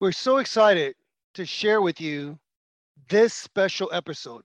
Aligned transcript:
We're 0.00 0.12
so 0.12 0.38
excited 0.38 0.94
to 1.34 1.44
share 1.44 1.82
with 1.82 2.00
you 2.00 2.38
this 3.10 3.34
special 3.34 3.90
episode. 3.92 4.44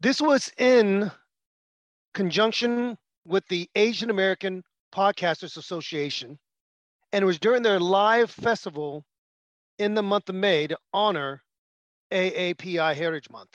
This 0.00 0.22
was 0.22 0.50
in 0.56 1.10
conjunction 2.14 2.96
with 3.26 3.46
the 3.48 3.68
Asian 3.74 4.08
American 4.08 4.64
Podcasters 4.90 5.58
Association, 5.58 6.38
and 7.12 7.22
it 7.22 7.26
was 7.26 7.38
during 7.38 7.62
their 7.62 7.78
live 7.78 8.30
festival 8.30 9.04
in 9.78 9.92
the 9.92 10.02
month 10.02 10.30
of 10.30 10.34
May 10.34 10.66
to 10.66 10.78
honor 10.94 11.42
AAPI 12.10 12.94
Heritage 12.94 13.28
Month. 13.28 13.54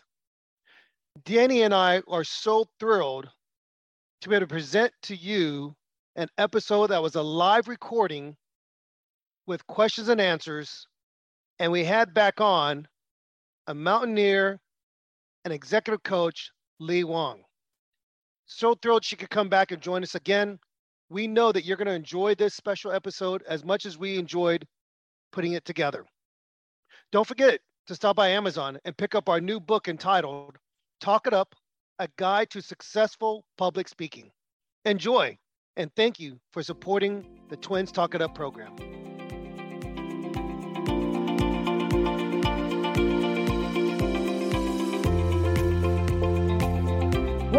Danny 1.24 1.64
and 1.64 1.74
I 1.74 2.04
are 2.08 2.24
so 2.24 2.68
thrilled 2.80 3.28
to 4.22 4.30
be 4.30 4.36
able 4.36 4.46
to 4.46 4.54
present 4.54 4.94
to 5.04 5.16
you 5.16 5.76
an 6.16 6.28
episode 6.38 6.92
that 6.92 7.02
was 7.02 7.16
a 7.16 7.24
live 7.24 7.68
recording 7.68 8.38
with 9.48 9.66
questions 9.68 10.10
and 10.10 10.22
answers. 10.22 10.88
And 11.60 11.72
we 11.72 11.84
had 11.84 12.14
back 12.14 12.42
on 12.42 12.88
a 13.68 13.74
mountaineer 13.74 14.60
and 15.44 15.54
executive 15.54 16.04
coach, 16.04 16.52
Lei 16.80 17.04
Wang. 17.04 17.44
So 18.46 18.76
thrilled 18.76 19.06
she 19.06 19.16
could 19.16 19.30
come 19.30 19.50
back 19.50 19.72
and 19.72 19.82
join 19.82 20.04
us 20.04 20.16
again. 20.16 20.60
We 21.10 21.28
know 21.28 21.52
that 21.52 21.66
you're 21.66 21.78
going 21.78 21.88
to 21.88 21.94
enjoy 21.94 22.36
this 22.36 22.56
special 22.56 22.92
episode 22.92 23.44
as 23.48 23.64
much 23.64 23.86
as 23.86 23.98
we 23.98 24.18
enjoyed 24.18 24.66
putting 25.32 25.54
it 25.54 25.66
together. 25.66 26.06
Don't 27.12 27.28
forget 27.28 27.60
to 27.88 27.96
stop 27.96 28.16
by 28.16 28.30
Amazon 28.30 28.80
and 28.86 28.98
pick 28.98 29.16
up 29.16 29.30
our 29.30 29.40
new 29.40 29.60
book 29.60 29.88
entitled 29.88 30.58
Talk 31.00 31.28
It 31.28 31.34
Up 31.34 31.54
A 32.00 32.08
Guide 32.18 32.50
to 32.52 32.62
Successful 32.62 33.46
Public 33.58 33.88
Speaking. 33.88 34.32
Enjoy, 34.86 35.38
and 35.78 35.92
thank 35.96 36.20
you 36.20 36.40
for 36.52 36.64
supporting 36.64 37.26
the 37.50 37.58
Twins 37.58 37.92
Talk 37.92 38.16
It 38.16 38.22
Up 38.22 38.34
program. 38.34 39.05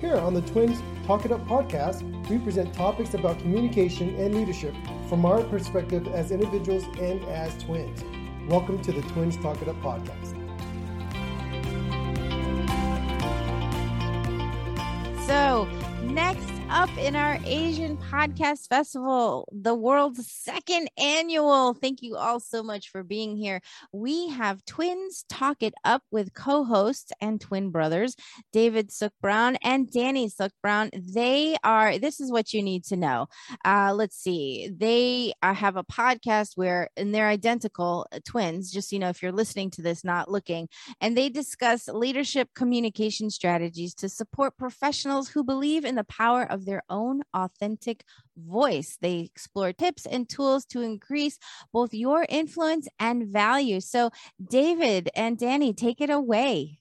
Here 0.00 0.16
on 0.16 0.32
the 0.32 0.40
Twins 0.40 0.82
Talk 1.06 1.26
It 1.26 1.32
Up 1.32 1.46
podcast, 1.46 2.00
we 2.30 2.38
present 2.38 2.72
topics 2.72 3.12
about 3.12 3.38
communication 3.38 4.14
and 4.16 4.34
leadership 4.34 4.74
from 5.10 5.26
our 5.26 5.42
perspective 5.42 6.08
as 6.08 6.30
individuals 6.30 6.84
and 6.98 7.22
as 7.24 7.62
twins. 7.62 8.02
Welcome 8.48 8.80
to 8.80 8.92
the 8.92 9.02
Twins 9.02 9.36
Talk 9.36 9.60
It 9.60 9.68
Up 9.68 9.76
podcast. 9.82 10.38
So, 15.26 15.68
next 16.02 16.59
up 16.70 16.96
in 16.98 17.16
our 17.16 17.36
Asian 17.46 17.96
Podcast 17.96 18.68
Festival, 18.68 19.48
the 19.50 19.74
world's 19.74 20.30
second 20.30 20.88
annual. 20.96 21.74
Thank 21.74 22.00
you 22.00 22.14
all 22.14 22.38
so 22.38 22.62
much 22.62 22.90
for 22.90 23.02
being 23.02 23.36
here. 23.36 23.60
We 23.92 24.28
have 24.28 24.64
Twins 24.66 25.24
Talk 25.28 25.64
It 25.64 25.74
Up 25.84 26.04
with 26.12 26.32
co 26.32 26.62
hosts 26.62 27.10
and 27.20 27.40
twin 27.40 27.70
brothers, 27.70 28.14
David 28.52 28.92
Suk 28.92 29.12
Brown 29.20 29.56
and 29.64 29.90
Danny 29.90 30.28
Suk 30.28 30.52
Brown. 30.62 30.90
They 30.92 31.56
are, 31.64 31.98
this 31.98 32.20
is 32.20 32.30
what 32.30 32.52
you 32.52 32.62
need 32.62 32.84
to 32.84 32.96
know. 32.96 33.26
Uh, 33.64 33.92
let's 33.92 34.16
see, 34.16 34.70
they 34.72 35.32
uh, 35.42 35.54
have 35.54 35.76
a 35.76 35.82
podcast 35.82 36.52
where, 36.54 36.88
and 36.96 37.12
they're 37.12 37.26
identical 37.26 38.06
uh, 38.12 38.20
twins, 38.24 38.70
just, 38.70 38.92
you 38.92 39.00
know, 39.00 39.08
if 39.08 39.22
you're 39.22 39.32
listening 39.32 39.70
to 39.72 39.82
this, 39.82 40.04
not 40.04 40.30
looking, 40.30 40.68
and 41.00 41.16
they 41.16 41.30
discuss 41.30 41.88
leadership 41.88 42.48
communication 42.54 43.28
strategies 43.28 43.92
to 43.94 44.08
support 44.08 44.56
professionals 44.56 45.28
who 45.28 45.42
believe 45.42 45.84
in 45.84 45.96
the 45.96 46.04
power 46.04 46.44
of 46.44 46.59
their 46.64 46.82
own 46.88 47.22
authentic 47.34 48.04
voice. 48.36 48.98
They 49.00 49.20
explore 49.20 49.72
tips 49.72 50.06
and 50.06 50.28
tools 50.28 50.64
to 50.66 50.82
increase 50.82 51.38
both 51.72 51.92
your 51.92 52.26
influence 52.28 52.88
and 52.98 53.28
value. 53.28 53.80
So, 53.80 54.10
David 54.42 55.10
and 55.14 55.38
Danny, 55.38 55.72
take 55.72 56.00
it 56.00 56.10
away. 56.10 56.80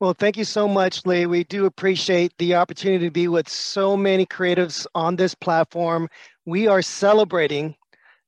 Well, 0.00 0.14
thank 0.14 0.36
you 0.36 0.44
so 0.44 0.66
much, 0.66 1.06
Lee. 1.06 1.26
We 1.26 1.44
do 1.44 1.64
appreciate 1.64 2.32
the 2.38 2.56
opportunity 2.56 3.06
to 3.06 3.12
be 3.12 3.28
with 3.28 3.48
so 3.48 3.96
many 3.96 4.26
creatives 4.26 4.84
on 4.96 5.14
this 5.14 5.34
platform. 5.34 6.08
We 6.44 6.66
are 6.66 6.82
celebrating 6.82 7.76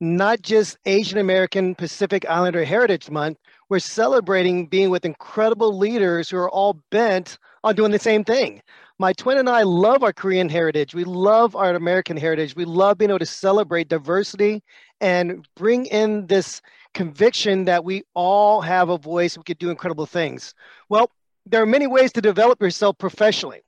not 0.00 0.42
just 0.42 0.78
Asian 0.84 1.18
American 1.18 1.74
Pacific 1.74 2.24
Islander 2.28 2.64
Heritage 2.64 3.10
Month, 3.10 3.38
we're 3.68 3.78
celebrating 3.78 4.66
being 4.66 4.90
with 4.90 5.04
incredible 5.04 5.76
leaders 5.76 6.30
who 6.30 6.36
are 6.36 6.50
all 6.50 6.80
bent 6.90 7.38
on 7.64 7.74
doing 7.74 7.90
the 7.90 7.98
same 7.98 8.22
thing 8.22 8.60
my 8.98 9.12
twin 9.12 9.38
and 9.38 9.48
I 9.48 9.62
love 9.62 10.02
our 10.02 10.12
Korean 10.12 10.48
heritage. 10.48 10.94
We 10.94 11.04
love 11.04 11.56
our 11.56 11.74
American 11.74 12.16
heritage. 12.16 12.54
We 12.54 12.64
love 12.64 12.98
being 12.98 13.10
able 13.10 13.18
to 13.18 13.26
celebrate 13.26 13.88
diversity 13.88 14.62
and 15.00 15.46
bring 15.56 15.86
in 15.86 16.26
this 16.26 16.62
conviction 16.94 17.64
that 17.64 17.84
we 17.84 18.04
all 18.14 18.60
have 18.60 18.88
a 18.88 18.98
voice. 18.98 19.36
We 19.36 19.42
could 19.44 19.58
do 19.58 19.70
incredible 19.70 20.06
things. 20.06 20.54
Well, 20.88 21.10
there 21.46 21.62
are 21.62 21.66
many 21.66 21.86
ways 21.86 22.12
to 22.12 22.22
develop 22.22 22.62
yourself 22.62 22.96
professionally. 22.98 23.62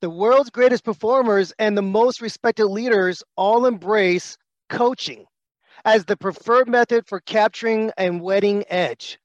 The 0.00 0.10
world's 0.10 0.50
greatest 0.50 0.84
performers 0.84 1.52
and 1.58 1.76
the 1.76 1.82
most 1.82 2.22
respected 2.22 2.66
leaders 2.66 3.22
all 3.36 3.66
embrace 3.66 4.38
coaching 4.70 5.26
as 5.84 6.04
the 6.04 6.16
preferred 6.16 6.68
method 6.68 7.06
for 7.06 7.20
capturing 7.20 7.90
and 7.98 8.22
wedding 8.22 8.64
edge. 8.68 9.18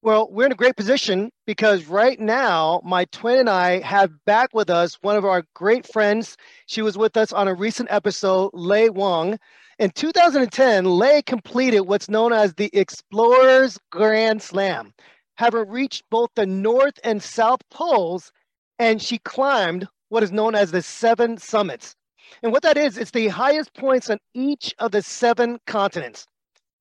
Well, 0.00 0.28
we're 0.30 0.46
in 0.46 0.52
a 0.52 0.54
great 0.56 0.76
position 0.76 1.30
because 1.44 1.86
right 1.86 2.20
now, 2.20 2.80
my 2.84 3.04
twin 3.06 3.40
and 3.40 3.50
I 3.50 3.80
have 3.80 4.24
back 4.24 4.50
with 4.54 4.70
us 4.70 4.96
one 5.00 5.16
of 5.16 5.24
our 5.24 5.42
great 5.54 5.92
friends. 5.92 6.36
She 6.66 6.82
was 6.82 6.96
with 6.96 7.16
us 7.16 7.32
on 7.32 7.48
a 7.48 7.54
recent 7.54 7.90
episode, 7.90 8.50
Lei 8.54 8.90
Wang. 8.90 9.38
In 9.80 9.90
2010, 9.90 10.84
Lei 10.84 11.22
completed 11.22 11.80
what's 11.80 12.08
known 12.08 12.32
as 12.32 12.54
the 12.54 12.70
Explorers 12.72 13.76
Grand 13.90 14.40
Slam, 14.40 14.94
having 15.36 15.68
reached 15.68 16.04
both 16.10 16.30
the 16.36 16.46
North 16.46 17.00
and 17.02 17.20
South 17.20 17.60
Poles, 17.70 18.30
and 18.78 19.02
she 19.02 19.18
climbed 19.18 19.88
what 20.10 20.22
is 20.22 20.30
known 20.30 20.54
as 20.54 20.70
the 20.70 20.82
Seven 20.82 21.38
Summits. 21.38 21.96
And 22.42 22.52
what 22.52 22.62
that 22.62 22.76
is, 22.76 22.98
it's 22.98 23.10
the 23.10 23.28
highest 23.28 23.74
points 23.74 24.10
on 24.10 24.18
each 24.32 24.74
of 24.78 24.92
the 24.92 25.02
seven 25.02 25.58
continents. 25.66 26.26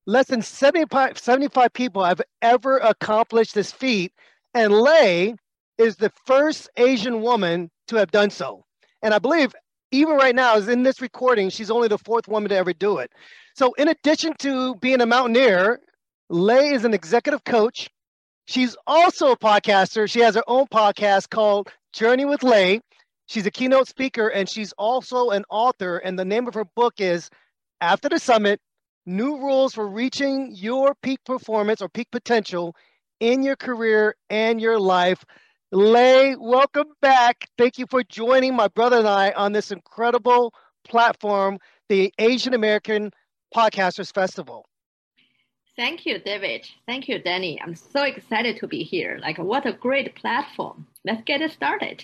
Less 0.07 0.27
than 0.27 0.41
75, 0.41 1.17
75 1.17 1.73
people 1.73 2.03
have 2.03 2.21
ever 2.41 2.77
accomplished 2.77 3.53
this 3.53 3.71
feat, 3.71 4.13
and 4.53 4.73
Lei 4.73 5.35
is 5.77 5.97
the 5.97 6.11
first 6.25 6.69
Asian 6.77 7.21
woman 7.21 7.69
to 7.89 7.97
have 7.97 8.09
done 8.09 8.29
so. 8.29 8.63
And 9.03 9.13
I 9.13 9.19
believe 9.19 9.53
even 9.91 10.15
right 10.15 10.35
now, 10.35 10.55
is 10.55 10.67
in 10.67 10.83
this 10.83 11.01
recording, 11.01 11.49
she's 11.49 11.71
only 11.71 11.87
the 11.87 11.97
fourth 11.97 12.27
woman 12.27 12.49
to 12.49 12.55
ever 12.55 12.73
do 12.73 12.97
it. 12.97 13.11
So, 13.55 13.73
in 13.73 13.87
addition 13.87 14.33
to 14.39 14.75
being 14.75 15.01
a 15.01 15.05
mountaineer, 15.05 15.79
Lei 16.29 16.73
is 16.73 16.83
an 16.83 16.93
executive 16.93 17.43
coach. 17.43 17.89
She's 18.45 18.75
also 18.85 19.31
a 19.31 19.37
podcaster. 19.37 20.09
She 20.09 20.19
has 20.21 20.35
her 20.35 20.43
own 20.47 20.67
podcast 20.67 21.29
called 21.29 21.69
Journey 21.93 22.25
with 22.25 22.43
Lei. 22.43 22.81
She's 23.27 23.45
a 23.45 23.51
keynote 23.51 23.87
speaker 23.87 24.29
and 24.29 24.47
she's 24.47 24.71
also 24.73 25.31
an 25.31 25.43
author. 25.49 25.97
And 25.97 26.17
the 26.17 26.25
name 26.25 26.47
of 26.47 26.53
her 26.53 26.63
book 26.63 26.95
is 26.99 27.29
After 27.81 28.07
the 28.07 28.19
Summit 28.19 28.61
new 29.07 29.37
rules 29.37 29.73
for 29.73 29.87
reaching 29.87 30.51
your 30.53 30.93
peak 31.01 31.23
performance 31.25 31.81
or 31.81 31.87
peak 31.89 32.11
potential 32.11 32.75
in 33.19 33.41
your 33.41 33.55
career 33.55 34.15
and 34.29 34.61
your 34.61 34.79
life. 34.79 35.23
Lei, 35.71 36.35
welcome 36.35 36.87
back. 37.01 37.49
Thank 37.57 37.77
you 37.77 37.85
for 37.89 38.03
joining 38.03 38.55
my 38.55 38.67
brother 38.67 38.97
and 38.97 39.07
I 39.07 39.31
on 39.31 39.53
this 39.53 39.71
incredible 39.71 40.53
platform, 40.83 41.57
the 41.89 42.13
Asian 42.19 42.53
American 42.53 43.11
Podcasters 43.55 44.13
Festival. 44.13 44.65
Thank 45.77 46.05
you, 46.05 46.19
David. 46.19 46.67
Thank 46.85 47.07
you, 47.07 47.19
Danny. 47.19 47.61
I'm 47.61 47.75
so 47.75 48.03
excited 48.03 48.57
to 48.57 48.67
be 48.67 48.83
here. 48.83 49.19
Like, 49.21 49.37
what 49.37 49.65
a 49.65 49.73
great 49.73 50.15
platform. 50.15 50.87
Let's 51.05 51.23
get 51.23 51.41
it 51.41 51.51
started. 51.51 52.03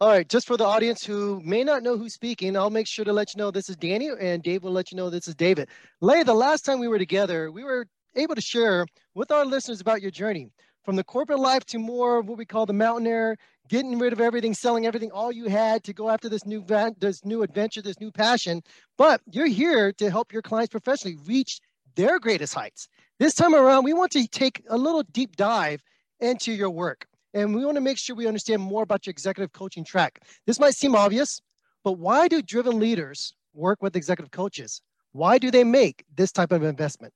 All 0.00 0.10
right, 0.10 0.28
just 0.28 0.46
for 0.46 0.56
the 0.56 0.64
audience 0.64 1.04
who 1.04 1.40
may 1.44 1.64
not 1.64 1.82
know 1.82 1.98
who's 1.98 2.14
speaking, 2.14 2.56
I'll 2.56 2.70
make 2.70 2.86
sure 2.86 3.04
to 3.04 3.12
let 3.12 3.34
you 3.34 3.38
know 3.38 3.50
this 3.50 3.68
is 3.68 3.74
Danny, 3.74 4.08
and 4.20 4.40
Dave 4.44 4.62
will 4.62 4.70
let 4.70 4.92
you 4.92 4.96
know 4.96 5.10
this 5.10 5.26
is 5.26 5.34
David. 5.34 5.68
Lei, 6.00 6.22
the 6.22 6.34
last 6.34 6.64
time 6.64 6.78
we 6.78 6.86
were 6.86 7.00
together, 7.00 7.50
we 7.50 7.64
were 7.64 7.84
able 8.14 8.36
to 8.36 8.40
share 8.40 8.86
with 9.16 9.32
our 9.32 9.44
listeners 9.44 9.80
about 9.80 10.00
your 10.00 10.12
journey 10.12 10.52
from 10.84 10.94
the 10.94 11.02
corporate 11.02 11.40
life 11.40 11.64
to 11.64 11.80
more 11.80 12.18
of 12.18 12.28
what 12.28 12.38
we 12.38 12.46
call 12.46 12.64
the 12.64 12.72
mountaineer, 12.72 13.36
getting 13.68 13.98
rid 13.98 14.12
of 14.12 14.20
everything, 14.20 14.54
selling 14.54 14.86
everything, 14.86 15.10
all 15.10 15.32
you 15.32 15.46
had 15.46 15.82
to 15.82 15.92
go 15.92 16.08
after 16.08 16.28
this 16.28 16.46
new 16.46 16.64
this 17.00 17.24
new 17.24 17.42
adventure, 17.42 17.82
this 17.82 17.98
new 17.98 18.12
passion. 18.12 18.62
But 18.96 19.20
you're 19.28 19.48
here 19.48 19.92
to 19.94 20.10
help 20.12 20.32
your 20.32 20.42
clients 20.42 20.70
professionally 20.70 21.18
reach 21.26 21.58
their 21.96 22.20
greatest 22.20 22.54
heights. 22.54 22.86
This 23.18 23.34
time 23.34 23.52
around, 23.52 23.82
we 23.82 23.94
want 23.94 24.12
to 24.12 24.28
take 24.28 24.62
a 24.70 24.78
little 24.78 25.02
deep 25.02 25.34
dive 25.34 25.82
into 26.20 26.52
your 26.52 26.70
work. 26.70 27.08
And 27.34 27.54
we 27.54 27.64
want 27.64 27.76
to 27.76 27.80
make 27.82 27.98
sure 27.98 28.16
we 28.16 28.26
understand 28.26 28.62
more 28.62 28.82
about 28.82 29.06
your 29.06 29.10
executive 29.10 29.52
coaching 29.52 29.84
track. 29.84 30.20
This 30.46 30.58
might 30.58 30.74
seem 30.74 30.94
obvious, 30.94 31.40
but 31.84 31.98
why 31.98 32.28
do 32.28 32.42
driven 32.42 32.78
leaders 32.78 33.34
work 33.52 33.82
with 33.82 33.96
executive 33.96 34.30
coaches? 34.30 34.80
Why 35.12 35.38
do 35.38 35.50
they 35.50 35.64
make 35.64 36.04
this 36.14 36.32
type 36.32 36.52
of 36.52 36.62
investment? 36.62 37.12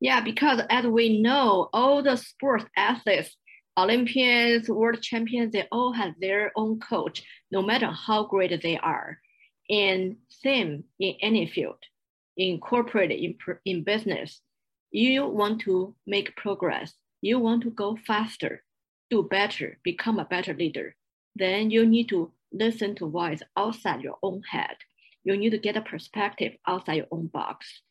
Yeah, 0.00 0.20
because 0.20 0.60
as 0.70 0.86
we 0.86 1.20
know, 1.20 1.68
all 1.72 2.02
the 2.02 2.16
sports 2.16 2.64
athletes, 2.76 3.36
Olympians, 3.76 4.68
world 4.68 5.02
champions, 5.02 5.52
they 5.52 5.66
all 5.72 5.92
have 5.92 6.14
their 6.20 6.52
own 6.56 6.78
coach, 6.80 7.22
no 7.50 7.62
matter 7.62 7.90
how 7.90 8.24
great 8.24 8.62
they 8.62 8.78
are. 8.78 9.18
And 9.70 10.16
same 10.28 10.84
in 10.98 11.14
any 11.20 11.46
field, 11.46 11.78
in 12.36 12.58
corporate, 12.60 13.10
in, 13.10 13.36
in 13.64 13.84
business, 13.84 14.40
you 14.90 15.26
want 15.26 15.60
to 15.62 15.94
make 16.06 16.36
progress, 16.36 16.94
you 17.20 17.38
want 17.38 17.62
to 17.64 17.70
go 17.70 17.96
faster, 18.06 18.62
do 19.10 19.22
better, 19.22 19.78
become 19.82 20.18
a 20.18 20.24
better 20.24 20.54
leader, 20.54 20.94
then 21.34 21.70
you 21.70 21.86
need 21.86 22.08
to 22.08 22.32
listen 22.52 22.94
to 22.96 23.10
voice 23.10 23.42
outside 23.56 24.02
your 24.02 24.18
own 24.22 24.42
head. 24.42 24.76
You 25.24 25.36
need 25.36 25.50
to 25.50 25.58
get 25.58 25.76
a 25.76 25.82
perspective 25.82 26.54
outside 26.66 26.96
your 26.96 27.06
own 27.10 27.26
box. 27.28 27.82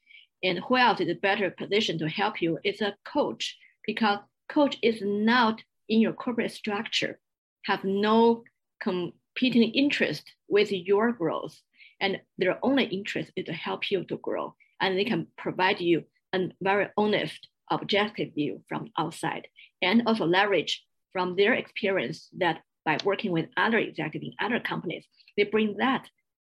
And 0.43 0.59
who 0.59 0.77
else 0.77 0.99
is 0.99 1.09
a 1.09 1.15
better 1.15 1.49
position 1.49 1.97
to 1.99 2.09
help 2.09 2.41
you 2.41 2.59
is 2.63 2.81
a 2.81 2.95
coach 3.05 3.57
because 3.85 4.19
coach 4.49 4.77
is 4.81 5.01
not 5.01 5.61
in 5.89 5.99
your 5.99 6.13
corporate 6.13 6.51
structure, 6.51 7.19
have 7.65 7.83
no 7.83 8.43
competing 8.81 9.71
interest 9.71 10.31
with 10.47 10.71
your 10.71 11.11
growth. 11.11 11.59
And 11.99 12.21
their 12.37 12.59
only 12.61 12.85
interest 12.85 13.31
is 13.35 13.45
to 13.45 13.53
help 13.53 13.89
you 13.89 14.03
to 14.05 14.17
grow. 14.17 14.55
And 14.79 14.97
they 14.97 15.05
can 15.05 15.27
provide 15.37 15.79
you 15.79 16.03
a 16.33 16.49
very 16.61 16.89
honest, 16.97 17.47
objective 17.69 18.33
view 18.33 18.61
from 18.69 18.89
outside 18.97 19.47
and 19.81 20.03
also 20.05 20.25
leverage 20.25 20.83
from 21.17 21.35
their 21.35 21.55
experience 21.55 22.29
that 22.37 22.59
by 22.85 22.95
working 23.03 23.31
with 23.31 23.47
other 23.57 23.79
executives 23.79 24.35
in 24.39 24.45
other 24.45 24.59
companies, 24.59 25.03
they 25.35 25.45
bring 25.45 25.75
that 25.77 26.07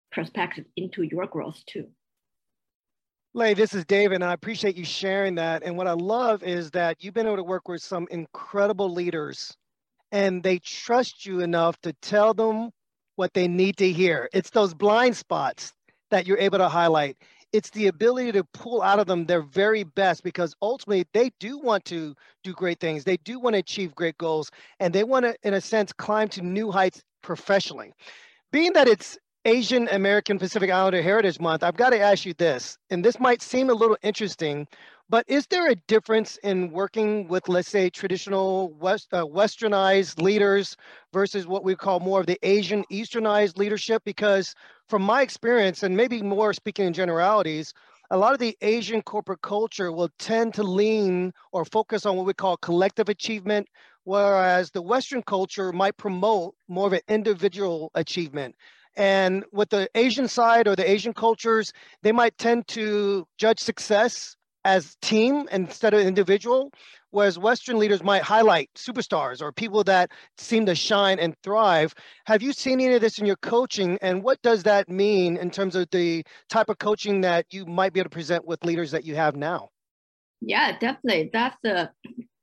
perspective 0.09 0.63
into 0.77 1.03
your 1.03 1.27
growth 1.27 1.61
too. 1.65 1.89
Lei, 3.33 3.53
this 3.53 3.73
is 3.73 3.83
David, 3.83 4.15
and 4.15 4.23
I 4.23 4.31
appreciate 4.31 4.77
you 4.77 4.85
sharing 4.85 5.35
that. 5.35 5.63
And 5.63 5.75
what 5.75 5.89
I 5.89 5.91
love 5.91 6.43
is 6.43 6.71
that 6.71 7.03
you've 7.03 7.13
been 7.13 7.25
able 7.25 7.35
to 7.35 7.43
work 7.43 7.67
with 7.67 7.81
some 7.81 8.07
incredible 8.09 8.89
leaders, 8.89 9.53
and 10.13 10.41
they 10.41 10.59
trust 10.59 11.25
you 11.25 11.41
enough 11.41 11.77
to 11.81 11.91
tell 12.01 12.33
them 12.33 12.69
what 13.17 13.33
they 13.33 13.49
need 13.49 13.75
to 13.79 13.91
hear. 13.91 14.29
It's 14.31 14.49
those 14.49 14.73
blind 14.73 15.17
spots 15.17 15.73
that 16.09 16.25
you're 16.25 16.37
able 16.37 16.59
to 16.59 16.69
highlight. 16.69 17.17
It's 17.53 17.69
the 17.69 17.87
ability 17.87 18.31
to 18.33 18.43
pull 18.43 18.81
out 18.81 18.99
of 18.99 19.05
them 19.05 19.25
their 19.25 19.43
very 19.43 19.83
best 19.83 20.23
because 20.23 20.55
ultimately 20.61 21.05
they 21.13 21.31
do 21.39 21.59
want 21.59 21.85
to 21.85 22.15
do 22.43 22.51
great 22.53 22.79
things. 22.79 23.03
They 23.03 23.17
do 23.17 23.39
want 23.39 23.53
to 23.53 23.59
achieve 23.59 23.93
great 23.95 24.17
goals, 24.17 24.49
and 24.79 24.93
they 24.93 25.03
want 25.03 25.25
to, 25.25 25.35
in 25.43 25.53
a 25.53 25.61
sense, 25.61 25.93
climb 25.93 26.29
to 26.29 26.41
new 26.41 26.71
heights 26.71 27.03
professionally. 27.21 27.93
Being 28.51 28.73
that 28.73 28.87
it's 28.87 29.17
Asian 29.45 29.87
American 29.89 30.39
Pacific 30.39 30.71
Islander 30.71 31.01
Heritage 31.01 31.39
Month, 31.39 31.63
I've 31.63 31.77
got 31.77 31.91
to 31.91 31.99
ask 31.99 32.25
you 32.25 32.33
this, 32.33 32.77
and 32.89 33.05
this 33.05 33.19
might 33.19 33.41
seem 33.41 33.69
a 33.69 33.73
little 33.73 33.97
interesting, 34.01 34.67
but 35.09 35.25
is 35.27 35.45
there 35.47 35.69
a 35.69 35.75
difference 35.87 36.37
in 36.37 36.71
working 36.71 37.27
with, 37.27 37.47
let's 37.49 37.69
say, 37.69 37.89
traditional 37.89 38.73
West, 38.73 39.13
uh, 39.13 39.25
Westernized 39.25 40.21
leaders 40.21 40.75
versus 41.11 41.45
what 41.45 41.63
we 41.63 41.75
call 41.75 41.99
more 41.99 42.21
of 42.21 42.25
the 42.25 42.39
Asian 42.41 42.83
Easternized 42.91 43.57
leadership? 43.57 44.01
Because 44.05 44.55
from 44.87 45.01
my 45.01 45.21
experience, 45.21 45.83
and 45.83 45.95
maybe 45.95 46.21
more 46.21 46.53
speaking 46.53 46.87
in 46.87 46.93
generalities, 46.93 47.73
a 48.11 48.17
lot 48.17 48.33
of 48.33 48.39
the 48.39 48.57
Asian 48.61 49.01
corporate 49.01 49.41
culture 49.41 49.91
will 49.91 50.09
tend 50.19 50.53
to 50.53 50.63
lean 50.63 51.33
or 51.51 51.65
focus 51.65 52.05
on 52.05 52.15
what 52.15 52.25
we 52.25 52.33
call 52.33 52.57
collective 52.57 53.09
achievement, 53.09 53.67
whereas 54.03 54.71
the 54.71 54.81
Western 54.81 55.23
culture 55.23 55.71
might 55.71 55.97
promote 55.97 56.55
more 56.67 56.87
of 56.87 56.93
an 56.93 57.01
individual 57.07 57.91
achievement. 57.95 58.55
And 58.95 59.43
with 59.51 59.69
the 59.69 59.89
Asian 59.95 60.27
side 60.27 60.67
or 60.67 60.75
the 60.75 60.89
Asian 60.89 61.13
cultures, 61.13 61.73
they 62.03 62.11
might 62.11 62.37
tend 62.37 62.67
to 62.69 63.27
judge 63.37 63.59
success 63.59 64.35
as 64.65 64.95
team 65.01 65.47
instead 65.51 65.93
of 65.93 66.01
individual, 66.01 66.71
whereas 67.11 67.37
Western 67.37 67.77
leaders 67.77 68.03
might 68.03 68.23
highlight 68.23 68.69
superstars 68.75 69.41
or 69.41 69.51
people 69.51 69.83
that 69.83 70.11
seem 70.37 70.65
to 70.65 70.75
shine 70.75 71.19
and 71.19 71.35
thrive. 71.43 71.93
Have 72.25 72.41
you 72.41 72.53
seen 72.53 72.79
any 72.81 72.95
of 72.95 73.01
this 73.01 73.19
in 73.19 73.25
your 73.25 73.35
coaching? 73.37 73.97
And 74.01 74.23
what 74.23 74.41
does 74.41 74.63
that 74.63 74.89
mean 74.89 75.37
in 75.37 75.51
terms 75.51 75.75
of 75.75 75.89
the 75.91 76.23
type 76.49 76.69
of 76.69 76.79
coaching 76.79 77.21
that 77.21 77.45
you 77.51 77.65
might 77.65 77.93
be 77.93 77.99
able 77.99 78.09
to 78.09 78.13
present 78.13 78.45
with 78.45 78.63
leaders 78.63 78.91
that 78.91 79.05
you 79.05 79.15
have 79.15 79.35
now? 79.35 79.69
Yeah, 80.41 80.77
definitely. 80.77 81.29
That's 81.31 81.63
a, 81.65 81.91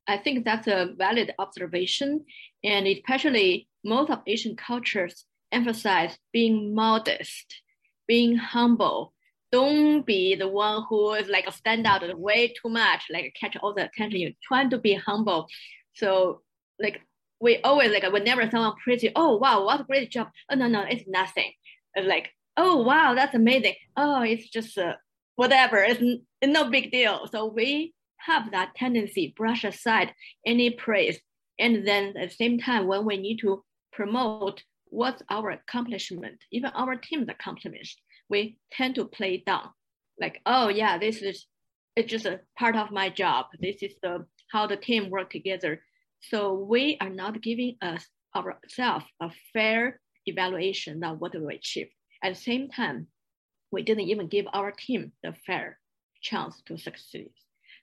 I 0.06 0.19
think 0.19 0.44
that's 0.44 0.67
a 0.67 0.94
valid 0.96 1.32
observation. 1.38 2.25
And 2.64 2.87
especially 2.87 3.69
most 3.84 4.11
of 4.11 4.20
Asian 4.26 4.56
cultures 4.56 5.25
emphasize 5.52 6.17
being 6.32 6.75
modest, 6.75 7.62
being 8.06 8.37
humble. 8.37 9.12
Don't 9.52 10.06
be 10.06 10.37
the 10.37 10.49
one 10.49 10.85
who 10.88 11.14
is 11.14 11.29
like 11.29 11.50
stand 11.52 11.87
out 11.87 12.02
way 12.19 12.49
too 12.49 12.69
much, 12.69 13.05
like 13.11 13.35
catch 13.38 13.56
all 13.56 13.75
the 13.75 13.87
attention. 13.87 14.20
You're 14.20 14.31
trying 14.43 14.70
to 14.70 14.79
be 14.79 14.94
humble. 14.94 15.49
So 15.94 16.43
like 16.79 17.00
we 17.41 17.58
always 17.62 17.91
like 17.93 18.11
whenever 18.12 18.49
someone 18.50 18.75
praise 18.82 19.02
you, 19.02 19.11
oh 19.17 19.37
wow, 19.37 19.64
what 19.64 19.81
a 19.81 19.85
great 19.85 20.11
job. 20.11 20.29
Oh 20.50 20.55
no, 20.55 20.69
no, 20.69 20.82
it's 20.82 21.08
nothing. 21.08 21.52
It's 21.94 22.06
like, 22.06 22.31
oh 22.56 22.82
wow, 22.82 23.14
that's 23.14 23.35
amazing. 23.35 23.75
Oh, 23.97 24.23
it's 24.23 24.49
just 24.49 24.76
uh, 24.79 24.94
whatever. 25.37 25.79
It's, 25.79 26.00
it's 26.00 26.53
no 26.53 26.70
big 26.70 26.93
deal. 26.93 27.26
So 27.32 27.46
we 27.46 27.94
have 28.19 28.50
that 28.53 28.75
tendency 28.76 29.35
brush 29.37 29.64
aside 29.64 30.12
any 30.46 30.70
praise. 30.70 31.19
And 31.58 31.87
then 31.87 32.14
at 32.17 32.31
the 32.31 32.35
same 32.35 32.58
time, 32.58 32.87
when 32.87 33.05
we 33.05 33.17
need 33.17 33.38
to 33.38 33.64
promote 33.93 34.62
what's 34.87 35.23
our 35.31 35.50
accomplishment, 35.50 36.38
even 36.53 36.70
our 36.70 36.96
team's 36.96 37.29
accomplishment, 37.29 37.88
we 38.31 38.56
tend 38.73 38.94
to 38.94 39.05
play 39.05 39.43
down. 39.44 39.69
Like, 40.19 40.41
oh 40.47 40.69
yeah, 40.69 40.99
this 40.99 41.21
is 41.21 41.47
it's 41.97 42.11
just 42.11 42.27
a 42.27 42.41
part 42.59 42.77
of 42.77 42.91
my 42.93 43.11
job. 43.11 43.47
This 43.61 43.82
is 43.82 43.94
the 44.03 44.27
how 44.50 44.67
the 44.67 44.77
team 44.77 45.11
work 45.11 45.31
together. 45.31 45.82
So 46.21 46.55
we 46.55 46.97
are 47.00 47.11
not 47.11 47.43
giving 47.43 47.77
us 47.82 48.06
ourselves 48.35 49.05
a 49.21 49.31
fair 49.53 50.00
evaluation 50.27 51.03
of 51.05 51.21
what 51.21 51.35
we 51.35 51.55
achieved. 51.55 51.91
At 52.23 52.35
the 52.35 52.41
same 52.41 52.69
time, 52.69 53.09
we 53.71 53.82
didn't 53.82 54.09
even 54.09 54.29
give 54.29 54.47
our 54.53 54.73
team 54.73 55.12
the 55.23 55.35
fair 55.47 55.79
chance 56.23 56.62
to 56.67 56.79
succeed. 56.79 57.32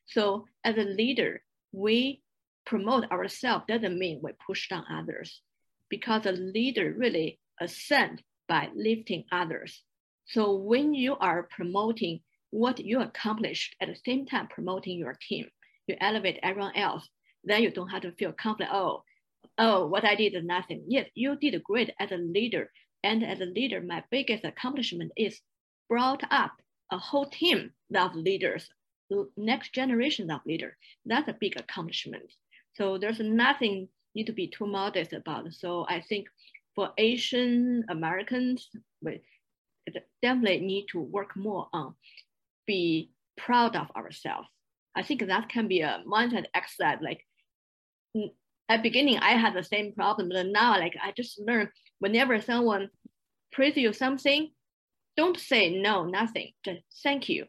So 0.08 0.46
as 0.64 0.78
a 0.78 0.84
leader, 0.84 1.42
we 1.72 2.22
promote 2.66 3.12
ourselves 3.12 3.66
doesn't 3.68 3.98
mean 3.98 4.20
we 4.22 4.32
push 4.46 4.70
down 4.70 4.86
others 4.92 5.42
because 5.90 6.26
a 6.26 6.32
leader 6.32 6.94
really 6.96 7.40
ascend 7.60 8.22
by 8.48 8.70
lifting 8.76 9.24
others. 9.32 9.82
So 10.28 10.56
when 10.56 10.94
you 10.94 11.16
are 11.18 11.44
promoting 11.44 12.22
what 12.52 12.80
you 12.80 13.02
accomplished 13.02 13.76
at 13.82 13.88
the 13.88 13.96
same 14.06 14.26
time 14.26 14.48
promoting 14.48 14.98
your 14.98 15.18
team, 15.28 15.48
you 15.88 15.96
elevate 16.02 16.40
everyone 16.44 16.76
else, 16.76 17.08
then 17.44 17.64
you 17.64 17.72
don't 17.72 17.90
have 17.90 18.02
to 18.02 18.12
feel 18.14 18.34
conflict. 18.34 18.72
Oh, 18.74 19.04
oh, 19.58 19.88
what 19.88 20.04
I 20.04 20.16
did 20.16 20.36
is 20.36 20.44
nothing. 20.44 20.84
Yes, 20.88 21.10
you 21.16 21.36
did 21.38 21.64
great 21.64 21.92
as 22.00 22.12
a 22.12 22.18
leader. 22.18 22.72
And 23.04 23.24
as 23.24 23.40
a 23.40 23.46
leader, 23.46 23.82
my 23.82 24.04
biggest 24.12 24.44
accomplishment 24.44 25.12
is 25.16 25.40
brought 25.88 26.24
up 26.30 26.52
a 26.92 26.98
whole 26.98 27.28
team 27.28 27.72
of 27.96 28.16
leaders, 28.16 28.70
next 29.38 29.74
generation 29.74 30.30
of 30.30 30.42
leaders. 30.46 30.74
That's 31.06 31.30
a 31.30 31.38
big 31.40 31.58
accomplishment. 31.58 32.32
So 32.74 32.98
there's 32.98 33.20
nothing 33.20 33.88
you 34.14 34.22
need 34.22 34.28
to 34.28 34.34
be 34.34 34.48
too 34.48 34.66
modest 34.66 35.14
about. 35.14 35.54
So 35.54 35.86
I 35.88 36.02
think 36.02 36.28
for 36.76 36.92
Asian 36.98 37.86
Americans, 37.90 38.70
definitely 40.22 40.66
need 40.66 40.88
to 40.92 41.00
work 41.00 41.36
more 41.36 41.68
on 41.74 41.96
be 42.68 43.12
proud 43.38 43.76
of 43.76 43.90
ourselves. 43.96 44.48
I 44.96 45.04
think 45.04 45.26
that 45.26 45.50
can 45.50 45.68
be 45.68 45.82
a 45.82 46.04
mindset 46.08 46.46
exercise. 46.54 46.98
Like 47.02 47.26
at 48.70 48.84
beginning, 48.84 49.18
I 49.20 49.32
had 49.32 49.56
the 49.56 49.64
same 49.64 49.94
problem, 49.94 50.30
but 50.30 50.46
now 50.48 50.72
like 50.72 50.96
I 51.02 51.14
just 51.16 51.40
learned 51.40 51.70
whenever 52.00 52.40
someone 52.42 52.90
praise 53.52 53.78
you 53.78 53.94
something, 53.94 54.52
don't 55.16 55.40
say 55.40 55.80
no, 55.80 56.06
nothing. 56.06 56.52
Just 56.66 56.82
thank 57.02 57.30
you. 57.30 57.46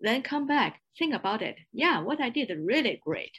Then 0.00 0.22
come 0.22 0.46
back, 0.46 0.80
think 0.98 1.14
about 1.14 1.42
it. 1.42 1.56
Yeah, 1.72 2.00
what 2.00 2.20
I 2.20 2.30
did 2.30 2.50
really 2.58 3.00
great. 3.04 3.32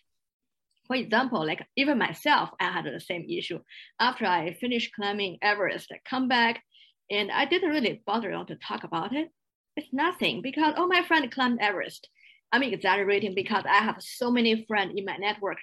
For 0.88 0.96
example, 0.96 1.46
like 1.46 1.66
even 1.76 1.98
myself, 1.98 2.50
I 2.60 2.72
had 2.72 2.86
the 2.86 3.00
same 3.00 3.26
issue. 3.30 3.60
After 4.00 4.26
I 4.26 4.54
finished 4.54 4.94
climbing 4.94 5.38
Everest, 5.42 5.92
I 5.92 6.00
come 6.08 6.28
back 6.28 6.62
and 7.10 7.32
I 7.32 7.46
didn't 7.46 7.72
really 7.72 8.02
bother 8.06 8.32
on 8.32 8.48
to 8.48 8.56
talk 8.56 8.84
about 8.84 9.14
it. 9.14 9.30
It's 9.76 9.92
nothing 9.92 10.42
because 10.42 10.76
all 10.78 10.88
my 10.88 11.04
friends 11.04 11.34
climbed 11.34 11.60
Everest. 11.62 12.08
I'm 12.52 12.64
exaggerating 12.64 13.34
because 13.34 13.64
I 13.68 13.78
have 13.78 13.98
so 14.00 14.30
many 14.30 14.66
friends 14.66 14.94
in 14.96 15.06
my 15.06 15.18
network 15.18 15.58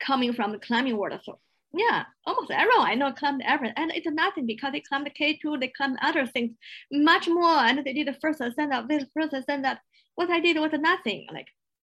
coming 0.00 0.32
from 0.32 0.52
the 0.52 0.58
climbing 0.58 0.96
world. 0.96 1.20
So 1.22 1.38
yeah, 1.74 2.04
almost 2.26 2.50
everyone 2.50 2.86
I 2.86 2.94
know 2.94 3.12
climbed 3.12 3.42
Everest, 3.46 3.74
and 3.76 3.92
it's 3.92 4.06
nothing 4.10 4.46
because 4.46 4.72
they 4.72 4.80
climbed 4.80 5.10
K2, 5.18 5.60
they 5.60 5.68
climbed 5.68 5.98
other 6.02 6.26
things 6.26 6.52
much 6.90 7.28
more, 7.28 7.56
and 7.56 7.84
they 7.84 7.92
did 7.92 8.08
the 8.08 8.18
first 8.20 8.40
ascent 8.40 8.72
up, 8.72 8.88
this 8.88 9.04
first 9.14 9.32
ascent 9.32 9.64
up. 9.64 9.78
what 10.16 10.30
I 10.30 10.40
did 10.40 10.58
was 10.58 10.72
nothing. 10.72 11.26
Like 11.32 11.46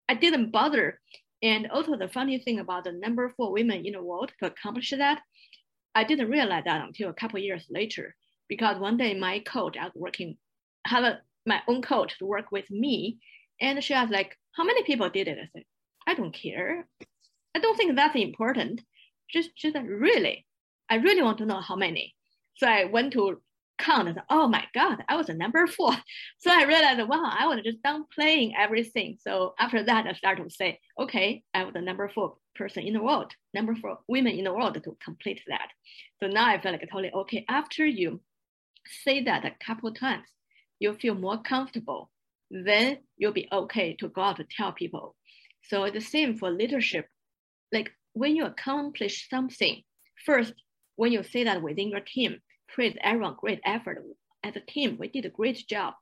I 0.07 0.13
didn't 0.13 0.51
bother. 0.51 0.99
And 1.41 1.69
also 1.69 1.97
the 1.97 2.07
funny 2.07 2.39
thing 2.39 2.59
about 2.59 2.85
the 2.85 2.93
number 2.93 3.33
four 3.35 3.51
women 3.51 3.85
in 3.85 3.93
the 3.93 4.01
world 4.01 4.31
to 4.39 4.47
accomplish 4.47 4.91
that, 4.91 5.21
I 5.93 6.03
didn't 6.03 6.29
realize 6.29 6.63
that 6.65 6.85
until 6.85 7.09
a 7.09 7.13
couple 7.13 7.39
years 7.39 7.65
later. 7.69 8.15
Because 8.47 8.79
one 8.79 8.97
day 8.97 9.13
my 9.13 9.39
coach, 9.39 9.77
I 9.77 9.85
was 9.85 9.93
working, 9.95 10.37
have 10.85 11.03
a, 11.03 11.19
my 11.45 11.61
own 11.67 11.81
coach 11.81 12.17
to 12.19 12.25
work 12.25 12.51
with 12.51 12.69
me, 12.69 13.19
and 13.61 13.83
she 13.83 13.93
was 13.93 14.09
like, 14.09 14.37
"How 14.55 14.63
many 14.63 14.83
people 14.83 15.09
did 15.09 15.27
it?" 15.27 15.37
I 15.39 15.47
said, 15.53 15.63
"I 16.07 16.13
don't 16.13 16.33
care. 16.33 16.87
I 17.55 17.59
don't 17.59 17.77
think 17.77 17.95
that's 17.95 18.15
important. 18.15 18.81
Just, 19.29 19.55
just 19.55 19.75
really, 19.77 20.45
I 20.89 20.95
really 20.95 21.23
want 21.23 21.39
to 21.39 21.45
know 21.45 21.61
how 21.61 21.75
many." 21.75 22.15
So 22.57 22.67
I 22.67 22.85
went 22.85 23.13
to 23.13 23.41
count 23.77 24.07
and 24.07 24.21
oh 24.29 24.47
my 24.47 24.63
god 24.73 25.03
i 25.09 25.15
was 25.15 25.27
number 25.29 25.67
four 25.67 25.91
so 26.37 26.51
i 26.51 26.63
realized 26.63 27.07
wow 27.07 27.29
i 27.37 27.45
was 27.47 27.59
just 27.63 27.81
done 27.81 28.05
playing 28.13 28.53
everything 28.57 29.17
so 29.21 29.53
after 29.59 29.83
that 29.83 30.05
i 30.05 30.13
started 30.13 30.43
to 30.43 30.49
say 30.49 30.79
okay 30.99 31.43
i 31.53 31.63
was 31.63 31.73
the 31.73 31.81
number 31.81 32.09
four 32.09 32.35
person 32.55 32.83
in 32.83 32.93
the 32.93 33.01
world 33.01 33.33
number 33.53 33.75
four 33.75 33.97
women 34.07 34.33
in 34.33 34.45
the 34.45 34.53
world 34.53 34.73
to 34.73 34.97
complete 35.03 35.41
that 35.47 35.67
so 36.21 36.27
now 36.27 36.47
i 36.47 36.59
feel 36.59 36.71
like 36.71 36.81
totally 36.81 37.11
okay 37.11 37.45
after 37.49 37.85
you 37.85 38.21
say 39.03 39.23
that 39.23 39.45
a 39.45 39.51
couple 39.65 39.91
times 39.93 40.27
you 40.79 40.93
feel 40.93 41.15
more 41.15 41.41
comfortable 41.41 42.09
then 42.51 42.97
you'll 43.17 43.33
be 43.33 43.47
okay 43.51 43.95
to 43.95 44.07
go 44.09 44.21
out 44.21 44.37
to 44.37 44.45
tell 44.57 44.71
people 44.71 45.15
so 45.63 45.89
the 45.89 46.01
same 46.01 46.37
for 46.37 46.51
leadership 46.51 47.07
like 47.71 47.91
when 48.13 48.35
you 48.35 48.45
accomplish 48.45 49.27
something 49.29 49.81
first 50.25 50.53
when 50.95 51.11
you 51.11 51.23
say 51.23 51.43
that 51.43 51.61
within 51.61 51.89
your 51.89 51.99
team 51.99 52.39
praise 52.75 52.95
everyone, 53.01 53.35
great 53.39 53.61
effort 53.65 54.03
as 54.43 54.55
a 54.55 54.59
team. 54.59 54.97
We 54.99 55.07
did 55.07 55.25
a 55.25 55.29
great 55.29 55.65
job. 55.67 55.93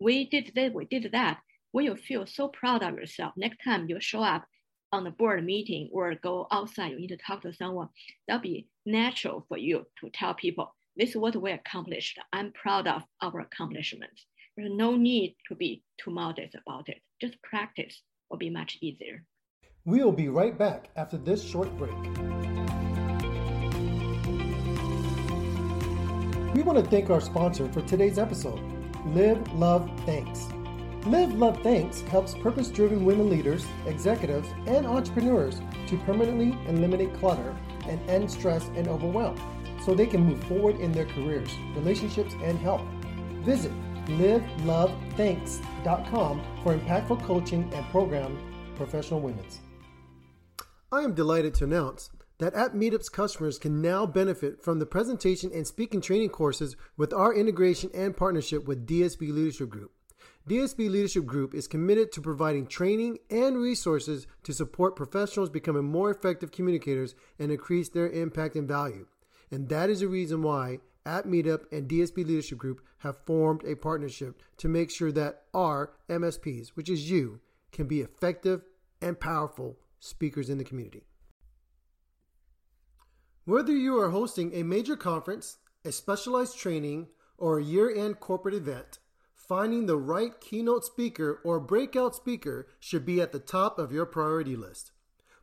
We 0.00 0.28
did 0.28 0.52
this, 0.54 0.72
we 0.72 0.86
did 0.86 1.12
that. 1.12 1.40
When 1.72 1.84
you 1.84 1.96
feel 1.96 2.26
so 2.26 2.48
proud 2.48 2.82
of 2.82 2.94
yourself, 2.94 3.34
next 3.36 3.58
time 3.62 3.88
you 3.88 3.98
show 4.00 4.22
up 4.22 4.46
on 4.92 5.04
the 5.04 5.10
board 5.10 5.44
meeting 5.44 5.88
or 5.92 6.14
go 6.14 6.46
outside, 6.50 6.92
you 6.92 6.98
need 6.98 7.08
to 7.08 7.16
talk 7.16 7.42
to 7.42 7.52
someone, 7.52 7.88
that'll 8.26 8.42
be 8.42 8.66
natural 8.84 9.44
for 9.48 9.56
you 9.56 9.86
to 10.00 10.10
tell 10.10 10.34
people, 10.34 10.74
this 10.96 11.10
is 11.10 11.16
what 11.16 11.36
we 11.36 11.50
accomplished. 11.52 12.18
I'm 12.32 12.52
proud 12.52 12.86
of 12.86 13.02
our 13.22 13.40
accomplishments. 13.40 14.26
There's 14.56 14.70
no 14.70 14.94
need 14.94 15.36
to 15.48 15.54
be 15.54 15.82
too 15.98 16.10
modest 16.10 16.54
about 16.54 16.88
it. 16.88 17.00
Just 17.20 17.40
practice 17.42 18.02
will 18.28 18.36
be 18.36 18.50
much 18.50 18.76
easier. 18.82 19.24
We'll 19.86 20.12
be 20.12 20.28
right 20.28 20.56
back 20.56 20.90
after 20.96 21.16
this 21.16 21.42
short 21.42 21.74
break. 21.78 21.94
We 26.54 26.62
want 26.62 26.78
to 26.78 26.90
thank 26.90 27.08
our 27.08 27.22
sponsor 27.22 27.72
for 27.72 27.80
today's 27.80 28.18
episode, 28.18 28.60
Live, 29.06 29.50
Love, 29.54 29.90
Thanks. 30.04 30.46
Live, 31.06 31.32
Love, 31.32 31.62
Thanks 31.62 32.02
helps 32.02 32.34
purpose 32.34 32.68
driven 32.68 33.06
women 33.06 33.30
leaders, 33.30 33.64
executives, 33.86 34.48
and 34.66 34.86
entrepreneurs 34.86 35.62
to 35.86 35.96
permanently 35.98 36.56
eliminate 36.68 37.14
clutter 37.14 37.56
and 37.88 37.98
end 38.10 38.30
stress 38.30 38.68
and 38.76 38.86
overwhelm 38.86 39.36
so 39.84 39.94
they 39.94 40.06
can 40.06 40.24
move 40.24 40.42
forward 40.44 40.80
in 40.80 40.92
their 40.92 41.06
careers, 41.06 41.50
relationships, 41.74 42.34
and 42.42 42.58
health. 42.58 42.86
Visit 43.44 43.72
livelovethanks.com 44.06 46.42
for 46.62 46.76
impactful 46.76 47.24
coaching 47.24 47.68
and 47.72 47.88
program 47.90 48.36
professional 48.76 49.20
women's. 49.20 49.60
I 50.90 51.02
am 51.02 51.14
delighted 51.14 51.54
to 51.54 51.64
announce 51.64 52.10
that 52.38 52.54
App 52.54 52.72
Meetup's 52.72 53.08
customers 53.08 53.56
can 53.58 53.80
now 53.80 54.04
benefit 54.04 54.60
from 54.62 54.80
the 54.80 54.86
presentation 54.86 55.52
and 55.54 55.64
speaking 55.66 56.00
training 56.00 56.30
courses 56.30 56.74
with 56.96 57.12
our 57.12 57.32
integration 57.32 57.90
and 57.94 58.16
partnership 58.16 58.66
with 58.66 58.84
DSB 58.86 59.32
Leadership 59.32 59.68
Group. 59.68 59.92
DSB 60.48 60.90
Leadership 60.90 61.24
Group 61.24 61.54
is 61.54 61.68
committed 61.68 62.10
to 62.10 62.20
providing 62.20 62.66
training 62.66 63.18
and 63.30 63.58
resources 63.58 64.26
to 64.42 64.52
support 64.52 64.96
professionals 64.96 65.50
becoming 65.50 65.84
more 65.84 66.10
effective 66.10 66.50
communicators 66.50 67.14
and 67.38 67.52
increase 67.52 67.88
their 67.88 68.10
impact 68.10 68.56
and 68.56 68.66
value. 68.66 69.06
And 69.52 69.68
that 69.68 69.90
is 69.90 70.00
the 70.00 70.08
reason 70.08 70.42
why 70.42 70.78
App 71.04 71.26
Meetup 71.26 71.70
and 71.70 71.88
DSB 71.88 72.26
Leadership 72.26 72.56
Group 72.56 72.80
have 72.98 73.24
formed 73.26 73.62
a 73.64 73.76
partnership 73.76 74.42
to 74.56 74.66
make 74.66 74.90
sure 74.90 75.12
that 75.12 75.42
our 75.52 75.92
MSPs, 76.08 76.70
which 76.70 76.88
is 76.88 77.10
you, 77.10 77.40
can 77.70 77.86
be 77.86 78.00
effective 78.00 78.62
and 79.02 79.20
powerful 79.20 79.76
speakers 80.00 80.48
in 80.48 80.56
the 80.56 80.64
community. 80.64 81.02
Whether 83.44 83.76
you 83.76 83.98
are 84.00 84.10
hosting 84.10 84.54
a 84.54 84.62
major 84.62 84.96
conference, 84.96 85.58
a 85.84 85.92
specialized 85.92 86.58
training, 86.58 87.08
or 87.36 87.58
a 87.58 87.64
year 87.64 87.94
end 87.94 88.20
corporate 88.20 88.54
event, 88.54 89.00
finding 89.34 89.86
the 89.86 89.96
right 89.96 90.40
keynote 90.40 90.84
speaker 90.84 91.40
or 91.44 91.60
breakout 91.60 92.14
speaker 92.14 92.68
should 92.80 93.04
be 93.04 93.20
at 93.20 93.32
the 93.32 93.40
top 93.40 93.78
of 93.78 93.92
your 93.92 94.06
priority 94.06 94.56
list. 94.56 94.92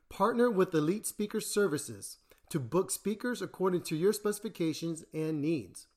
Partner 0.10 0.50
with 0.50 0.74
Elite 0.74 1.06
Speaker 1.06 1.42
Services 1.42 2.18
to 2.50 2.60
book 2.60 2.92
speakers 2.92 3.42
according 3.42 3.82
to 3.84 3.96
your 3.96 4.12
specifications 4.14 5.04
and 5.14 5.42
needs. 5.42 5.88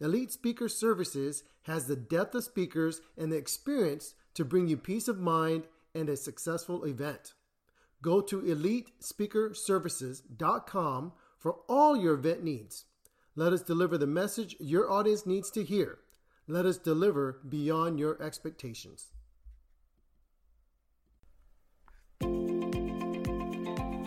Elite 0.00 0.32
Speaker 0.32 0.68
Services 0.68 1.44
has 1.62 1.86
the 1.86 1.96
depth 1.96 2.34
of 2.34 2.44
speakers 2.44 3.00
and 3.16 3.30
the 3.30 3.36
experience 3.36 4.14
to 4.34 4.44
bring 4.44 4.66
you 4.66 4.76
peace 4.76 5.06
of 5.08 5.20
mind 5.20 5.64
and 5.94 6.08
a 6.08 6.16
successful 6.16 6.84
event. 6.84 7.34
Go 8.02 8.20
to 8.20 8.40
elitespeakerservices.com 8.40 11.12
for 11.38 11.58
all 11.68 11.96
your 11.96 12.14
event 12.14 12.42
needs. 12.42 12.86
Let 13.36 13.52
us 13.52 13.62
deliver 13.62 13.96
the 13.96 14.08
message 14.08 14.56
your 14.58 14.90
audience 14.90 15.24
needs 15.24 15.52
to 15.52 15.62
hear. 15.62 15.98
Let 16.48 16.66
us 16.66 16.78
deliver 16.78 17.38
beyond 17.48 18.00
your 18.00 18.20
expectations. 18.20 19.11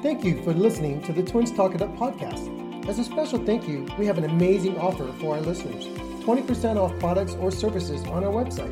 Thank 0.05 0.23
you 0.23 0.39
for 0.43 0.53
listening 0.53 1.01
to 1.01 1.13
the 1.13 1.23
Twins 1.23 1.51
Talk 1.51 1.73
It 1.73 1.81
Up 1.81 1.89
podcast. 1.97 2.87
As 2.87 2.99
a 2.99 3.03
special 3.03 3.43
thank 3.43 3.67
you, 3.67 3.87
we 3.97 4.05
have 4.05 4.19
an 4.19 4.25
amazing 4.25 4.77
offer 4.77 5.11
for 5.13 5.33
our 5.33 5.41
listeners 5.41 5.87
20% 6.23 6.77
off 6.77 6.93
products 6.99 7.33
or 7.33 7.49
services 7.49 8.03
on 8.03 8.23
our 8.23 8.31
website. 8.31 8.71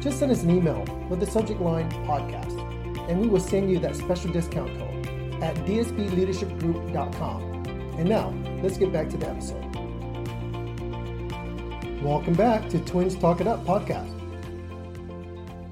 Just 0.00 0.20
send 0.20 0.30
us 0.30 0.44
an 0.44 0.50
email 0.50 0.84
with 1.10 1.18
the 1.18 1.26
subject 1.26 1.60
line 1.60 1.90
podcast, 2.06 2.56
and 3.10 3.20
we 3.20 3.26
will 3.26 3.40
send 3.40 3.68
you 3.68 3.80
that 3.80 3.96
special 3.96 4.30
discount 4.30 4.68
code 4.78 5.08
at 5.42 5.56
dsbleadershipgroup.com. 5.66 7.42
And 7.98 8.08
now, 8.08 8.32
let's 8.62 8.78
get 8.78 8.92
back 8.92 9.08
to 9.08 9.16
the 9.16 9.30
episode. 9.30 9.64
Welcome 12.04 12.34
back 12.34 12.68
to 12.68 12.78
Twins 12.78 13.16
Talk 13.16 13.40
It 13.40 13.48
Up 13.48 13.64
podcast. 13.64 14.17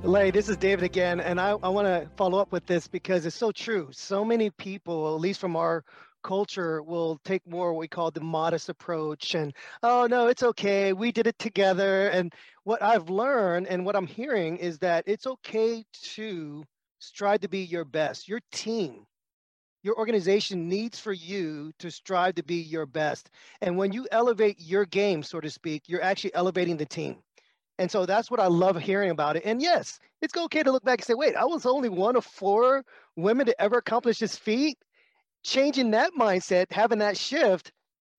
Lei, 0.07 0.31
this 0.31 0.49
is 0.49 0.57
David 0.57 0.85
again, 0.85 1.19
and 1.19 1.41
I, 1.41 1.51
I 1.51 1.69
want 1.69 1.89
to 1.89 2.09
follow 2.17 2.39
up 2.39 2.53
with 2.53 2.65
this 2.65 2.87
because 2.87 3.27
it's 3.27 3.35
so 3.35 3.51
true. 3.51 3.89
So 3.91 4.25
many 4.25 4.51
people, 4.51 5.13
at 5.13 5.21
least 5.21 5.41
from 5.41 5.57
our 5.57 5.83
culture, 6.23 6.81
will 6.81 7.19
take 7.25 7.45
more 7.45 7.73
what 7.73 7.81
we 7.81 7.89
call 7.89 8.13
the 8.13 8.21
modest 8.21 8.69
approach 8.69 9.35
and, 9.35 9.53
oh, 9.83 10.07
no, 10.09 10.29
it's 10.29 10.45
okay. 10.45 10.93
We 10.93 11.11
did 11.11 11.27
it 11.27 11.41
together. 11.41 12.07
And 12.11 12.33
what 12.63 12.85
I've 12.85 13.11
learned 13.11 13.67
and 13.67 13.85
what 13.85 13.97
I'm 13.97 14.07
hearing 14.07 14.59
is 14.59 14.79
that 14.79 15.03
it's 15.09 15.27
okay 15.27 15.85
to 16.15 16.63
strive 17.01 17.41
to 17.41 17.49
be 17.49 17.65
your 17.65 17.85
best. 17.85 18.29
Your 18.29 18.41
team 18.53 19.07
your 19.83 19.97
organization 19.99 20.69
needs 20.69 20.99
for 20.99 21.13
you 21.13 21.73
to 21.79 21.93
strive 21.93 22.35
to 22.35 22.43
be 22.43 22.57
your 22.57 22.87
best. 22.87 23.31
And 23.61 23.77
when 23.77 23.93
you 23.93 24.09
elevate 24.11 24.57
your 24.59 24.85
game, 24.85 25.23
so 25.23 25.41
to 25.41 25.49
speak, 25.49 25.85
you're 25.87 26.03
actually 26.03 26.35
elevating 26.35 26.77
the 26.77 26.87
team. 26.87 27.19
And 27.79 27.91
so 27.91 28.07
that's 28.07 28.31
what 28.31 28.41
I 28.41 28.47
love 28.47 28.77
hearing 28.77 29.11
about 29.11 29.37
it. 29.37 29.43
And 29.45 29.61
yes, 29.61 29.99
it's 30.23 30.37
okay 30.37 30.63
to 30.63 30.73
look 30.73 30.85
back 30.85 31.01
and 31.01 31.07
say, 31.07 31.15
wait, 31.15 31.37
I 31.37 31.45
was 31.45 31.67
only 31.67 31.89
one 31.89 32.17
of 32.17 32.25
four 32.25 32.85
women 33.17 33.47
to 33.47 33.61
ever 33.61 33.79
accomplish 33.79 34.19
this 34.19 34.37
feat. 34.37 34.79
Changing 35.45 35.93
that 35.93 36.13
mindset, 36.19 36.73
having 36.73 36.99
that 36.99 37.17
shift 37.17 37.71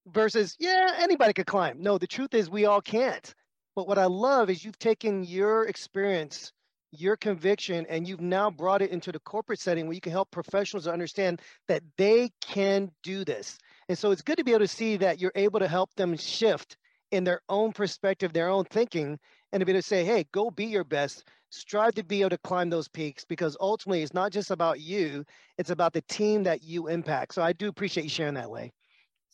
versus, 0.08 0.56
yeah, 0.60 0.94
anybody 1.00 1.34
could 1.34 1.48
climb. 1.48 1.82
No, 1.82 1.98
the 1.98 2.08
truth 2.08 2.34
is 2.34 2.50
we 2.50 2.66
all 2.66 2.82
can't. 2.82 3.34
But 3.76 3.88
what 3.88 3.98
I 3.98 4.06
love 4.06 4.50
is 4.50 4.64
you've 4.64 4.80
taken 4.80 5.24
your 5.24 5.66
experience 5.66 6.54
your 6.92 7.18
conviction 7.18 7.86
and 7.90 8.08
you've 8.08 8.22
now 8.22 8.50
brought 8.50 8.82
it 8.82 8.92
into 8.92 9.12
the 9.12 9.20
corporate 9.20 9.60
setting 9.60 9.86
where 9.86 9.94
you 9.94 10.02
can 10.02 10.12
help 10.12 10.32
professionals 10.32 10.88
understand 10.88 11.42
that 11.68 11.84
they 11.98 12.32
can 12.42 12.92
do 13.04 13.26
this. 13.26 13.58
And 13.90 13.98
so 13.98 14.12
it's 14.12 14.22
good 14.22 14.38
to 14.38 14.44
be 14.44 14.52
able 14.52 14.60
to 14.60 14.68
see 14.68 14.98
that 14.98 15.20
you're 15.20 15.32
able 15.36 15.60
to 15.60 15.68
help 15.68 15.94
them 15.96 16.16
shift 16.18 16.78
in 17.12 17.24
their 17.24 17.42
own 17.50 17.72
perspective, 17.72 18.34
their 18.34 18.50
own 18.50 18.66
thinking, 18.66 19.20
and 19.52 19.62
to 19.62 19.66
be 19.66 19.72
able 19.72 19.82
to 19.82 19.88
say, 19.88 20.04
hey, 20.04 20.26
go 20.32 20.52
be 20.52 20.66
your 20.66 20.84
best. 20.84 21.24
Strive 21.50 21.96
to 21.96 22.04
be 22.04 22.22
able 22.22 22.32
to 22.32 22.38
climb 22.40 22.70
those 22.70 22.88
peaks 22.88 23.24
because 23.24 23.56
ultimately 23.62 24.04
it's 24.04 24.14
not 24.14 24.32
just 24.32 24.52
about 24.52 24.82
you, 24.82 25.24
it's 25.58 25.70
about 25.70 25.94
the 25.94 26.02
team 26.04 26.44
that 26.44 26.64
you 26.64 26.88
impact. 26.88 27.34
So 27.34 27.42
I 27.42 27.54
do 27.54 27.70
appreciate 27.70 28.04
you 28.04 28.10
sharing 28.10 28.34
that 28.34 28.50
way. 28.50 28.74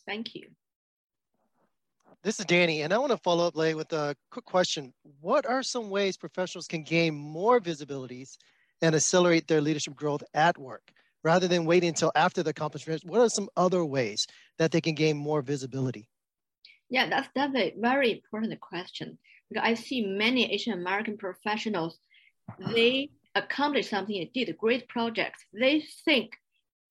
Thank 0.06 0.34
you. 0.34 0.46
This 2.22 2.38
is 2.38 2.46
Danny, 2.46 2.82
and 2.82 2.94
I 2.94 2.98
want 2.98 3.10
to 3.10 3.18
follow 3.18 3.46
up, 3.46 3.56
Lei, 3.56 3.74
with 3.74 3.92
a 3.92 4.16
quick 4.30 4.44
question. 4.46 4.94
What 5.20 5.44
are 5.44 5.62
some 5.62 5.90
ways 5.90 6.16
professionals 6.16 6.66
can 6.66 6.82
gain 6.82 7.14
more 7.14 7.60
visibilities 7.60 8.38
and 8.80 8.94
accelerate 8.94 9.46
their 9.46 9.60
leadership 9.60 9.94
growth 9.94 10.22
at 10.32 10.56
work 10.56 10.90
rather 11.22 11.48
than 11.48 11.66
waiting 11.66 11.88
until 11.88 12.12
after 12.14 12.42
the 12.42 12.50
accomplishments? 12.50 13.04
What 13.04 13.20
are 13.20 13.28
some 13.28 13.48
other 13.56 13.84
ways 13.84 14.26
that 14.58 14.70
they 14.70 14.80
can 14.80 14.94
gain 14.94 15.18
more 15.18 15.42
visibility? 15.42 16.08
Yeah, 16.88 17.08
that's, 17.08 17.28
that's 17.34 17.54
a 17.56 17.74
very 17.78 18.12
important 18.12 18.58
question 18.60 19.18
because 19.48 19.64
I 19.64 19.74
see 19.74 20.06
many 20.06 20.52
Asian 20.52 20.72
American 20.72 21.16
professionals 21.16 21.98
they 22.74 23.10
accomplished 23.34 23.90
something, 23.90 24.16
they 24.16 24.44
did 24.44 24.56
great 24.58 24.88
projects, 24.88 25.44
they 25.52 25.84
think 26.04 26.32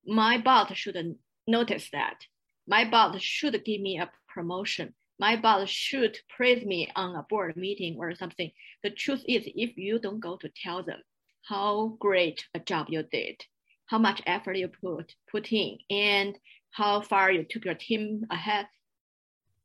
my 0.06 0.38
boss 0.38 0.74
should 0.74 1.16
notice 1.48 1.90
that. 1.92 2.26
My 2.68 2.90
boss 2.90 3.22
should 3.22 3.64
give 3.64 3.82
me 3.82 3.98
a 4.00 4.12
promotion. 4.28 4.94
My 5.20 5.36
boss 5.36 5.70
should 5.70 6.18
praise 6.36 6.66
me 6.66 6.90
on 6.96 7.16
a 7.16 7.24
board 7.24 7.56
meeting 7.56 7.98
or 8.00 8.16
something. 8.16 8.52
The 8.84 8.90
truth 8.90 9.24
is, 9.28 9.44
if 9.46 9.78
you 9.78 10.00
don't 10.00 10.20
go 10.20 10.38
to 10.38 10.50
tell 10.50 10.84
them 10.84 11.02
how 11.44 11.98
great 12.00 12.46
a 12.54 12.60
job 12.60 12.88
you 12.90 13.04
did, 13.04 13.42
how 13.86 14.00
much 14.00 14.22
effort 14.26 14.58
you 14.58 14.70
put 14.70 15.14
put 15.32 15.52
in, 15.52 15.78
and 15.90 16.38
how 16.72 17.02
far 17.02 17.32
you 17.32 17.44
took 17.44 17.66
your 17.66 17.76
team 17.76 18.26
ahead, 18.30 18.68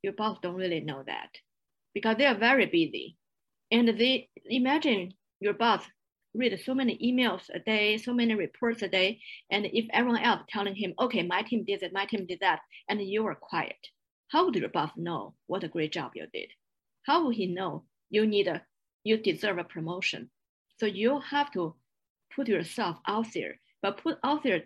your 0.03 0.13
boss 0.13 0.37
don't 0.41 0.55
really 0.55 0.81
know 0.81 1.03
that 1.05 1.29
because 1.93 2.17
they 2.17 2.25
are 2.25 2.37
very 2.37 2.65
busy. 2.65 3.17
And 3.71 3.87
they 3.87 4.29
imagine 4.45 5.13
your 5.39 5.53
boss 5.53 5.83
read 6.33 6.59
so 6.63 6.73
many 6.73 6.97
emails 6.97 7.41
a 7.53 7.59
day, 7.59 7.97
so 7.97 8.13
many 8.13 8.35
reports 8.35 8.81
a 8.81 8.87
day. 8.87 9.19
And 9.51 9.65
if 9.65 9.85
everyone 9.91 10.21
else 10.21 10.41
telling 10.49 10.75
him, 10.75 10.93
okay, 10.99 11.23
my 11.23 11.41
team 11.41 11.65
did 11.65 11.83
it, 11.83 11.93
my 11.93 12.05
team 12.05 12.25
did 12.27 12.39
that, 12.41 12.61
and 12.87 13.01
you 13.01 13.23
were 13.23 13.35
quiet, 13.35 13.77
how 14.29 14.45
would 14.45 14.55
your 14.55 14.69
boss 14.69 14.91
know 14.95 15.33
what 15.47 15.63
a 15.63 15.67
great 15.67 15.91
job 15.91 16.11
you 16.15 16.27
did? 16.31 16.49
How 17.03 17.25
would 17.25 17.35
he 17.35 17.47
know 17.47 17.85
you 18.09 18.27
need 18.27 18.47
a, 18.47 18.61
you 19.03 19.17
deserve 19.17 19.57
a 19.57 19.63
promotion? 19.63 20.29
So 20.79 20.85
you 20.85 21.19
have 21.19 21.51
to 21.53 21.75
put 22.35 22.47
yourself 22.47 22.97
out 23.07 23.27
there, 23.33 23.59
but 23.81 24.01
put 24.01 24.17
out 24.23 24.43
there 24.43 24.63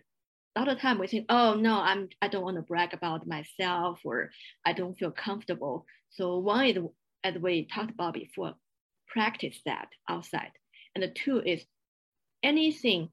a 0.56 0.60
lot 0.60 0.70
of 0.70 0.80
time 0.80 1.00
we 1.00 1.08
think, 1.08 1.26
oh 1.30 1.56
no, 1.56 1.80
I'm 1.80 2.10
I 2.22 2.28
don't 2.28 2.44
want 2.44 2.58
to 2.58 2.62
brag 2.62 2.94
about 2.94 3.26
myself 3.26 4.00
or 4.06 4.30
I 4.66 4.74
don't 4.74 4.98
feel 4.98 5.12
comfortable. 5.12 5.86
So 6.12 6.38
one 6.38 6.66
is 6.68 6.78
as 7.24 7.36
we 7.36 7.68
talked 7.74 7.92
about 7.92 8.14
before, 8.14 8.56
practice 9.08 9.60
that 9.66 9.90
outside. 10.10 10.52
And 10.96 11.04
the 11.04 11.10
two 11.10 11.42
is 11.46 11.66
anything 12.42 13.10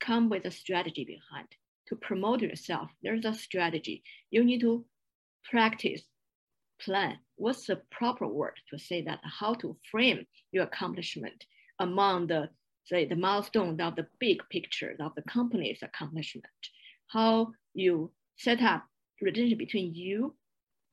come 0.00 0.28
with 0.28 0.44
a 0.44 0.50
strategy 0.50 1.04
behind 1.04 1.48
to 1.88 1.96
promote 1.96 2.40
yourself. 2.40 2.90
There's 3.02 3.24
a 3.24 3.34
strategy. 3.34 4.02
You 4.30 4.44
need 4.44 4.60
to 4.60 4.84
practice, 5.50 6.02
plan. 6.80 7.18
What's 7.36 7.66
the 7.66 7.82
proper 7.90 8.26
word 8.26 8.54
to 8.70 8.78
say 8.78 9.02
that? 9.02 9.20
How 9.22 9.54
to 9.54 9.76
frame 9.90 10.26
your 10.52 10.64
accomplishment 10.64 11.44
among 11.78 12.28
the 12.28 12.48
say 12.86 13.06
the 13.06 13.16
milestones 13.16 13.80
of 13.80 13.96
the 13.96 14.06
big 14.20 14.42
picture 14.50 14.94
of 15.00 15.14
the 15.14 15.22
company's 15.22 15.78
accomplishment. 15.82 16.46
How 17.08 17.52
you 17.72 18.12
set 18.36 18.62
up 18.62 18.84
relationship 19.20 19.58
between 19.58 19.94
you 19.94 20.34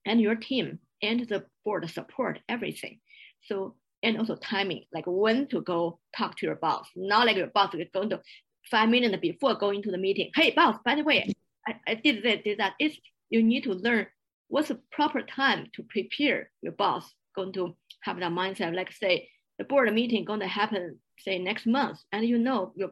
and 0.05 0.21
your 0.21 0.35
team 0.35 0.79
and 1.01 1.27
the 1.27 1.45
board 1.65 1.89
support 1.89 2.39
everything. 2.49 2.99
So 3.43 3.75
and 4.03 4.17
also 4.17 4.35
timing, 4.35 4.85
like 4.93 5.05
when 5.05 5.47
to 5.47 5.61
go 5.61 5.99
talk 6.17 6.35
to 6.37 6.45
your 6.45 6.55
boss. 6.55 6.87
Not 6.95 7.27
like 7.27 7.37
your 7.37 7.47
boss 7.47 7.73
is 7.75 7.87
going 7.93 8.09
to 8.09 8.21
five 8.69 8.89
minutes 8.89 9.15
before 9.21 9.55
going 9.55 9.83
to 9.83 9.91
the 9.91 9.97
meeting. 9.97 10.31
Hey, 10.35 10.51
boss, 10.51 10.77
by 10.83 10.95
the 10.95 11.03
way, 11.03 11.31
I, 11.67 11.75
I 11.87 11.95
did 11.95 12.23
that, 12.23 12.43
did 12.43 12.59
that. 12.59 12.73
It's, 12.79 12.97
you 13.29 13.43
need 13.43 13.63
to 13.63 13.73
learn 13.73 14.07
what's 14.47 14.69
the 14.69 14.79
proper 14.91 15.21
time 15.21 15.67
to 15.73 15.83
prepare 15.83 16.49
your 16.61 16.73
boss 16.73 17.13
going 17.35 17.53
to 17.53 17.75
have 18.01 18.19
that 18.19 18.31
mindset. 18.31 18.75
Like 18.75 18.91
say 18.91 19.29
the 19.57 19.63
board 19.63 19.91
meeting 19.93 20.25
going 20.25 20.39
to 20.41 20.47
happen, 20.47 20.99
say 21.19 21.37
next 21.37 21.65
month, 21.65 21.99
and 22.11 22.25
you 22.25 22.37
know 22.37 22.73
your 22.75 22.91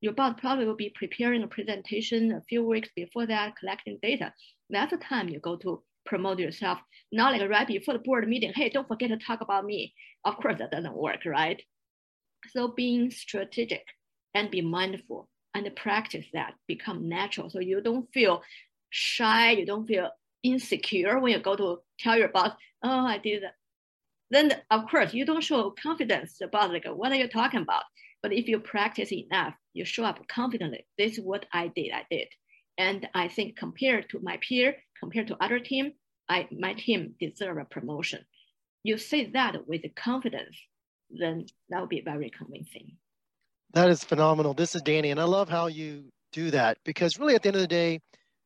your 0.00 0.12
boss 0.14 0.34
probably 0.38 0.64
will 0.64 0.76
be 0.76 0.94
preparing 0.94 1.42
a 1.42 1.46
presentation 1.46 2.32
a 2.32 2.40
few 2.48 2.64
weeks 2.64 2.88
before 2.96 3.26
that, 3.26 3.56
collecting 3.56 3.98
data. 4.00 4.32
That's 4.70 4.92
the 4.92 4.96
time 4.96 5.28
you 5.28 5.40
go 5.40 5.56
to 5.56 5.82
promote 6.06 6.38
yourself, 6.38 6.78
not 7.12 7.32
like 7.32 7.48
right 7.48 7.66
before 7.66 7.94
the 7.94 8.00
board 8.00 8.28
meeting, 8.28 8.52
hey, 8.54 8.68
don't 8.68 8.88
forget 8.88 9.10
to 9.10 9.18
talk 9.18 9.40
about 9.40 9.64
me. 9.64 9.94
Of 10.24 10.36
course, 10.36 10.58
that 10.58 10.70
doesn't 10.70 10.96
work, 10.96 11.24
right? 11.26 11.62
So 12.48 12.68
being 12.68 13.10
strategic 13.10 13.84
and 14.34 14.50
be 14.50 14.62
mindful 14.62 15.28
and 15.54 15.68
practice 15.76 16.26
that 16.32 16.54
become 16.66 17.08
natural. 17.08 17.50
So 17.50 17.60
you 17.60 17.80
don't 17.80 18.08
feel 18.12 18.42
shy, 18.90 19.52
you 19.52 19.66
don't 19.66 19.86
feel 19.86 20.10
insecure 20.42 21.18
when 21.18 21.32
you 21.32 21.38
go 21.38 21.56
to 21.56 21.78
tell 21.98 22.16
your 22.18 22.28
boss, 22.28 22.52
oh, 22.82 23.06
I 23.06 23.18
did 23.18 23.42
that. 23.42 23.54
Then 24.30 24.52
of 24.70 24.88
course 24.88 25.12
you 25.12 25.24
don't 25.24 25.42
show 25.42 25.74
confidence 25.82 26.40
about 26.40 26.72
like 26.72 26.84
what 26.86 27.12
are 27.12 27.16
you 27.16 27.28
talking 27.28 27.62
about. 27.62 27.82
But 28.22 28.32
if 28.32 28.48
you 28.48 28.60
practice 28.60 29.12
enough, 29.12 29.54
you 29.72 29.84
show 29.84 30.04
up 30.04 30.26
confidently. 30.28 30.86
This 30.98 31.18
is 31.18 31.24
what 31.24 31.46
I 31.52 31.68
did. 31.68 31.92
I 31.92 32.04
did. 32.10 32.28
And 32.78 33.08
I 33.14 33.28
think 33.28 33.56
compared 33.56 34.08
to 34.10 34.20
my 34.20 34.38
peer, 34.46 34.76
compared 34.98 35.28
to 35.28 35.42
other 35.42 35.58
team, 35.58 35.92
I, 36.30 36.48
my 36.56 36.74
team 36.74 37.14
deserve 37.20 37.58
a 37.58 37.64
promotion. 37.64 38.24
You 38.84 38.96
say 38.96 39.30
that 39.32 39.66
with 39.66 39.82
confidence, 39.96 40.56
then 41.10 41.46
that 41.68 41.80
would 41.80 41.90
be 41.90 42.02
very 42.02 42.30
convincing. 42.30 42.92
That 43.72 43.90
is 43.90 44.04
phenomenal. 44.04 44.54
This 44.54 44.76
is 44.76 44.82
Danny, 44.82 45.10
and 45.10 45.20
I 45.20 45.24
love 45.24 45.48
how 45.48 45.66
you 45.66 46.04
do 46.32 46.52
that 46.52 46.78
because 46.84 47.18
really 47.18 47.34
at 47.34 47.42
the 47.42 47.48
end 47.48 47.56
of 47.56 47.62
the 47.62 47.68
day, 47.68 48.00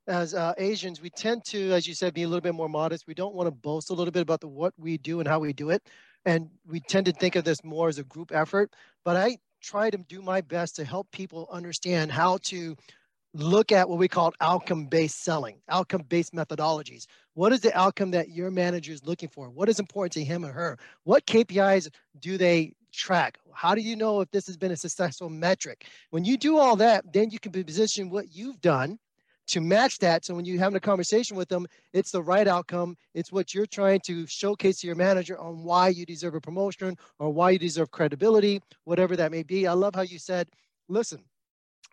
as 0.06 0.34
uh, 0.34 0.54
Asians, 0.58 1.00
we 1.00 1.10
tend 1.10 1.44
to, 1.46 1.72
as 1.72 1.86
you 1.86 1.94
said, 1.94 2.14
be 2.14 2.22
a 2.22 2.28
little 2.28 2.40
bit 2.40 2.54
more 2.54 2.68
modest. 2.68 3.06
We 3.06 3.14
don't 3.14 3.34
want 3.34 3.46
to 3.46 3.50
boast 3.50 3.90
a 3.90 3.94
little 3.94 4.12
bit 4.12 4.22
about 4.22 4.40
the, 4.40 4.48
what 4.48 4.72
we 4.78 4.98
do 4.98 5.20
and 5.20 5.28
how 5.28 5.38
we 5.38 5.52
do 5.52 5.70
it. 5.70 5.82
And 6.26 6.48
we 6.66 6.80
tend 6.80 7.06
to 7.06 7.12
think 7.12 7.36
of 7.36 7.44
this 7.44 7.62
more 7.64 7.88
as 7.88 7.98
a 7.98 8.04
group 8.04 8.32
effort. 8.32 8.74
But 9.04 9.16
I 9.16 9.38
try 9.62 9.88
to 9.90 9.96
do 9.96 10.20
my 10.20 10.42
best 10.42 10.76
to 10.76 10.84
help 10.84 11.10
people 11.10 11.48
understand 11.50 12.12
how 12.12 12.38
to 12.44 12.76
look 13.34 13.72
at 13.72 13.88
what 13.88 13.98
we 13.98 14.06
call 14.06 14.32
outcome 14.40 14.86
based 14.86 15.24
selling, 15.24 15.56
outcome 15.68 16.02
based 16.08 16.32
methodologies. 16.32 17.06
What 17.34 17.52
is 17.52 17.60
the 17.60 17.76
outcome 17.76 18.12
that 18.12 18.30
your 18.30 18.50
manager 18.50 18.92
is 18.92 19.04
looking 19.04 19.28
for? 19.28 19.50
What 19.50 19.68
is 19.68 19.80
important 19.80 20.12
to 20.12 20.24
him 20.24 20.44
or 20.44 20.52
her? 20.52 20.78
What 21.02 21.26
KPIs 21.26 21.90
do 22.20 22.38
they 22.38 22.74
track? 22.92 23.38
How 23.52 23.74
do 23.74 23.80
you 23.80 23.96
know 23.96 24.20
if 24.20 24.30
this 24.30 24.46
has 24.46 24.56
been 24.56 24.70
a 24.70 24.76
successful 24.76 25.28
metric? 25.28 25.86
When 26.10 26.24
you 26.24 26.36
do 26.36 26.58
all 26.58 26.76
that, 26.76 27.12
then 27.12 27.30
you 27.30 27.40
can 27.40 27.50
position 27.50 28.08
what 28.08 28.34
you've 28.34 28.60
done 28.60 28.98
to 29.48 29.60
match 29.60 29.98
that. 29.98 30.24
So 30.24 30.34
when 30.34 30.44
you're 30.44 30.58
having 30.58 30.76
a 30.76 30.80
conversation 30.80 31.36
with 31.36 31.48
them, 31.48 31.66
it's 31.92 32.12
the 32.12 32.22
right 32.22 32.46
outcome. 32.46 32.96
It's 33.14 33.32
what 33.32 33.52
you're 33.52 33.66
trying 33.66 34.00
to 34.06 34.26
showcase 34.28 34.80
to 34.80 34.86
your 34.86 34.96
manager 34.96 35.38
on 35.38 35.64
why 35.64 35.88
you 35.88 36.06
deserve 36.06 36.34
a 36.34 36.40
promotion 36.40 36.96
or 37.18 37.30
why 37.30 37.50
you 37.50 37.58
deserve 37.58 37.90
credibility, 37.90 38.62
whatever 38.84 39.16
that 39.16 39.32
may 39.32 39.42
be. 39.42 39.66
I 39.66 39.72
love 39.72 39.94
how 39.94 40.02
you 40.02 40.18
said, 40.18 40.48
listen, 40.88 41.24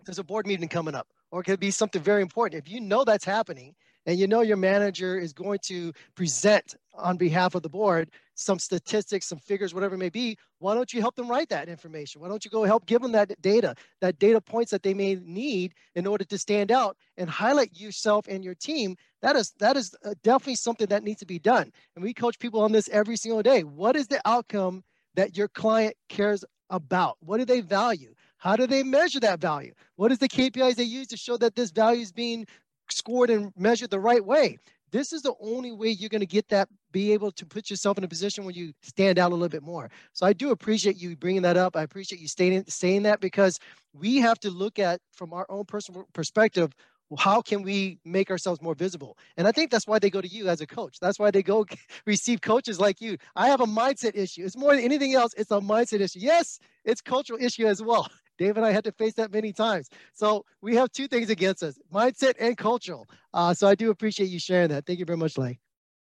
there's 0.06 0.20
a 0.20 0.24
board 0.24 0.48
meeting 0.48 0.70
coming 0.70 0.96
up 0.96 1.08
or 1.32 1.42
it 1.42 1.46
could 1.46 1.60
be 1.60 1.72
something 1.72 2.02
very 2.02 2.22
important. 2.22 2.62
If 2.62 2.72
you 2.72 2.82
know 2.82 3.04
that's 3.04 3.26
happening 3.26 3.74
and 4.06 4.20
you 4.20 4.28
know 4.28 4.42
your 4.42 4.58
manager 4.58 5.18
is 5.18 5.34
going 5.34 5.60
to 5.64 5.94
present 6.16 6.76
on 6.96 7.18
behalf 7.18 7.56
of 7.56 7.62
the 7.62 7.70
board 7.70 8.10
some 8.36 8.60
statistics, 8.60 9.28
some 9.28 9.38
figures, 9.38 9.74
whatever 9.74 9.96
it 9.96 10.00
may 10.00 10.10
be, 10.10 10.36
why 10.60 10.74
don't 10.74 10.92
you 10.94 11.00
help 11.00 11.16
them 11.16 11.30
write 11.30 11.50
that 11.50 11.70
information? 11.70 12.22
Why 12.22 12.28
don't 12.28 12.44
you 12.44 12.50
go 12.50 12.64
help 12.64 12.86
give 12.86 13.02
them 13.02 13.12
that 13.12 13.40
data, 13.42 13.76
that 14.02 14.18
data 14.18 14.42
points 14.42 14.72
that 14.72 14.82
they 14.82 14.94
may 14.94 15.16
need 15.16 15.74
in 15.96 16.08
order 16.08 16.24
to 16.24 16.38
stand 16.38 16.72
out 16.72 16.98
and 17.18 17.30
highlight 17.30 17.80
yourself 17.80 18.28
and 18.28 18.44
your 18.44 18.56
team? 18.56 18.96
That 19.22 19.36
is 19.36 19.54
that 19.60 19.78
is 19.78 19.96
uh, 20.04 20.16
definitely 20.24 20.56
something 20.56 20.88
that 20.88 21.04
needs 21.04 21.20
to 21.20 21.26
be 21.26 21.40
done. 21.40 21.72
And 21.96 22.04
we 22.04 22.14
coach 22.14 22.40
people 22.40 22.62
on 22.62 22.72
this 22.72 22.90
every 22.90 23.16
single 23.16 23.44
day. 23.44 23.64
What 23.64 23.96
is 23.96 24.08
the 24.08 24.22
outcome 24.26 24.84
that 25.16 25.38
your 25.38 25.48
client 25.48 25.96
cares 26.10 26.44
about? 26.70 27.18
What 27.20 27.38
do 27.38 27.46
they 27.46 27.62
value? 27.62 28.16
How 28.42 28.56
do 28.56 28.66
they 28.66 28.82
measure 28.82 29.20
that 29.20 29.40
value? 29.40 29.72
What 29.98 30.12
is 30.12 30.18
the 30.18 30.28
KPIs 30.28 30.74
they 30.74 30.84
use 30.84 31.06
to 31.08 31.18
show 31.18 31.38
that 31.38 31.56
this 31.56 31.70
value 31.70 32.02
is 32.02 32.12
being 32.12 32.48
scored 32.90 33.30
and 33.30 33.54
measured 33.56 33.92
the 33.92 34.00
right 34.00 34.26
way? 34.26 34.58
This 34.92 35.14
is 35.14 35.22
the 35.22 35.36
only 35.40 35.72
way 35.72 35.90
you're 35.90 36.10
going 36.10 36.22
to 36.22 36.26
get 36.26 36.50
that, 36.50 36.68
be 36.92 37.14
able 37.14 37.32
to 37.34 37.46
put 37.46 37.70
yourself 37.70 38.00
in 38.00 38.04
a 38.04 38.08
position 38.08 38.44
where 38.44 38.54
you 38.54 38.74
stand 38.82 39.20
out 39.20 39.32
a 39.32 39.36
little 39.36 39.48
bit 39.48 39.62
more. 39.62 39.92
So 40.14 40.26
I 40.26 40.34
do 40.34 40.50
appreciate 40.50 40.98
you 40.98 41.16
bringing 41.16 41.44
that 41.44 41.56
up. 41.56 41.78
I 41.78 41.84
appreciate 41.84 42.20
you 42.20 42.28
staying, 42.28 42.66
saying 42.68 43.04
that 43.04 43.20
because 43.20 43.60
we 43.94 44.18
have 44.18 44.40
to 44.40 44.50
look 44.50 44.80
at 44.80 45.02
from 45.14 45.34
our 45.34 45.46
own 45.48 45.66
personal 45.66 46.08
perspective 46.12 46.74
how 47.18 47.42
can 47.42 47.62
we 47.62 48.00
make 48.06 48.32
ourselves 48.32 48.62
more 48.62 48.76
visible? 48.76 49.18
And 49.38 49.48
I 49.48 49.52
think 49.52 49.72
that's 49.72 49.88
why 49.88 50.00
they 50.00 50.10
go 50.10 50.22
to 50.22 50.28
you 50.28 50.48
as 50.48 50.62
a 50.62 50.68
coach. 50.68 51.00
That's 51.00 51.20
why 51.20 51.32
they 51.32 51.44
go 51.44 51.66
receive 52.06 52.42
coaches 52.42 52.80
like 52.80 53.02
you. 53.02 53.18
I 53.36 53.48
have 53.48 53.62
a 53.62 53.66
mindset 53.66 54.16
issue. 54.16 54.46
It's 54.46 54.58
more 54.58 54.76
than 54.76 54.84
anything 54.84 55.14
else, 55.14 55.34
it's 55.38 55.52
a 55.52 55.60
mindset 55.60 56.00
issue. 56.00 56.20
Yes, 56.20 56.60
it's 56.86 57.02
cultural 57.02 57.40
issue 57.42 57.68
as 57.68 57.82
well. 57.82 58.08
Dave 58.42 58.58
and 58.58 58.66
I 58.66 58.72
had 58.72 58.84
to 58.86 58.92
face 58.92 59.14
that 59.14 59.32
many 59.32 59.54
times. 59.54 59.88
So 60.14 60.46
we 60.62 60.76
have 60.76 60.92
two 60.92 61.08
things 61.08 61.30
against 61.30 61.62
us, 61.62 61.78
mindset 61.94 62.34
and 62.40 62.58
cultural. 62.58 63.08
Uh, 63.36 63.54
so 63.54 63.68
I 63.68 63.76
do 63.76 63.92
appreciate 63.92 64.30
you 64.30 64.40
sharing 64.40 64.70
that. 64.70 64.88
Thank 64.88 64.98
you 64.98 65.06
very 65.06 65.18
much, 65.18 65.38
Lei. 65.38 65.60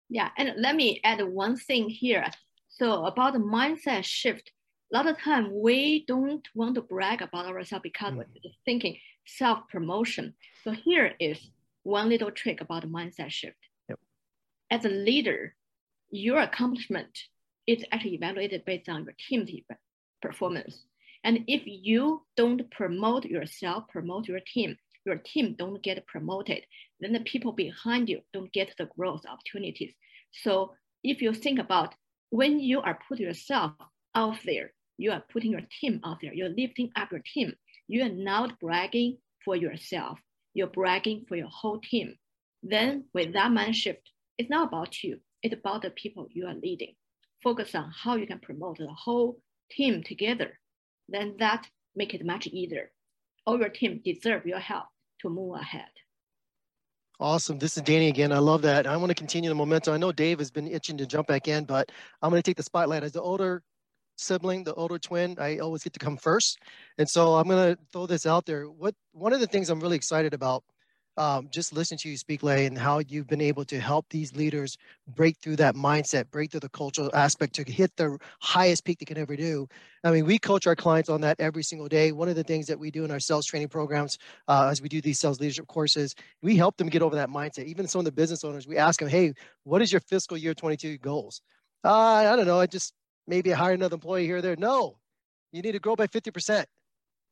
Yeah, 0.09 0.29
and 0.39 0.53
let 0.57 0.75
me 0.75 0.99
add 1.03 1.21
one 1.21 1.55
thing 1.55 1.87
here. 1.87 2.25
So 2.67 3.05
about 3.05 3.33
the 3.33 3.39
mindset 3.39 4.05
shift, 4.05 4.51
a 4.91 4.97
lot 4.97 5.05
of 5.05 5.19
time 5.19 5.51
we 5.53 6.03
don't 6.07 6.45
want 6.55 6.73
to 6.75 6.81
brag 6.81 7.21
about 7.21 7.45
ourselves 7.45 7.83
because 7.83 8.13
mm. 8.13 8.17
we're 8.17 8.51
thinking 8.65 8.97
self-promotion. 9.27 10.33
So 10.63 10.71
here 10.71 11.13
is 11.19 11.37
one 11.83 12.09
little 12.09 12.31
trick 12.31 12.59
about 12.59 12.81
the 12.81 12.87
mindset 12.87 13.29
shift. 13.29 13.61
Yep. 13.87 13.99
As 14.71 14.85
a 14.85 14.89
leader, 14.89 15.53
your 16.09 16.39
accomplishment 16.39 17.19
is 17.67 17.85
actually 17.91 18.15
evaluated 18.15 18.65
based 18.65 18.89
on 18.89 19.03
your 19.03 19.13
team's 19.29 19.51
performance. 20.23 20.85
And 21.23 21.43
if 21.47 21.63
you 21.65 22.23
don't 22.35 22.69
promote 22.71 23.25
yourself, 23.25 23.87
promote 23.89 24.27
your 24.27 24.39
team, 24.53 24.77
your 25.05 25.17
team 25.17 25.55
don't 25.57 25.81
get 25.81 26.05
promoted, 26.07 26.63
then 26.99 27.13
the 27.13 27.19
people 27.21 27.51
behind 27.51 28.09
you 28.09 28.21
don't 28.33 28.51
get 28.53 28.73
the 28.77 28.89
growth 28.97 29.21
opportunities. 29.27 29.93
So 30.31 30.73
if 31.03 31.21
you 31.21 31.33
think 31.33 31.59
about 31.59 31.95
when 32.29 32.59
you 32.59 32.81
are 32.81 32.99
put 33.07 33.19
yourself 33.19 33.73
out 34.15 34.37
there, 34.45 34.71
you 34.97 35.11
are 35.11 35.23
putting 35.31 35.51
your 35.51 35.67
team 35.79 35.99
out 36.05 36.17
there, 36.21 36.33
you're 36.33 36.49
lifting 36.49 36.91
up 36.95 37.11
your 37.11 37.21
team. 37.33 37.53
You 37.87 38.03
are 38.03 38.09
not 38.09 38.59
bragging 38.59 39.17
for 39.43 39.55
yourself, 39.55 40.19
you're 40.53 40.67
bragging 40.67 41.25
for 41.27 41.35
your 41.35 41.49
whole 41.49 41.79
team. 41.79 42.15
Then 42.63 43.05
with 43.13 43.33
that 43.33 43.51
mind 43.51 43.75
shift, 43.75 44.11
it's 44.37 44.49
not 44.49 44.67
about 44.67 45.03
you, 45.03 45.19
it's 45.43 45.55
about 45.55 45.81
the 45.81 45.89
people 45.89 46.27
you 46.31 46.47
are 46.47 46.53
leading. 46.53 46.93
Focus 47.43 47.73
on 47.73 47.91
how 47.91 48.15
you 48.15 48.27
can 48.27 48.39
promote 48.39 48.77
the 48.77 48.87
whole 48.87 49.41
team 49.71 50.03
together. 50.03 50.59
Then 51.11 51.35
that 51.39 51.67
make 51.95 52.13
it 52.13 52.25
much 52.25 52.47
easier. 52.47 52.91
All 53.45 53.59
your 53.59 53.69
team 53.69 54.01
deserve 54.03 54.45
your 54.45 54.59
help 54.59 54.85
to 55.21 55.29
move 55.29 55.55
ahead. 55.55 55.89
Awesome. 57.19 57.59
This 57.59 57.77
is 57.77 57.83
Danny 57.83 58.07
again. 58.07 58.31
I 58.31 58.39
love 58.39 58.63
that. 58.63 58.87
I 58.87 58.97
want 58.97 59.09
to 59.09 59.15
continue 59.15 59.49
the 59.49 59.55
momentum. 59.55 59.93
I 59.93 59.97
know 59.97 60.11
Dave 60.11 60.39
has 60.39 60.49
been 60.49 60.67
itching 60.67 60.97
to 60.97 61.05
jump 61.05 61.27
back 61.27 61.47
in, 61.47 61.65
but 61.65 61.91
I'm 62.21 62.31
going 62.31 62.41
to 62.41 62.49
take 62.49 62.57
the 62.57 62.63
spotlight 62.63 63.03
as 63.03 63.11
the 63.11 63.21
older 63.21 63.61
sibling, 64.15 64.63
the 64.63 64.73
older 64.73 64.97
twin. 64.97 65.35
I 65.39 65.57
always 65.59 65.83
get 65.83 65.93
to 65.93 65.99
come 65.99 66.17
first, 66.17 66.59
and 66.97 67.07
so 67.07 67.35
I'm 67.35 67.47
going 67.47 67.75
to 67.75 67.81
throw 67.91 68.07
this 68.07 68.25
out 68.25 68.45
there. 68.45 68.65
What 68.65 68.95
one 69.11 69.33
of 69.33 69.39
the 69.39 69.47
things 69.47 69.69
I'm 69.69 69.79
really 69.79 69.97
excited 69.97 70.33
about 70.33 70.63
um, 71.21 71.49
just 71.51 71.71
listening 71.71 71.99
to 71.99 72.09
you 72.09 72.17
speak, 72.17 72.41
Lei, 72.41 72.65
and 72.65 72.75
how 72.75 72.97
you've 72.97 73.27
been 73.27 73.41
able 73.41 73.63
to 73.65 73.79
help 73.79 74.07
these 74.09 74.35
leaders 74.35 74.75
break 75.07 75.37
through 75.37 75.57
that 75.57 75.75
mindset, 75.75 76.31
break 76.31 76.49
through 76.49 76.61
the 76.61 76.69
cultural 76.69 77.11
aspect 77.13 77.53
to 77.53 77.71
hit 77.71 77.95
the 77.95 78.17
highest 78.39 78.83
peak 78.85 78.97
they 78.97 79.05
can 79.05 79.19
ever 79.19 79.35
do. 79.35 79.67
I 80.03 80.09
mean, 80.09 80.25
we 80.25 80.39
coach 80.39 80.65
our 80.65 80.75
clients 80.75 81.09
on 81.09 81.21
that 81.21 81.39
every 81.39 81.61
single 81.61 81.87
day. 81.87 82.11
One 82.11 82.27
of 82.27 82.35
the 82.35 82.43
things 82.43 82.65
that 82.65 82.79
we 82.79 82.89
do 82.89 83.05
in 83.05 83.11
our 83.11 83.19
sales 83.19 83.45
training 83.45 83.67
programs, 83.67 84.17
uh, 84.47 84.69
as 84.71 84.81
we 84.81 84.89
do 84.89 84.99
these 84.99 85.19
sales 85.19 85.39
leadership 85.39 85.67
courses, 85.67 86.15
we 86.41 86.55
help 86.57 86.77
them 86.77 86.89
get 86.89 87.03
over 87.03 87.15
that 87.15 87.29
mindset. 87.29 87.65
Even 87.65 87.87
some 87.87 87.99
of 87.99 88.05
the 88.05 88.11
business 88.11 88.43
owners, 88.43 88.67
we 88.67 88.77
ask 88.77 88.99
them, 88.99 89.07
hey, 89.07 89.35
what 89.63 89.83
is 89.83 89.91
your 89.91 90.01
fiscal 90.01 90.37
year 90.37 90.55
22 90.55 90.97
goals? 90.97 91.41
Uh, 91.83 91.91
I 91.93 92.35
don't 92.35 92.47
know. 92.47 92.59
I 92.59 92.65
just 92.65 92.95
maybe 93.27 93.51
hire 93.51 93.73
another 93.73 93.93
employee 93.93 94.25
here 94.25 94.37
or 94.37 94.41
there. 94.41 94.55
No, 94.55 94.97
you 95.51 95.61
need 95.61 95.73
to 95.73 95.79
grow 95.79 95.95
by 95.95 96.07
50% 96.07 96.65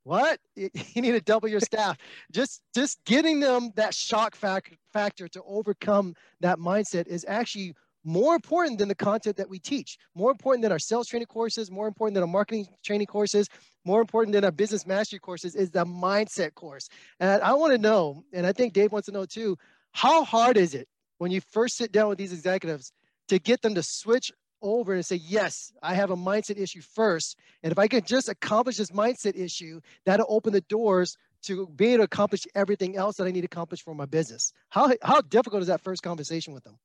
what? 0.09 0.39
You 0.95 1.01
need 1.03 1.11
to 1.11 1.21
double 1.21 1.47
your 1.47 1.59
staff. 1.59 1.97
Just 2.31 2.61
just 2.73 3.03
getting 3.05 3.39
them 3.39 3.71
that 3.75 3.93
shock 3.93 4.35
fac- 4.35 4.77
factor 4.91 5.27
to 5.27 5.41
overcome 5.45 6.15
that 6.41 6.57
mindset 6.57 7.07
is 7.07 7.25
actually 7.27 7.75
more 8.03 8.33
important 8.33 8.79
than 8.79 8.87
the 8.87 8.95
content 8.95 9.37
that 9.37 9.49
we 9.49 9.59
teach. 9.59 9.97
More 10.15 10.31
important 10.31 10.63
than 10.63 10.71
our 10.71 10.79
sales 10.79 11.07
training 11.07 11.27
courses 11.27 11.69
more 11.69 11.87
important 11.87 12.15
than 12.15 12.23
our 12.23 12.27
marketing 12.39 12.67
training 12.83 13.07
courses 13.07 13.47
more 13.85 14.01
important 14.01 14.33
than 14.33 14.43
our 14.43 14.51
business 14.51 14.85
mastery 14.87 15.19
courses 15.19 15.55
is 15.55 15.69
the 15.69 15.85
mindset 15.85 16.55
course. 16.55 16.89
And 17.19 17.41
i 17.43 17.53
want 17.53 17.71
to 17.73 17.77
know 17.77 18.23
and 18.33 18.47
i 18.47 18.51
think 18.51 18.73
dave 18.73 18.91
wants 18.91 19.05
to 19.05 19.11
know 19.11 19.25
too 19.25 19.57
how 19.91 20.23
hard 20.23 20.57
is 20.57 20.73
it 20.73 20.87
when 21.19 21.31
you 21.31 21.41
first 21.41 21.77
sit 21.77 21.91
down 21.91 22.09
with 22.09 22.17
these 22.17 22.33
executives 22.33 22.91
to 23.27 23.37
get 23.37 23.61
them 23.61 23.75
to 23.75 23.83
switch 23.83 24.31
over 24.61 24.93
and 24.93 25.05
say, 25.05 25.17
yes, 25.17 25.73
I 25.81 25.93
have 25.93 26.11
a 26.11 26.15
mindset 26.15 26.59
issue 26.59 26.81
first. 26.81 27.37
And 27.63 27.71
if 27.71 27.79
I 27.79 27.87
can 27.87 28.03
just 28.03 28.29
accomplish 28.29 28.77
this 28.77 28.91
mindset 28.91 29.35
issue, 29.35 29.81
that'll 30.05 30.25
open 30.29 30.53
the 30.53 30.61
doors 30.61 31.17
to 31.43 31.67
be 31.67 31.87
able 31.87 31.99
to 31.99 32.03
accomplish 32.03 32.45
everything 32.55 32.97
else 32.97 33.17
that 33.17 33.25
I 33.25 33.31
need 33.31 33.41
to 33.41 33.45
accomplish 33.45 33.81
for 33.83 33.95
my 33.95 34.05
business. 34.05 34.53
How, 34.69 34.93
how 35.01 35.21
difficult 35.21 35.61
is 35.61 35.67
that 35.67 35.81
first 35.81 36.03
conversation 36.03 36.53
with 36.53 36.63
them? 36.63 36.77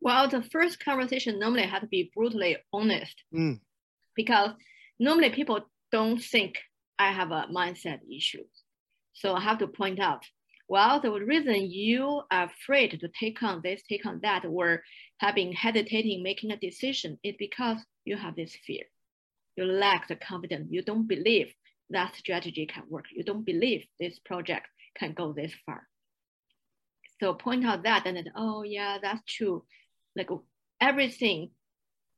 Well, 0.00 0.28
the 0.28 0.42
first 0.42 0.84
conversation 0.84 1.38
normally 1.38 1.62
has 1.62 1.80
to 1.80 1.86
be 1.86 2.10
brutally 2.14 2.56
honest 2.72 3.22
mm. 3.34 3.60
because 4.14 4.50
normally 4.98 5.30
people 5.30 5.60
don't 5.90 6.18
think 6.18 6.58
I 6.98 7.12
have 7.12 7.30
a 7.30 7.46
mindset 7.52 8.00
issue. 8.14 8.44
So 9.14 9.34
I 9.34 9.40
have 9.40 9.58
to 9.58 9.66
point 9.66 9.98
out 9.98 10.22
well, 10.68 11.00
the 11.00 11.12
reason 11.12 11.70
you 11.70 12.22
are 12.30 12.44
afraid 12.44 12.98
to 13.00 13.08
take 13.08 13.42
on 13.42 13.60
this, 13.62 13.82
take 13.88 14.04
on 14.04 14.20
that, 14.22 14.44
or 14.44 14.82
have 15.18 15.36
been 15.36 15.52
hesitating 15.52 16.22
making 16.22 16.50
a 16.50 16.56
decision 16.56 17.18
is 17.22 17.34
because 17.38 17.78
you 18.04 18.16
have 18.16 18.34
this 18.34 18.56
fear. 18.66 18.84
You 19.56 19.64
lack 19.64 20.08
the 20.08 20.16
confidence. 20.16 20.68
You 20.70 20.82
don't 20.82 21.06
believe 21.06 21.54
that 21.90 22.16
strategy 22.16 22.66
can 22.66 22.82
work. 22.88 23.04
You 23.14 23.22
don't 23.22 23.46
believe 23.46 23.84
this 24.00 24.18
project 24.18 24.66
can 24.98 25.12
go 25.12 25.32
this 25.32 25.52
far. 25.64 25.86
So 27.20 27.34
point 27.34 27.64
out 27.64 27.84
that 27.84 28.06
and 28.06 28.16
then, 28.16 28.32
oh 28.34 28.62
yeah, 28.62 28.98
that's 29.00 29.22
true. 29.26 29.64
Like 30.16 30.28
everything, 30.80 31.50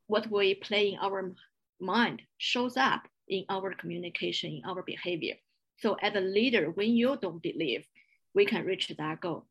what 0.07 0.29
we 0.29 0.55
play 0.55 0.93
in 0.93 0.99
our 0.99 1.33
mind 1.79 2.23
shows 2.37 2.75
up 2.75 3.03
in 3.27 3.45
our 3.47 3.73
communication, 3.75 4.51
in 4.51 4.69
our 4.69 4.81
behavior. 4.81 5.35
So 5.77 5.93
as 6.01 6.15
a 6.15 6.19
leader, 6.19 6.71
when 6.71 6.95
you 6.95 7.15
don't 7.21 7.41
believe 7.41 7.85
we 8.33 8.45
can 8.45 8.65
reach 8.65 8.91
that 8.97 9.21
goal. 9.21 9.45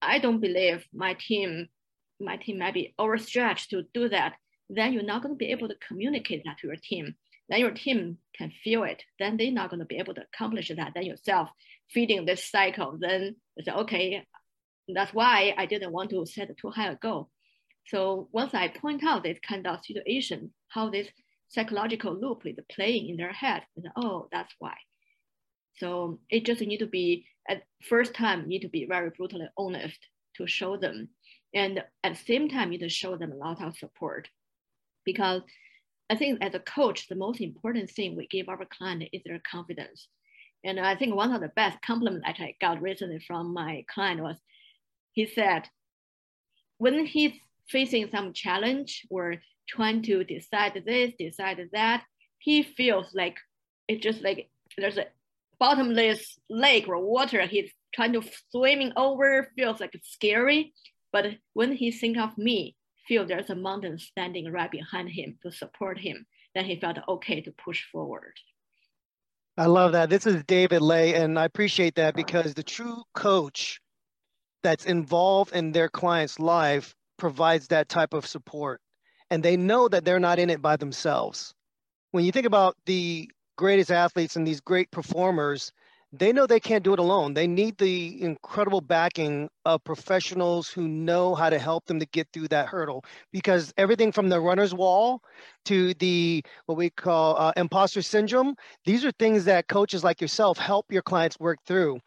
I 0.00 0.18
don't 0.18 0.40
believe 0.40 0.86
my 0.92 1.14
team, 1.14 1.68
my 2.20 2.36
team 2.36 2.58
might 2.58 2.74
be 2.74 2.94
overstretched 2.98 3.70
to 3.70 3.82
do 3.94 4.08
that. 4.08 4.34
Then 4.70 4.92
you're 4.92 5.02
not 5.02 5.22
going 5.22 5.34
to 5.34 5.38
be 5.38 5.50
able 5.50 5.68
to 5.68 5.74
communicate 5.86 6.42
that 6.44 6.58
to 6.58 6.66
your 6.68 6.76
team. 6.76 7.14
Then 7.48 7.60
your 7.60 7.70
team 7.70 8.18
can 8.36 8.52
feel 8.62 8.84
it. 8.84 9.02
Then 9.18 9.36
they're 9.36 9.50
not 9.50 9.70
going 9.70 9.80
to 9.80 9.86
be 9.86 9.98
able 9.98 10.14
to 10.14 10.22
accomplish 10.22 10.68
that. 10.68 10.92
Then 10.94 11.04
yourself 11.04 11.48
feeding 11.90 12.26
this 12.26 12.50
cycle. 12.50 12.98
Then 13.00 13.36
you 13.56 13.64
say, 13.64 13.72
okay, 13.72 14.26
that's 14.94 15.14
why 15.14 15.54
I 15.56 15.66
didn't 15.66 15.92
want 15.92 16.10
to 16.10 16.26
set 16.26 16.50
too 16.56 16.70
high 16.70 16.90
a 16.90 16.96
goal. 16.96 17.30
So 17.86 18.28
once 18.32 18.52
I 18.52 18.68
point 18.68 19.02
out 19.04 19.22
this 19.22 19.38
kind 19.46 19.66
of 19.66 19.80
situation, 19.84 20.52
how 20.68 20.90
this 20.90 21.08
psychological 21.48 22.14
loop 22.14 22.42
is 22.44 22.58
playing 22.70 23.08
in 23.08 23.16
their 23.16 23.32
head, 23.32 23.62
and 23.76 23.86
oh, 23.96 24.28
that's 24.30 24.54
why. 24.58 24.74
So 25.78 26.18
it 26.30 26.44
just 26.44 26.60
need 26.60 26.78
to 26.78 26.86
be 26.86 27.26
at 27.48 27.62
first 27.88 28.14
time 28.14 28.46
need 28.46 28.60
to 28.60 28.68
be 28.68 28.86
very 28.86 29.10
brutally 29.16 29.48
honest 29.56 29.98
to 30.36 30.46
show 30.46 30.76
them. 30.76 31.08
And 31.54 31.82
at 32.04 32.14
the 32.14 32.24
same 32.24 32.48
time, 32.48 32.70
need 32.70 32.80
to 32.80 32.88
show 32.88 33.16
them 33.16 33.32
a 33.32 33.36
lot 33.36 33.62
of 33.62 33.76
support. 33.76 34.28
Because 35.04 35.42
I 36.10 36.16
think 36.16 36.42
as 36.42 36.54
a 36.54 36.60
coach, 36.60 37.08
the 37.08 37.14
most 37.14 37.40
important 37.40 37.90
thing 37.90 38.16
we 38.16 38.26
give 38.26 38.48
our 38.48 38.64
client 38.66 39.04
is 39.12 39.22
their 39.24 39.40
confidence. 39.50 40.08
And 40.64 40.78
I 40.80 40.96
think 40.96 41.14
one 41.14 41.32
of 41.32 41.40
the 41.40 41.48
best 41.48 41.80
compliments 41.82 42.26
that 42.26 42.40
I 42.40 42.54
got 42.60 42.82
recently 42.82 43.20
from 43.26 43.54
my 43.54 43.84
client 43.92 44.20
was 44.22 44.36
he 45.12 45.26
said, 45.26 45.68
when 46.78 47.06
he's 47.06 47.32
facing 47.68 48.10
some 48.10 48.32
challenge 48.32 49.06
or 49.10 49.36
trying 49.68 50.02
to 50.02 50.24
decide 50.24 50.82
this, 50.84 51.12
decide 51.18 51.60
that, 51.72 52.04
he 52.38 52.62
feels 52.62 53.14
like 53.14 53.36
it's 53.88 54.02
just 54.02 54.22
like 54.22 54.50
there's 54.76 54.96
a 54.96 55.06
bottomless 55.58 56.38
lake 56.48 56.88
or 56.88 56.98
water 56.98 57.46
he's 57.46 57.70
trying 57.94 58.12
to 58.12 58.22
swimming 58.50 58.92
over 58.96 59.50
feels 59.56 59.80
like 59.80 59.98
scary. 60.02 60.72
But 61.12 61.36
when 61.54 61.72
he 61.72 61.90
think 61.90 62.18
of 62.18 62.36
me, 62.36 62.76
feel 63.08 63.26
there's 63.26 63.50
a 63.50 63.54
mountain 63.54 63.98
standing 63.98 64.52
right 64.52 64.70
behind 64.70 65.08
him 65.08 65.38
to 65.42 65.50
support 65.50 65.98
him, 65.98 66.26
then 66.54 66.66
he 66.66 66.78
felt 66.78 66.98
okay 67.08 67.40
to 67.40 67.50
push 67.52 67.84
forward. 67.90 68.34
I 69.56 69.66
love 69.66 69.92
that. 69.92 70.10
This 70.10 70.26
is 70.26 70.44
David 70.44 70.82
Lei 70.82 71.14
and 71.14 71.38
I 71.38 71.44
appreciate 71.44 71.96
that 71.96 72.14
because 72.14 72.54
the 72.54 72.62
true 72.62 73.02
coach 73.14 73.80
that's 74.62 74.84
involved 74.84 75.52
in 75.52 75.72
their 75.72 75.88
client's 75.88 76.38
life 76.38 76.94
provides 77.16 77.66
that 77.68 77.88
type 77.88 78.14
of 78.14 78.26
support. 78.26 78.80
And 79.30 79.42
they 79.42 79.56
know 79.56 79.88
that 79.88 80.04
they're 80.04 80.20
not 80.20 80.38
in 80.38 80.50
it 80.50 80.62
by 80.62 80.76
themselves. 80.76 81.54
When 82.12 82.24
you 82.24 82.32
think 82.32 82.46
about 82.46 82.76
the 82.86 83.28
greatest 83.58 83.90
athletes 83.90 84.36
and 84.36 84.46
these 84.46 84.60
great 84.60 84.90
performers, 84.90 85.72
they 86.12 86.32
know 86.32 86.46
they 86.46 86.60
can't 86.60 86.84
do 86.84 86.94
it 86.94 86.98
alone. 86.98 87.34
They 87.34 87.46
need 87.46 87.76
the 87.76 88.22
incredible 88.22 88.80
backing 88.80 89.50
of 89.66 89.84
professionals 89.84 90.68
who 90.68 90.88
know 90.88 91.34
how 91.34 91.50
to 91.50 91.58
help 91.58 91.84
them 91.84 91.98
to 92.00 92.06
get 92.06 92.28
through 92.32 92.48
that 92.48 92.68
hurdle. 92.68 93.04
Because 93.30 93.74
everything 93.76 94.12
from 94.12 94.30
the 94.30 94.40
runner's 94.40 94.72
wall 94.72 95.20
to 95.66 95.92
the 95.94 96.42
what 96.64 96.78
we 96.78 96.88
call 96.88 97.36
uh, 97.36 97.52
imposter 97.56 98.00
syndrome, 98.00 98.54
these 98.86 99.04
are 99.04 99.12
things 99.18 99.44
that 99.44 99.68
coaches 99.68 100.02
like 100.02 100.22
yourself 100.22 100.56
help 100.56 100.86
your 100.90 101.02
clients 101.02 101.38
work 101.38 101.58
through. 101.66 101.98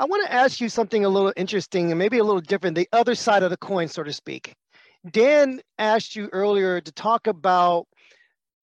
I 0.00 0.06
want 0.06 0.26
to 0.26 0.32
ask 0.32 0.60
you 0.60 0.68
something 0.68 1.04
a 1.04 1.08
little 1.08 1.32
interesting 1.36 1.92
and 1.92 1.98
maybe 1.98 2.18
a 2.18 2.24
little 2.24 2.40
different, 2.40 2.74
the 2.74 2.88
other 2.92 3.14
side 3.14 3.44
of 3.44 3.50
the 3.50 3.56
coin, 3.56 3.86
so 3.86 4.02
to 4.02 4.12
speak. 4.12 4.54
Dan 5.08 5.60
asked 5.78 6.16
you 6.16 6.28
earlier 6.32 6.80
to 6.80 6.90
talk 6.92 7.26
about 7.28 7.86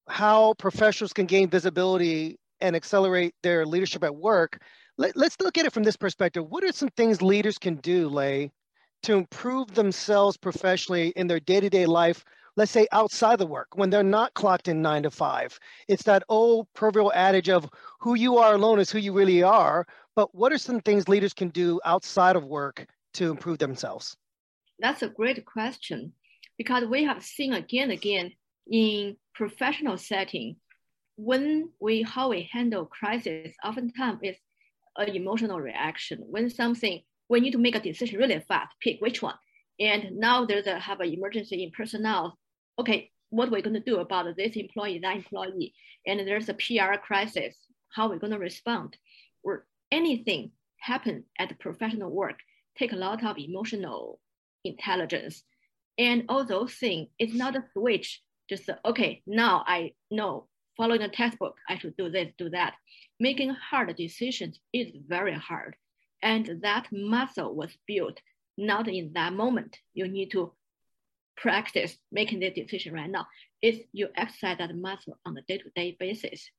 how 0.08 0.54
professionals 0.56 1.14
can 1.14 1.26
gain 1.26 1.50
visibility 1.50 2.38
and 2.62 2.76
accelerate 2.76 3.34
their 3.44 3.66
leadership 3.66 4.04
at 4.04 4.16
work, 4.16 4.62
let, 4.98 5.16
us 5.18 5.36
look 5.42 5.58
at 5.58 5.66
it 5.66 5.74
from 5.74 5.84
this 5.84 5.98
perspective. 5.98 6.46
What 6.48 6.64
are 6.64 6.72
some 6.72 6.90
things 6.90 7.22
leaders 7.22 7.58
can 7.58 7.76
do, 7.76 8.08
Lei, 8.08 8.52
to 9.04 9.14
improve 9.14 9.74
themselves 9.74 10.38
professionally 10.38 11.10
in 11.16 11.28
their 11.28 11.40
day 11.40 11.60
to 11.60 11.70
day 11.70 11.86
life? 11.86 12.24
Let's 12.58 12.72
say 12.72 12.88
outside 12.94 13.40
the 13.40 13.46
work 13.46 13.68
when 13.76 13.90
they're 13.90 14.04
not 14.04 14.34
clocked 14.34 14.70
in 14.70 14.82
nine 14.82 15.04
to 15.04 15.12
five. 15.12 15.60
It's 15.90 16.04
that 16.04 16.24
old 16.30 16.68
proverbial 16.74 17.12
adage 17.14 17.50
of 17.50 17.70
who 18.00 18.16
you 18.16 18.38
are 18.38 18.56
alone 18.56 18.80
is 18.80 18.90
who 18.90 19.00
you 19.00 19.12
really 19.12 19.44
are. 19.44 19.86
But 20.16 20.34
what 20.34 20.54
are 20.54 20.58
some 20.58 20.80
things 20.80 21.10
leaders 21.10 21.34
can 21.34 21.50
do 21.50 21.82
outside 21.84 22.38
of 22.38 22.46
work 22.46 22.86
to 23.16 23.30
improve 23.30 23.58
themselves? 23.58 24.16
That's 24.80 25.02
a 25.02 25.10
great 25.10 25.46
question 25.46 26.14
because 26.58 26.86
we 26.86 27.04
have 27.04 27.22
seen 27.22 27.54
again 27.54 27.84
and 27.84 27.92
again 27.92 28.32
in 28.72 29.18
professional 29.36 29.98
setting, 29.98 30.56
when 31.18 31.70
we 31.80 32.02
how 32.02 32.30
we 32.30 32.50
handle 32.52 32.86
crisis, 32.86 33.56
oftentimes 33.64 34.20
it's 34.22 34.40
an 34.98 35.10
emotional 35.10 35.60
reaction. 35.60 36.20
When 36.28 36.50
something 36.50 37.02
we 37.30 37.40
need 37.40 37.52
to 37.52 37.58
make 37.58 37.76
a 37.76 37.80
decision 37.80 38.20
really 38.20 38.44
fast, 38.48 38.74
pick 38.82 39.02
which 39.02 39.22
one. 39.22 39.36
And 39.80 40.18
now 40.18 40.46
there's 40.46 40.68
a 40.68 40.80
have 40.80 41.02
an 41.02 41.12
emergency 41.12 41.64
in 41.64 41.72
personnel. 41.72 42.38
Okay, 42.80 43.12
what 43.30 43.52
we're 43.52 43.62
going 43.62 43.74
to 43.74 43.80
do 43.80 43.98
about 44.00 44.36
this 44.38 44.56
employee, 44.56 45.00
that 45.00 45.16
employee, 45.16 45.74
and 46.06 46.20
there's 46.20 46.50
a 46.50 46.54
PR 46.54 46.98
crisis, 47.02 47.56
how 47.90 48.10
we're 48.10 48.20
going 48.20 48.34
to 48.34 48.40
respond, 48.40 48.96
or 49.44 49.66
anything 49.92 50.52
happen 50.80 51.24
at 51.40 51.60
professional 51.60 52.12
work, 52.12 52.40
take 52.78 52.94
a 52.94 52.98
lot 52.98 53.24
of 53.26 53.38
emotional 53.38 54.20
intelligence. 54.64 55.44
And 55.98 56.26
all 56.30 56.46
those 56.46 56.74
things, 56.74 57.08
it's 57.18 57.34
not 57.34 57.56
a 57.56 57.64
switch, 57.74 58.22
just 58.50 58.70
okay, 58.86 59.22
now 59.26 59.64
I 59.66 59.94
know 60.12 60.48
following 60.78 61.02
the 61.02 61.08
textbook, 61.08 61.58
I 61.70 61.78
should 61.78 61.96
do 61.98 62.10
this, 62.10 62.32
do 62.38 62.50
that. 62.50 62.74
Making 63.20 63.52
hard 63.52 63.96
decisions 63.96 64.60
is 64.74 64.92
very 65.08 65.34
hard. 65.34 65.76
And 66.22 66.62
that 66.62 66.88
muscle 66.92 67.56
was 67.56 67.78
built 67.88 68.20
not 68.58 68.88
in 68.88 69.14
that 69.14 69.34
moment. 69.34 69.78
You 69.94 70.08
need 70.08 70.32
to 70.32 70.54
practice 71.38 71.98
making 72.12 72.40
the 72.40 72.50
decision 72.50 72.94
right 72.94 73.10
now. 73.10 73.28
It's 73.62 73.86
you 73.92 74.10
exercise 74.16 74.58
that 74.58 74.76
muscle 74.76 75.18
on 75.26 75.38
a 75.38 75.42
day-to-day 75.42 75.98
basis. 76.00 76.50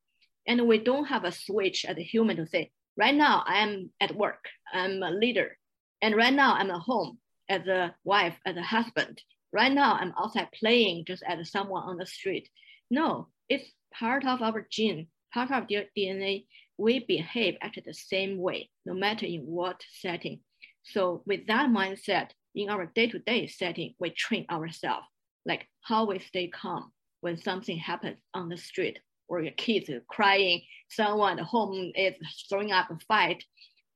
And 0.46 0.66
we 0.66 0.78
don't 0.78 1.06
have 1.06 1.24
a 1.24 1.32
switch 1.32 1.84
as 1.84 1.96
a 1.96 2.02
human 2.02 2.36
to 2.36 2.46
say, 2.46 2.70
right 2.96 3.14
now 3.14 3.42
I 3.46 3.58
am 3.58 3.90
at 4.00 4.14
work, 4.14 4.46
I'm 4.72 5.02
a 5.02 5.10
leader. 5.10 5.56
And 6.02 6.14
right 6.14 6.32
now 6.32 6.54
I'm 6.54 6.70
at 6.70 6.80
home 6.80 7.18
as 7.48 7.66
a 7.66 7.94
wife, 8.04 8.36
as 8.44 8.56
a 8.56 8.62
husband. 8.62 9.22
Right 9.52 9.72
now 9.72 9.94
I'm 9.94 10.14
outside 10.18 10.48
playing 10.52 11.04
just 11.06 11.22
as 11.26 11.50
someone 11.50 11.84
on 11.84 11.96
the 11.96 12.06
street. 12.06 12.48
No, 12.90 13.28
it's 13.48 13.70
part 13.92 14.26
of 14.26 14.42
our 14.42 14.66
gene, 14.70 15.08
part 15.32 15.50
of 15.50 15.68
their 15.68 15.86
DNA. 15.96 16.46
We 16.78 17.00
behave 17.00 17.56
actually 17.62 17.84
the 17.86 17.94
same 17.94 18.38
way, 18.38 18.70
no 18.84 18.94
matter 18.94 19.26
in 19.26 19.42
what 19.42 19.82
setting. 20.00 20.40
So 20.82 21.22
with 21.26 21.46
that 21.46 21.70
mindset, 21.70 22.30
in 22.54 22.70
our 22.70 22.86
day-to-day 22.86 23.46
setting, 23.48 23.94
we 23.98 24.10
train 24.10 24.46
ourselves, 24.50 25.06
like 25.44 25.68
how 25.82 26.06
we 26.06 26.18
stay 26.18 26.48
calm 26.48 26.92
when 27.20 27.36
something 27.36 27.76
happens 27.76 28.18
on 28.34 28.48
the 28.48 28.56
street 28.56 28.98
or 29.28 29.42
your 29.42 29.52
kids 29.52 29.90
are 29.90 30.02
crying, 30.08 30.62
someone 30.88 31.38
at 31.38 31.44
home 31.44 31.92
is 31.94 32.14
throwing 32.48 32.72
up 32.72 32.90
a 32.90 32.98
fight. 33.08 33.42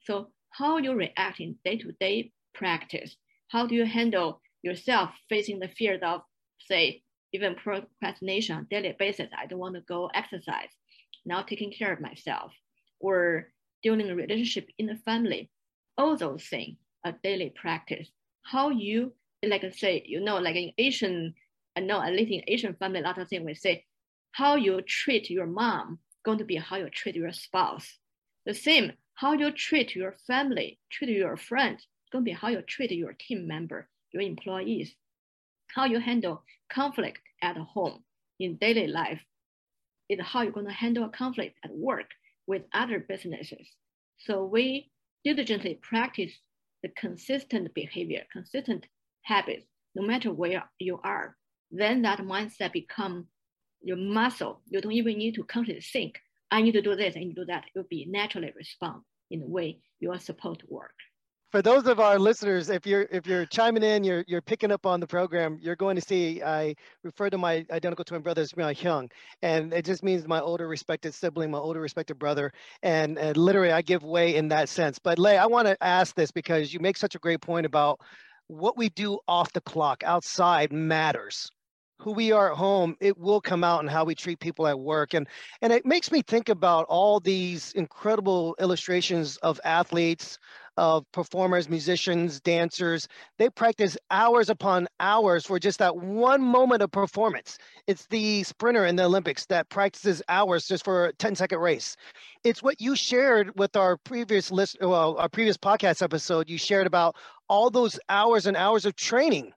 So 0.02 0.30
how 0.50 0.78
you 0.78 0.94
react 0.94 1.40
in 1.40 1.56
day-to-day 1.64 2.32
practice, 2.54 3.16
how 3.48 3.66
do 3.66 3.74
you 3.74 3.84
handle 3.84 4.40
yourself 4.62 5.10
facing 5.28 5.58
the 5.58 5.68
fears 5.68 6.00
of, 6.02 6.22
say, 6.58 7.02
even 7.32 7.54
procrastination 7.54 8.56
on 8.56 8.66
daily 8.70 8.94
basis, 8.98 9.30
I 9.36 9.46
don't 9.46 9.58
want 9.58 9.76
to 9.76 9.82
go 9.82 10.10
exercise, 10.14 10.70
now 11.24 11.42
taking 11.42 11.72
care 11.72 11.92
of 11.92 12.00
myself, 12.00 12.52
or 12.98 13.48
dealing 13.82 14.10
a 14.10 14.14
relationship 14.14 14.68
in 14.78 14.86
the 14.86 14.96
family, 14.96 15.50
all 15.96 16.16
those 16.16 16.44
things 16.44 16.76
a 17.04 17.12
daily 17.22 17.52
practice. 17.54 18.08
How 18.42 18.70
you 18.70 19.12
like 19.42 19.64
I 19.64 19.70
say 19.70 20.02
you 20.06 20.20
know 20.20 20.38
like 20.38 20.56
in 20.56 20.72
Asian 20.76 21.34
I 21.76 21.80
know 21.80 22.02
at 22.02 22.12
least 22.12 22.30
in 22.30 22.42
Asian 22.46 22.74
family 22.74 23.00
a 23.00 23.02
lot 23.02 23.18
of 23.18 23.28
things 23.28 23.44
we 23.44 23.54
say 23.54 23.84
how 24.32 24.56
you 24.56 24.82
treat 24.82 25.30
your 25.30 25.46
mom 25.46 25.98
going 26.24 26.38
to 26.38 26.44
be 26.44 26.56
how 26.56 26.76
you 26.76 26.90
treat 26.90 27.16
your 27.16 27.32
spouse. 27.32 27.98
The 28.44 28.54
same 28.54 28.92
how 29.14 29.32
you 29.32 29.50
treat 29.50 29.94
your 29.94 30.16
family, 30.26 30.78
treat 30.90 31.10
your 31.10 31.36
friend, 31.36 31.78
going 32.12 32.24
to 32.24 32.30
be 32.30 32.34
how 32.34 32.48
you 32.48 32.62
treat 32.62 32.90
your 32.92 33.14
team 33.14 33.46
member, 33.46 33.88
your 34.12 34.22
employees, 34.22 34.94
how 35.68 35.84
you 35.84 36.00
handle 36.00 36.42
conflict 36.72 37.20
at 37.42 37.56
home 37.56 38.02
in 38.38 38.56
daily 38.56 38.86
life 38.86 39.20
is 40.08 40.18
how 40.20 40.42
you're 40.42 40.52
going 40.52 40.66
to 40.66 40.72
handle 40.72 41.04
a 41.04 41.08
conflict 41.08 41.58
at 41.64 41.70
work 41.70 42.10
with 42.46 42.62
other 42.72 42.98
businesses. 42.98 43.68
So 44.18 44.44
we 44.44 44.90
diligently 45.24 45.78
practice 45.80 46.32
the 46.82 46.88
consistent 46.88 47.72
behavior, 47.74 48.22
consistent 48.32 48.86
habits, 49.22 49.66
no 49.94 50.02
matter 50.02 50.32
where 50.32 50.64
you 50.78 51.00
are, 51.04 51.36
then 51.70 52.02
that 52.02 52.18
mindset 52.20 52.72
become 52.72 53.26
your 53.82 53.96
muscle. 53.96 54.62
You 54.68 54.80
don't 54.80 54.92
even 54.92 55.18
need 55.18 55.34
to 55.36 55.44
consciously 55.44 55.80
think, 55.80 56.18
I 56.50 56.62
need 56.62 56.72
to 56.72 56.82
do 56.82 56.96
this, 56.96 57.16
I 57.16 57.20
need 57.20 57.34
to 57.34 57.42
do 57.42 57.46
that. 57.46 57.64
You'll 57.74 57.84
be 57.88 58.06
naturally 58.08 58.52
respond 58.56 59.02
in 59.30 59.40
the 59.40 59.46
way 59.46 59.78
you 60.00 60.10
are 60.10 60.18
supposed 60.18 60.60
to 60.60 60.66
work 60.68 60.94
for 61.50 61.62
those 61.62 61.86
of 61.86 61.98
our 61.98 62.18
listeners, 62.18 62.70
if 62.70 62.86
you're 62.86 63.06
if 63.10 63.26
you're 63.26 63.44
chiming 63.46 63.82
in, 63.82 64.04
you're 64.04 64.24
you're 64.28 64.40
picking 64.40 64.70
up 64.70 64.86
on 64.86 65.00
the 65.00 65.06
program, 65.06 65.58
you're 65.60 65.76
going 65.76 65.96
to 65.96 66.02
see 66.02 66.42
I 66.42 66.74
refer 67.02 67.28
to 67.30 67.38
my 67.38 67.64
identical 67.70 68.04
twin 68.04 68.22
brother 68.22 68.42
as 68.42 68.56
my 68.56 68.72
Hyung, 68.72 69.10
and 69.42 69.72
it 69.72 69.84
just 69.84 70.02
means 70.02 70.26
my 70.28 70.40
older 70.40 70.68
respected 70.68 71.12
sibling, 71.12 71.50
my 71.50 71.58
older 71.58 71.80
respected 71.80 72.18
brother, 72.18 72.52
and, 72.82 73.18
and 73.18 73.36
literally 73.36 73.72
I 73.72 73.82
give 73.82 74.02
way 74.04 74.36
in 74.36 74.48
that 74.48 74.68
sense. 74.68 74.98
But 74.98 75.18
Lei, 75.18 75.36
I 75.36 75.46
want 75.46 75.66
to 75.66 75.76
ask 75.82 76.14
this 76.14 76.30
because 76.30 76.72
you 76.72 76.80
make 76.80 76.96
such 76.96 77.14
a 77.14 77.18
great 77.18 77.40
point 77.40 77.66
about 77.66 78.00
what 78.46 78.76
we 78.76 78.88
do 78.90 79.18
off 79.28 79.52
the 79.52 79.60
clock 79.60 80.02
outside 80.04 80.72
matters 80.72 81.50
who 82.00 82.12
we 82.12 82.32
are 82.32 82.52
at 82.52 82.56
home 82.58 82.96
it 83.00 83.16
will 83.18 83.40
come 83.40 83.62
out 83.62 83.82
in 83.82 83.88
how 83.88 84.04
we 84.04 84.14
treat 84.14 84.40
people 84.40 84.66
at 84.66 84.78
work 84.78 85.14
and 85.14 85.26
and 85.62 85.72
it 85.72 85.84
makes 85.84 86.10
me 86.10 86.22
think 86.22 86.48
about 86.48 86.86
all 86.88 87.20
these 87.20 87.72
incredible 87.72 88.56
illustrations 88.58 89.36
of 89.38 89.60
athletes 89.64 90.38
of 90.76 91.04
performers, 91.12 91.68
musicians, 91.68 92.40
dancers. 92.40 93.06
They 93.38 93.50
practice 93.50 93.98
hours 94.10 94.48
upon 94.48 94.88
hours 94.98 95.44
for 95.44 95.58
just 95.58 95.78
that 95.78 95.96
one 95.96 96.40
moment 96.42 96.82
of 96.82 96.90
performance. 96.90 97.58
It's 97.86 98.06
the 98.06 98.44
sprinter 98.44 98.86
in 98.86 98.96
the 98.96 99.04
Olympics 99.04 99.44
that 99.46 99.68
practices 99.68 100.22
hours 100.28 100.66
just 100.66 100.84
for 100.84 101.06
a 101.06 101.12
10 101.12 101.34
second 101.34 101.58
race. 101.58 101.96
It's 102.44 102.62
what 102.62 102.80
you 102.80 102.96
shared 102.96 103.58
with 103.58 103.76
our 103.76 103.98
previous 103.98 104.50
list, 104.50 104.78
well, 104.80 105.18
our 105.18 105.28
previous 105.28 105.58
podcast 105.58 106.02
episode. 106.02 106.48
You 106.48 106.56
shared 106.56 106.86
about 106.86 107.14
all 107.48 107.68
those 107.68 108.00
hours 108.08 108.46
and 108.46 108.56
hours 108.56 108.86
of 108.86 108.96
training 108.96 109.52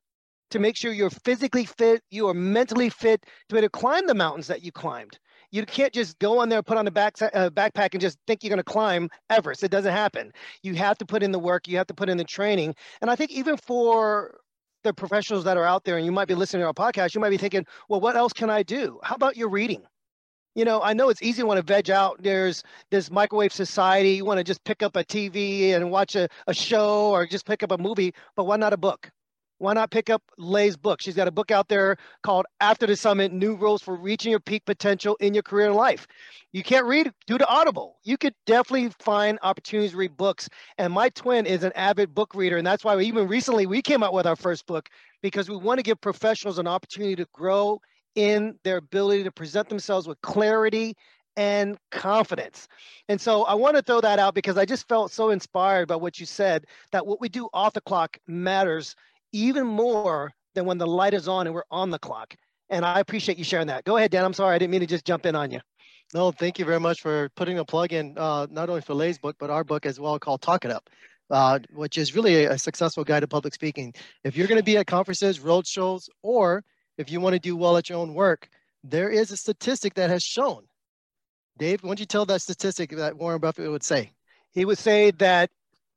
to 0.54 0.60
make 0.60 0.78
sure 0.78 0.94
you're 0.94 1.10
physically 1.10 1.66
fit, 1.66 2.02
you 2.12 2.28
are 2.28 2.34
mentally 2.34 2.90
fit 2.90 3.26
to 3.50 3.56
be 3.56 3.58
able 3.58 3.66
to 3.66 3.70
climb 3.70 4.06
the 4.06 4.14
mountains 4.14 4.48
that 4.48 4.64
you 4.64 4.72
climbed. 4.72 5.18
You 5.52 5.66
can't 5.66 5.92
just 5.92 6.18
go 6.20 6.40
on 6.40 6.50
there, 6.50 6.62
put 6.62 6.78
on 6.78 6.88
a 6.88 6.92
back, 6.92 7.20
uh, 7.22 7.50
backpack, 7.50 7.90
and 7.94 8.02
just 8.02 8.20
think 8.28 8.44
you're 8.44 8.50
going 8.50 8.58
to 8.58 8.64
climb 8.64 9.10
Everest. 9.32 9.64
It 9.64 9.72
doesn't 9.72 9.92
happen. 9.92 10.32
You 10.62 10.76
have 10.76 10.98
to 11.00 11.06
put 11.06 11.24
in 11.24 11.32
the 11.32 11.40
work. 11.40 11.68
You 11.68 11.78
have 11.78 11.88
to 11.88 11.94
put 11.96 12.08
in 12.08 12.18
the 12.18 12.24
training. 12.24 12.76
And 13.02 13.10
I 13.10 13.16
think 13.16 13.32
even 13.32 13.58
for 13.58 14.40
the 14.84 14.94
professionals 14.94 15.44
that 15.46 15.58
are 15.58 15.66
out 15.66 15.86
there, 15.86 15.98
and 15.98 16.06
you 16.06 16.12
might 16.12 16.28
be 16.28 16.36
listening 16.36 16.62
to 16.62 16.68
our 16.68 16.74
podcast, 16.74 17.16
you 17.16 17.22
might 17.22 17.32
be 17.32 17.38
thinking, 17.38 17.66
well, 17.90 18.00
what 18.00 18.16
else 18.16 18.32
can 18.32 18.52
I 18.52 18.62
do? 18.62 19.00
How 19.04 19.16
about 19.16 19.36
your 19.36 19.50
reading? 19.50 19.84
you 20.56 20.66
know 20.66 20.84
i 20.84 20.94
know 20.94 21.10
it's 21.10 21.24
easy 21.24 21.42
to 21.42 21.48
want 21.48 21.58
to 21.58 21.64
veg 21.64 21.90
out 21.90 22.22
there's 22.22 22.62
this 22.92 23.10
microwave 23.10 23.52
society 23.52 24.12
you 24.12 24.24
want 24.24 24.38
to 24.38 24.44
just 24.44 24.64
pick 24.66 24.84
up 24.84 24.96
a 24.96 25.04
tv 25.04 25.74
and 25.74 25.90
watch 25.90 26.16
a, 26.16 26.30
a 26.46 26.54
show 26.54 27.10
or 27.10 27.26
just 27.26 27.44
pick 27.44 27.64
up 27.64 27.72
a 27.72 27.78
movie 27.80 28.14
but 28.36 28.44
why 28.44 28.56
not 28.56 28.72
a 28.72 28.78
book 28.78 29.10
why 29.64 29.74
not 29.74 29.92
pick 29.92 30.10
up 30.10 30.22
Lei's 30.38 30.76
book? 30.76 31.02
She's 31.02 31.16
got 31.16 31.30
a 31.30 31.32
book 31.32 31.50
out 31.50 31.70
there 31.70 31.96
called 32.22 32.46
After 32.60 32.86
the 32.86 32.98
Summit 32.98 33.32
New 33.32 33.56
Rules 33.56 33.82
for 33.82 33.96
Reaching 33.96 34.30
Your 34.30 34.42
Peak 34.42 34.66
Potential 34.66 35.16
in 35.22 35.34
Your 35.34 35.42
Career 35.42 35.68
and 35.68 35.76
Life. 35.76 36.06
You 36.52 36.64
can't 36.64 36.86
read 36.86 37.14
due 37.28 37.38
to 37.38 37.48
Audible. 37.48 37.96
You 38.04 38.18
could 38.18 38.36
definitely 38.46 38.92
find 39.00 39.40
opportunities 39.42 39.92
to 39.92 39.98
read 39.98 40.18
books. 40.18 40.50
And 40.78 40.92
my 40.92 41.08
twin 41.08 41.46
is 41.46 41.64
an 41.64 41.72
avid 41.76 42.14
book 42.14 42.36
reader. 42.36 42.58
And 42.58 42.68
that's 42.68 42.84
why 42.84 42.98
we, 42.98 43.06
even 43.06 43.30
recently 43.30 43.66
we 43.66 43.82
came 43.82 44.04
out 44.04 44.12
with 44.12 44.28
our 44.28 44.36
first 44.36 44.66
book 44.66 44.90
because 45.22 45.48
we 45.48 45.56
want 45.56 45.78
to 45.78 45.84
give 45.84 46.02
professionals 46.02 46.60
an 46.60 46.68
opportunity 46.68 47.16
to 47.16 47.26
grow 47.32 47.80
in 48.16 48.60
their 48.66 48.78
ability 48.78 49.24
to 49.24 49.32
present 49.32 49.70
themselves 49.70 50.10
with 50.10 50.20
clarity 50.20 50.94
and 51.38 51.78
confidence. 51.90 52.68
And 53.08 53.20
so 53.20 53.44
I 53.44 53.54
want 53.54 53.78
to 53.78 53.82
throw 53.82 54.02
that 54.02 54.20
out 54.20 54.36
because 54.36 54.58
I 54.58 54.66
just 54.66 54.90
felt 54.90 55.14
so 55.14 55.30
inspired 55.30 55.88
by 55.88 55.96
what 55.96 56.20
you 56.20 56.26
said 56.26 56.66
that 56.92 57.08
what 57.08 57.22
we 57.22 57.30
do 57.30 57.48
off 57.54 57.72
the 57.72 57.82
clock 57.82 58.18
matters 58.28 58.96
even 59.34 59.68
more 59.68 60.32
than 60.56 60.66
when 60.66 60.78
the 60.78 60.88
light 60.88 61.14
is 61.14 61.28
on 61.28 61.48
and 61.48 61.54
we're 61.54 61.64
on 61.70 61.90
the 61.90 62.00
clock. 62.00 62.36
And 62.70 62.86
I 62.86 63.00
appreciate 63.00 63.38
you 63.38 63.44
sharing 63.44 63.68
that. 63.68 63.84
Go 63.84 63.98
ahead, 63.98 64.12
Dan. 64.12 64.24
I'm 64.24 64.34
sorry. 64.34 64.56
I 64.56 64.60
didn't 64.60 64.72
mean 64.72 64.82
to 64.82 64.88
just 64.88 65.06
jump 65.06 65.26
in 65.26 65.36
on 65.36 65.52
you. 65.52 65.60
No, 66.14 66.32
thank 66.32 66.60
you 66.60 66.66
very 66.66 66.80
much 66.80 67.02
for 67.02 67.30
putting 67.36 67.58
a 67.60 67.66
plug 67.66 67.92
in, 67.92 68.16
uh, 68.18 68.48
not 68.50 68.70
only 68.70 68.82
for 68.82 68.94
Lei's 68.94 69.18
book, 69.18 69.36
but 69.40 69.50
our 69.50 69.64
book 69.64 69.86
as 69.86 70.00
well 70.00 70.20
called 70.20 70.42
Talk 70.42 70.64
It 70.64 70.72
Up, 70.72 70.88
uh, 71.32 71.60
which 71.74 71.98
is 71.98 72.16
really 72.16 72.46
a, 72.46 72.52
a, 72.52 72.58
successful 72.58 73.04
guide 73.04 73.22
to 73.22 73.28
public 73.28 73.54
speaking. 73.54 73.94
If 74.24 74.38
you're 74.38 74.48
going 74.48 74.60
to 74.60 74.64
be 74.64 74.78
at 74.78 74.86
conferences, 74.86 75.40
road 75.40 75.66
shows, 75.66 76.10
or 76.22 76.64
if 76.98 77.10
you 77.12 77.20
want 77.20 77.34
to 77.34 77.40
do 77.40 77.56
well 77.56 77.78
at 77.78 77.90
your 77.90 77.98
own 77.98 78.14
work, 78.14 78.48
there 78.84 79.10
is 79.10 79.32
a 79.32 79.38
statistic 79.38 79.96
that 79.96 80.12
has 80.12 80.24
shown. 80.24 80.64
Dave, 81.58 81.84
why 81.84 81.90
don't 81.90 82.00
you 82.00 82.06
tell 82.06 82.26
that 82.26 82.42
statistic 82.42 82.92
that 82.92 83.18
Warren 83.18 83.40
Buffett 83.40 83.70
would 83.70 83.84
say? 83.84 84.12
He 84.52 84.66
would 84.66 84.78
say 84.78 85.12
that 85.12 85.50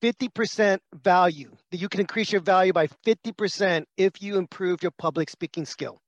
50% 0.03 0.79
value, 1.03 1.51
that 1.71 1.79
you 1.79 1.89
can 1.89 2.01
increase 2.01 2.33
your 2.33 2.41
value 2.41 2.73
by 2.73 2.87
50% 2.87 3.85
if 3.97 4.23
you 4.23 4.37
improve 4.37 4.83
your 4.83 4.93
public 4.93 5.31
speaking 5.31 5.65
skill. 5.65 6.01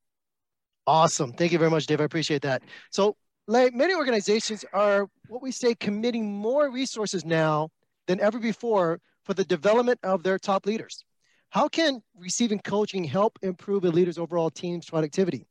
Awesome. 0.86 1.32
Thank 1.32 1.52
you 1.52 1.58
very 1.58 1.70
much, 1.70 1.86
Dave. 1.86 2.00
I 2.00 2.04
appreciate 2.04 2.42
that. 2.42 2.62
So, 2.90 3.16
like 3.46 3.74
many 3.74 3.94
organizations 3.94 4.64
are 4.72 5.08
what 5.28 5.42
we 5.42 5.52
say 5.52 5.74
committing 5.74 6.32
more 6.34 6.70
resources 6.70 7.24
now 7.24 7.70
than 8.06 8.20
ever 8.20 8.38
before 8.38 9.00
for 9.24 9.34
the 9.34 9.44
development 9.44 10.00
of 10.02 10.22
their 10.22 10.38
top 10.38 10.66
leaders. 10.66 11.04
How 11.50 11.68
can 11.68 12.02
receiving 12.16 12.58
coaching 12.58 13.04
help 13.04 13.38
improve 13.42 13.84
a 13.84 13.88
leader's 13.88 14.18
overall 14.18 14.50
team's 14.50 14.86
productivity? 14.86 15.46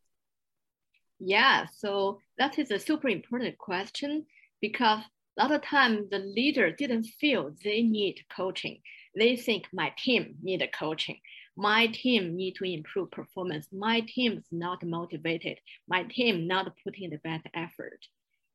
Yeah, 1.20 1.66
so 1.76 2.20
that 2.38 2.60
is 2.60 2.70
a 2.70 2.80
super 2.80 3.10
important 3.10 3.58
question 3.58 4.26
because 4.62 5.02
a 5.38 5.44
lot 5.44 5.52
of 5.52 5.62
time 5.62 6.08
the 6.10 6.20
leader 6.20 6.72
didn't 6.72 7.04
feel 7.20 7.52
they 7.64 7.84
need 7.84 8.26
coaching. 8.36 8.82
They 9.16 9.36
think 9.36 9.68
my 9.72 9.94
team 9.98 10.36
need 10.42 10.68
coaching. 10.74 11.20
my 11.56 11.88
team 11.88 12.36
need 12.36 12.56
to 12.56 12.66
improve 12.66 13.12
performance. 13.12 13.68
My 13.72 14.02
team 14.02 14.38
is 14.38 14.48
not 14.52 14.84
motivated. 14.84 15.60
My 15.88 16.04
team 16.04 16.48
not 16.48 16.74
putting 16.84 17.10
the 17.10 17.18
best 17.18 17.46
effort. 17.54 18.00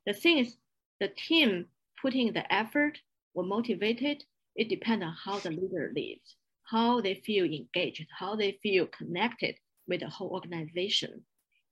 The 0.07 0.12
thing 0.12 0.38
is, 0.38 0.57
the 1.01 1.09
team 1.09 1.66
putting 2.01 2.33
the 2.33 2.53
effort 2.53 2.99
or 3.35 3.45
motivated, 3.45 4.25
it 4.55 4.68
depends 4.68 5.05
on 5.05 5.14
how 5.25 5.38
the 5.38 5.51
leader 5.51 5.92
leads, 5.95 6.37
how 6.64 7.01
they 7.01 7.14
feel 7.14 7.45
engaged, 7.45 8.07
how 8.18 8.37
they 8.37 8.59
feel 8.62 8.87
connected 8.87 9.57
with 9.88 10.01
the 10.01 10.09
whole 10.09 10.31
organization. 10.31 11.25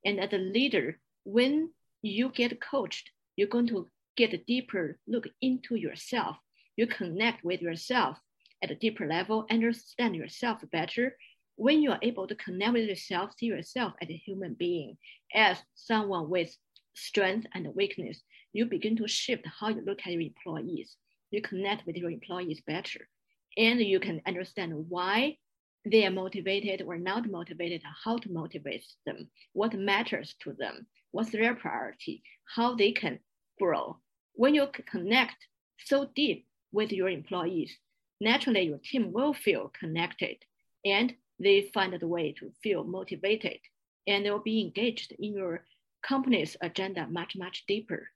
And 0.05 0.21
as 0.21 0.33
a 0.33 0.39
leader, 0.39 0.99
when 1.25 1.71
you 2.03 2.31
get 2.31 2.61
coached, 2.61 3.11
you're 3.37 3.49
going 3.49 3.69
to 3.69 3.89
get 4.17 4.33
a 4.35 4.39
deeper 4.39 4.99
look 5.07 5.27
into 5.41 5.75
yourself. 5.77 6.37
You 6.77 6.87
connect 6.87 7.45
with 7.45 7.61
yourself 7.61 8.19
at 8.63 8.71
a 8.71 8.75
deeper 8.75 9.07
level, 9.07 9.47
understand 9.51 10.17
yourself 10.17 10.63
better. 10.71 11.17
When 11.57 11.83
you 11.83 11.91
are 11.93 11.99
able 12.03 12.27
to 12.27 12.35
connect 12.35 12.73
with 12.73 12.89
yourself, 12.89 13.33
see 13.39 13.47
yourself 13.47 13.95
as 14.01 14.09
a 14.09 14.17
human 14.17 14.55
being, 14.55 14.97
as 15.35 15.59
someone 15.75 16.31
with 16.31 16.55
strength 16.95 17.47
and 17.55 17.75
weakness, 17.75 18.23
you 18.53 18.67
begin 18.67 18.97
to 18.97 19.09
shift 19.09 19.47
how 19.47 19.69
you 19.69 19.83
look 19.85 20.01
at 20.05 20.13
your 20.13 20.23
employees. 20.23 20.97
You 21.31 21.43
connect 21.43 21.87
with 21.87 21.97
your 21.97 22.11
employees 22.11 22.61
better, 22.67 23.09
and 23.57 23.81
you 23.81 24.01
can 24.01 24.21
understand 24.27 24.73
why 24.89 25.37
they 25.85 26.05
are 26.07 26.11
motivated 26.11 26.83
or 26.83 26.99
not 26.99 27.31
motivated, 27.31 27.83
how 28.05 28.19
to 28.19 28.33
motivate 28.33 28.85
them, 29.07 29.29
what 29.53 29.73
matters 29.73 30.35
to 30.43 30.53
them, 30.53 30.87
what's 31.11 31.31
their 31.31 31.55
priority, 31.55 32.23
how 32.55 32.75
they 32.75 32.93
can 32.93 33.19
grow. 33.61 33.99
When 34.35 34.55
you 34.55 34.67
connect 34.91 35.37
so 35.85 36.09
deep 36.17 36.47
with 36.73 36.93
your 36.93 37.09
employees, 37.09 37.77
naturally 38.21 38.63
your 38.63 38.79
team 38.79 39.13
will 39.13 39.35
feel 39.35 39.73
connected 39.79 40.37
and 40.85 41.15
they 41.39 41.71
find 41.75 41.95
a 41.95 42.07
way 42.07 42.33
to 42.39 42.53
feel 42.63 42.85
motivated 42.85 43.59
and 44.07 44.25
they'll 44.25 44.39
be 44.43 44.61
engaged 44.61 45.13
in 45.19 45.35
your 45.35 45.65
company's 46.03 46.57
agenda 46.61 47.07
much, 47.07 47.37
much 47.37 47.65
deeper. 47.67 48.09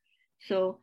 So 0.49 0.81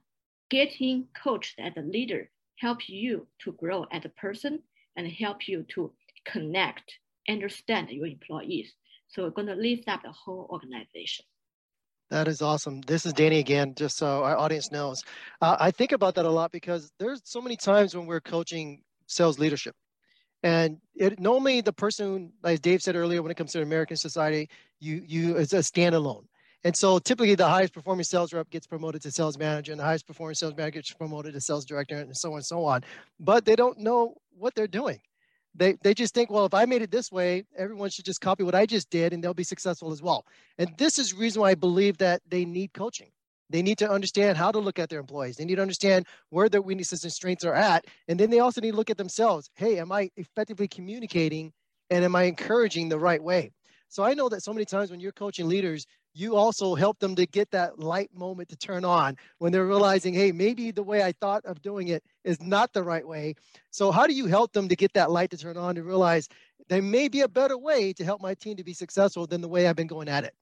getting 0.50 1.08
coached 1.24 1.56
as 1.60 1.74
a 1.78 1.82
leader 1.82 2.30
helps 2.58 2.90
you 2.90 3.28
to 3.40 3.52
grow 3.54 3.86
as 3.92 4.06
a 4.06 4.10
person 4.10 4.60
and 4.96 5.08
help 5.08 5.48
you 5.48 5.66
to 5.74 5.92
connect, 6.26 7.00
understand 7.28 7.90
your 7.90 8.06
employees. 8.06 8.74
So 9.10 9.24
we're 9.24 9.32
going 9.32 9.48
to 9.48 9.56
lift 9.56 9.88
up 9.88 10.04
the 10.04 10.12
whole 10.12 10.48
organization. 10.50 11.26
That 12.12 12.28
is 12.28 12.42
awesome. 12.42 12.82
This 12.82 13.06
is 13.06 13.14
Danny 13.14 13.40
again, 13.40 13.74
just 13.74 13.98
so 13.98 14.26
our 14.26 14.38
audience 14.38 14.70
knows. 14.70 15.02
Uh, 15.42 15.56
I 15.58 15.72
think 15.72 15.94
about 15.94 16.16
that 16.16 16.26
a 16.26 16.30
lot 16.30 16.52
because 16.52 16.92
there's 17.00 17.22
so 17.24 17.42
many 17.42 17.56
times 17.56 17.96
when 17.96 18.06
we're 18.06 18.20
coaching 18.20 18.84
sales 19.08 19.40
leadership. 19.40 19.76
And 20.44 20.80
it 20.94 21.22
normally 21.22 21.62
the 21.62 21.72
person, 21.72 22.34
as 22.44 22.60
Dave 22.60 22.82
said 22.82 22.98
earlier, 22.98 23.22
when 23.22 23.32
it 23.32 23.38
comes 23.38 23.54
to 23.54 23.62
American 23.62 23.96
society, 23.96 24.50
you 24.82 25.02
you 25.08 25.38
is 25.38 25.54
a 25.54 25.60
standalone. 25.60 26.26
And 26.66 26.76
so 26.76 27.00
typically 27.00 27.36
the 27.36 27.48
highest 27.48 27.74
performing 27.74 28.04
sales 28.04 28.34
rep 28.34 28.50
gets 28.50 28.68
promoted 28.68 29.02
to 29.04 29.12
sales 29.12 29.38
manager 29.38 29.72
and 29.72 29.80
the 29.80 29.86
highest 29.86 30.06
performing 30.06 30.36
sales 30.36 30.56
manager 30.58 30.80
gets 30.80 30.94
promoted 30.94 31.34
to 31.34 31.42
sales 31.42 31.66
director 31.66 31.96
and 31.96 32.16
so 32.18 32.32
on 32.32 32.38
and 32.38 32.46
so 32.46 32.66
on. 32.66 32.84
But 33.22 33.46
they 33.46 33.56
don't 33.56 33.80
know 33.80 34.16
what 34.38 34.54
they're 34.54 34.68
doing. 34.68 35.00
They, 35.54 35.78
they 35.84 35.94
just 35.94 36.14
think, 36.14 36.30
well, 36.30 36.46
if 36.46 36.54
I 36.54 36.66
made 36.66 36.82
it 36.82 36.92
this 36.92 37.12
way, 37.12 37.46
everyone 37.58 37.90
should 37.90 38.06
just 38.06 38.22
copy 38.22 38.44
what 38.44 38.56
I 38.56 38.66
just 38.66 38.90
did 38.90 39.12
and 39.14 39.24
they'll 39.24 39.34
be 39.34 39.44
successful 39.44 39.92
as 39.92 40.02
well. 40.02 40.26
And 40.58 40.70
this 40.78 40.98
is 40.98 41.14
reason 41.14 41.42
why 41.42 41.52
I 41.52 41.56
believe 41.56 41.98
that 41.98 42.22
they 42.28 42.46
need 42.46 42.74
coaching. 42.74 43.12
They 43.50 43.62
need 43.62 43.78
to 43.80 43.92
understand 43.92 44.38
how 44.38 44.52
to 44.52 44.60
look 44.60 44.80
at 44.80 44.90
their 44.90 45.02
employees. 45.02 45.36
They 45.36 45.44
need 45.44 45.56
to 45.56 45.62
understand 45.62 46.06
where 46.30 46.48
their 46.48 46.62
weaknesses 46.62 47.04
and 47.04 47.12
strengths 47.12 47.44
are 47.44 47.54
at. 47.54 47.86
And 48.08 48.18
then 48.18 48.30
they 48.30 48.40
also 48.40 48.62
need 48.62 48.72
to 48.72 48.78
look 48.78 48.90
at 48.90 48.98
themselves. 48.98 49.50
Hey, 49.56 49.78
am 49.80 49.92
I 49.92 50.10
effectively 50.16 50.70
communicating 50.70 51.52
and 51.90 52.06
am 52.06 52.16
I 52.16 52.24
encouraging 52.24 52.88
the 52.88 52.98
right 53.00 53.22
way? 53.22 53.52
So 53.90 54.04
I 54.04 54.14
know 54.14 54.30
that 54.30 54.42
so 54.42 54.54
many 54.54 54.64
times 54.64 54.90
when 54.90 55.02
you're 55.02 55.12
coaching 55.12 55.50
leaders, 55.50 55.86
you 56.14 56.36
also 56.36 56.76
help 56.76 57.00
them 57.00 57.16
to 57.16 57.26
get 57.26 57.52
that 57.52 57.80
light 57.80 58.10
moment 58.14 58.50
to 58.50 58.56
turn 58.56 58.84
on 58.84 59.18
when 59.38 59.52
they're 59.52 59.66
realizing, 59.66 60.14
hey, 60.14 60.32
maybe 60.32 60.72
the 60.72 60.84
way 60.84 61.04
I 61.04 61.14
thought 61.14 61.46
of 61.46 61.62
doing 61.62 61.88
it 61.88 62.04
is 62.24 62.42
not 62.42 62.74
the 62.74 62.84
right 62.84 63.08
way. 63.08 63.36
So, 63.70 63.92
how 63.92 64.08
do 64.08 64.14
you 64.14 64.28
help 64.28 64.52
them 64.54 64.68
to 64.68 64.76
get 64.76 64.94
that 64.94 65.12
light 65.12 65.32
to 65.32 65.38
turn 65.38 65.58
on 65.58 65.76
to 65.76 65.84
realize 65.84 66.28
there 66.70 66.82
may 66.82 67.08
be 67.08 67.22
a 67.22 67.28
better 67.28 67.58
way 67.58 67.94
to 67.94 68.04
help 68.04 68.22
my 68.22 68.34
team 68.34 68.58
to 68.58 68.64
be 68.64 68.74
successful 68.74 69.26
than 69.26 69.42
the 69.42 69.48
way 69.48 69.68
I've 69.68 69.76
been 69.76 69.88
going 69.88 70.10
at 70.10 70.24
it? 70.24 70.34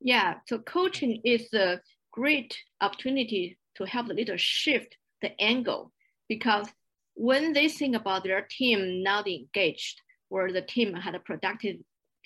Yeah, 0.00 0.34
so 0.46 0.58
coaching 0.58 1.20
is 1.24 1.52
a 1.54 1.80
great 2.12 2.56
opportunity 2.80 3.58
to 3.76 3.84
help 3.84 4.08
the 4.08 4.14
leader 4.14 4.38
shift 4.38 4.96
the 5.22 5.40
angle 5.40 5.92
because 6.28 6.68
when 7.14 7.52
they 7.52 7.68
think 7.68 7.96
about 7.96 8.24
their 8.24 8.46
team 8.50 9.02
not 9.02 9.26
engaged 9.26 10.00
or 10.30 10.52
the 10.52 10.62
team 10.62 10.94
had 10.94 11.14
a 11.14 11.20
productive 11.20 11.76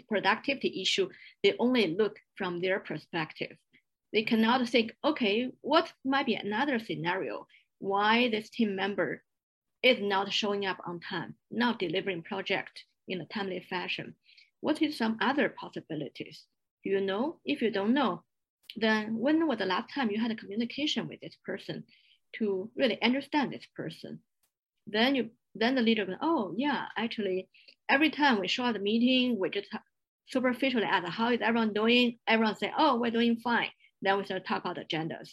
productivity 0.08 0.80
issue, 0.82 1.08
they 1.42 1.54
only 1.58 1.94
look 1.94 2.18
from 2.36 2.60
their 2.60 2.80
perspective. 2.80 3.56
They 4.12 4.22
cannot 4.22 4.68
think, 4.68 4.94
okay, 5.04 5.50
what 5.60 5.92
might 6.04 6.26
be 6.26 6.34
another 6.34 6.78
scenario 6.78 7.46
why 7.78 8.28
this 8.28 8.50
team 8.50 8.74
member 8.74 9.22
is 9.82 9.98
not 10.00 10.32
showing 10.32 10.66
up 10.66 10.78
on 10.86 11.00
time, 11.00 11.34
not 11.50 11.78
delivering 11.78 12.22
project 12.22 12.84
in 13.06 13.20
a 13.20 13.26
timely 13.26 13.60
fashion? 13.60 14.14
What 14.60 14.82
is 14.82 14.96
some 14.96 15.18
other 15.20 15.48
possibilities? 15.48 16.44
Do 16.84 16.90
you 16.90 17.00
know? 17.00 17.40
If 17.44 17.62
you 17.62 17.70
don't 17.70 17.94
know, 17.94 18.24
then 18.76 19.18
when 19.18 19.46
was 19.46 19.58
the 19.58 19.66
last 19.66 19.92
time 19.94 20.10
you 20.10 20.20
had 20.20 20.30
a 20.30 20.36
communication 20.36 21.08
with 21.08 21.20
this 21.20 21.36
person 21.44 21.84
to 22.36 22.70
really 22.76 23.00
understand 23.02 23.52
this 23.52 23.66
person? 23.76 24.20
Then 24.86 25.14
you 25.14 25.30
then 25.54 25.74
the 25.74 25.82
leader 25.82 26.06
goes, 26.06 26.16
oh 26.20 26.54
yeah, 26.56 26.86
actually, 26.96 27.48
every 27.88 28.10
time 28.10 28.40
we 28.40 28.48
show 28.48 28.64
up 28.64 28.74
the 28.74 28.78
meeting, 28.78 29.38
we 29.38 29.50
just 29.50 29.68
superficially 30.28 30.84
ask 30.84 31.08
how 31.08 31.30
is 31.30 31.40
everyone 31.40 31.72
doing? 31.72 32.18
Everyone 32.26 32.56
say, 32.56 32.72
oh, 32.76 32.98
we're 32.98 33.10
doing 33.10 33.36
fine. 33.36 33.70
Then 34.02 34.18
we 34.18 34.24
start 34.24 34.46
talk 34.46 34.64
about 34.64 34.76
agendas. 34.76 35.30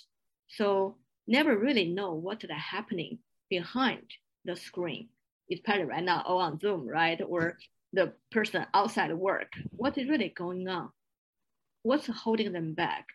So 0.47 0.97
never 1.27 1.57
really 1.57 1.85
know 1.85 2.13
what 2.13 2.43
is 2.43 2.49
happening 2.51 3.19
behind 3.49 4.03
the 4.45 4.55
screen, 4.55 5.09
especially 5.51 5.85
right 5.85 6.03
now, 6.03 6.23
or 6.27 6.41
on 6.41 6.59
Zoom, 6.59 6.87
right? 6.87 7.19
Or 7.27 7.57
the 7.93 8.13
person 8.31 8.65
outside 8.73 9.13
work. 9.13 9.51
What 9.71 9.97
is 9.97 10.09
really 10.09 10.33
going 10.35 10.67
on? 10.67 10.89
What's 11.83 12.07
holding 12.07 12.51
them 12.51 12.73
back? 12.73 13.05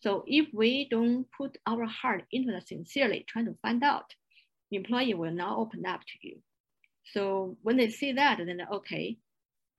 So 0.00 0.24
if 0.26 0.48
we 0.52 0.88
don't 0.90 1.26
put 1.36 1.56
our 1.66 1.86
heart 1.86 2.24
into 2.30 2.52
the 2.52 2.60
sincerely 2.60 3.24
trying 3.26 3.46
to 3.46 3.56
find 3.62 3.82
out, 3.82 4.14
the 4.70 4.76
employee 4.76 5.14
will 5.14 5.32
not 5.32 5.58
open 5.58 5.86
up 5.86 6.00
to 6.00 6.28
you. 6.28 6.38
So 7.12 7.56
when 7.62 7.76
they 7.76 7.90
see 7.90 8.12
that, 8.12 8.38
then 8.38 8.60
okay, 8.72 9.18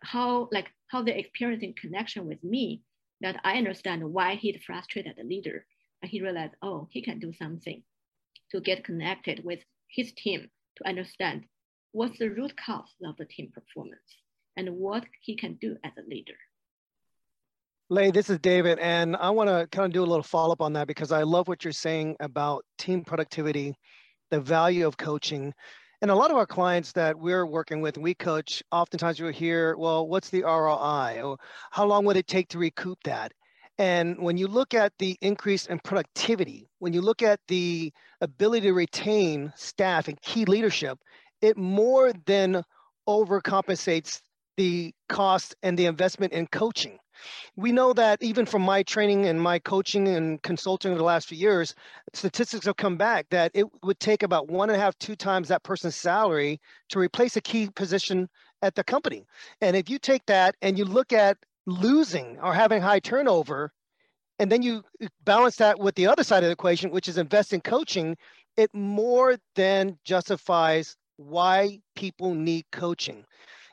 how 0.02 0.50
like 0.52 0.70
how 0.88 1.04
they're 1.04 1.18
experiencing 1.18 1.74
connection 1.80 2.28
with 2.28 2.44
me 2.44 2.82
that 3.22 3.40
I 3.44 3.58
understand 3.58 4.04
why 4.04 4.36
he's 4.36 4.62
frustrated 4.66 5.18
a 5.20 5.24
leader. 5.24 5.66
And 6.02 6.12
he 6.12 6.22
realized, 6.22 6.54
oh, 6.62 6.88
he 6.92 7.02
can 7.02 7.20
do 7.20 7.34
something 7.34 7.82
to 8.52 8.62
get 8.62 8.84
connected 8.84 9.44
with 9.44 9.60
his 9.88 10.14
team 10.14 10.50
to 10.78 10.88
understand 10.88 11.46
what's 11.92 12.20
the 12.20 12.30
root 12.30 12.54
cause 12.58 12.94
of 13.04 13.16
the 13.18 13.26
team 13.26 13.52
performance 13.54 14.18
and 14.58 14.70
what 14.76 15.06
he 15.22 15.36
can 15.36 15.56
do 15.56 15.78
as 15.84 15.92
a 15.98 16.08
leader. 16.10 16.36
Lei, 17.90 18.12
this 18.12 18.30
is 18.30 18.40
David, 18.40 18.80
and 18.80 19.16
I 19.16 19.30
want 19.30 19.48
to 19.48 19.68
kind 19.72 19.86
of 19.86 19.94
do 19.94 20.04
a 20.04 20.06
little 20.06 20.24
follow 20.24 20.54
up 20.54 20.62
on 20.62 20.74
that 20.74 20.88
because 20.88 21.12
I 21.12 21.22
love 21.22 21.48
what 21.48 21.64
you're 21.64 21.72
saying 21.72 22.16
about 22.20 22.66
team 22.80 23.04
productivity, 23.04 23.76
the 24.36 24.42
value 24.42 24.86
of 24.86 24.98
coaching, 24.98 25.54
and 26.02 26.12
a 26.12 26.16
lot 26.16 26.30
of 26.30 26.36
our 26.36 26.46
clients 26.46 26.92
that 26.92 27.18
we're 27.18 27.46
working 27.46 27.80
with, 27.80 27.98
we 27.98 28.14
coach, 28.14 28.62
oftentimes 28.70 29.18
you'll 29.18 29.32
hear, 29.32 29.78
well, 29.78 30.08
what's 30.08 30.30
the 30.30 30.44
ROI? 30.44 31.22
Or 31.24 31.38
how 31.72 31.86
long 31.86 32.04
would 32.06 32.18
it 32.18 32.28
take 32.28 32.50
to 32.50 32.60
recoup 32.60 33.00
that? 33.06 33.32
And 33.78 34.20
when 34.20 34.38
you 34.38 34.48
look 34.48 34.74
at 34.74 34.92
the 35.00 35.18
increase 35.22 35.68
in 35.68 35.80
productivity, 35.80 36.68
when 36.80 36.92
you 36.92 37.02
look 37.02 37.22
at 37.22 37.40
the 37.48 37.94
ability 38.20 38.68
to 38.68 38.74
retain 38.74 39.54
staff 39.56 40.10
and 40.10 40.22
key 40.22 40.44
leadership, 40.46 41.00
it 41.42 41.58
more 41.58 42.12
than 42.26 42.62
overcompensates 43.08 44.22
the 44.58 44.94
cost 45.08 45.56
and 45.64 45.80
the 45.80 45.86
investment 45.86 46.34
in 46.34 46.48
coaching. 46.48 46.98
We 47.56 47.72
know 47.72 47.94
that 47.94 48.22
even 48.22 48.46
from 48.46 48.62
my 48.62 48.84
training 48.84 49.26
and 49.26 49.42
my 49.42 49.60
coaching 49.60 50.08
and 50.08 50.42
consulting 50.42 50.92
over 50.92 50.98
the 50.98 51.04
last 51.04 51.28
few 51.28 51.38
years, 51.38 51.74
statistics 52.14 52.66
have 52.66 52.78
come 52.78 52.98
back 52.98 53.28
that 53.30 53.52
it 53.54 53.66
would 53.84 54.00
take 54.00 54.24
about 54.24 54.50
one 54.50 54.70
and 54.70 54.78
a 54.78 54.84
half, 54.84 54.98
two 54.98 55.16
times 55.16 55.48
that 55.48 55.64
person's 55.64 55.96
salary 55.96 56.60
to 56.90 57.00
replace 57.00 57.36
a 57.36 57.42
key 57.42 57.70
position 57.70 58.30
at 58.62 58.76
the 58.76 58.84
company. 58.84 59.26
And 59.62 59.76
if 59.76 59.90
you 59.90 60.00
take 60.00 60.26
that 60.26 60.56
and 60.62 60.78
you 60.78 60.86
look 60.86 61.14
at 61.14 61.38
losing 61.66 62.40
or 62.42 62.54
having 62.54 62.82
high 62.82 63.00
turnover, 63.00 63.72
and 64.40 64.52
then 64.52 64.62
you 64.62 64.84
balance 65.24 65.56
that 65.58 65.80
with 65.80 65.96
the 65.96 66.08
other 66.08 66.24
side 66.24 66.44
of 66.44 66.48
the 66.48 66.54
equation, 66.54 66.92
which 66.92 67.08
is 67.08 67.18
invest 67.18 67.54
in 67.54 67.62
coaching, 67.62 68.18
it 68.58 68.74
more 68.74 69.38
than 69.56 69.98
justifies 70.04 70.98
why 71.18 71.80
people 71.96 72.34
need 72.34 72.66
coaching 72.72 73.26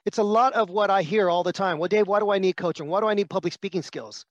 it's 0.04 0.18
a 0.18 0.22
lot 0.22 0.52
of 0.54 0.70
what 0.70 0.90
I 0.90 1.02
hear 1.02 1.30
all 1.30 1.42
the 1.42 1.52
time. 1.52 1.78
Well, 1.78 1.88
Dave, 1.88 2.08
why 2.08 2.20
do 2.20 2.30
I 2.30 2.38
need 2.38 2.56
coaching? 2.56 2.88
Why 2.88 3.00
do 3.00 3.06
I 3.06 3.14
need 3.14 3.30
public 3.30 3.52
speaking 3.52 3.82
skills? 3.82 4.24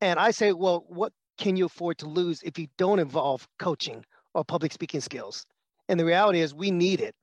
And 0.00 0.18
I 0.18 0.30
say, 0.30 0.52
well, 0.52 0.84
what 0.88 1.12
can 1.38 1.56
you 1.56 1.66
afford 1.66 1.98
to 1.98 2.06
lose 2.06 2.42
if 2.42 2.58
you 2.58 2.66
don't 2.76 2.98
involve 2.98 3.48
coaching 3.58 4.04
or 4.34 4.44
public 4.44 4.72
speaking 4.72 5.00
skills? 5.00 5.44
And 5.88 5.98
the 5.98 6.04
reality 6.04 6.40
is 6.40 6.54
we 6.54 6.70
need 6.70 7.00
it. 7.00 7.14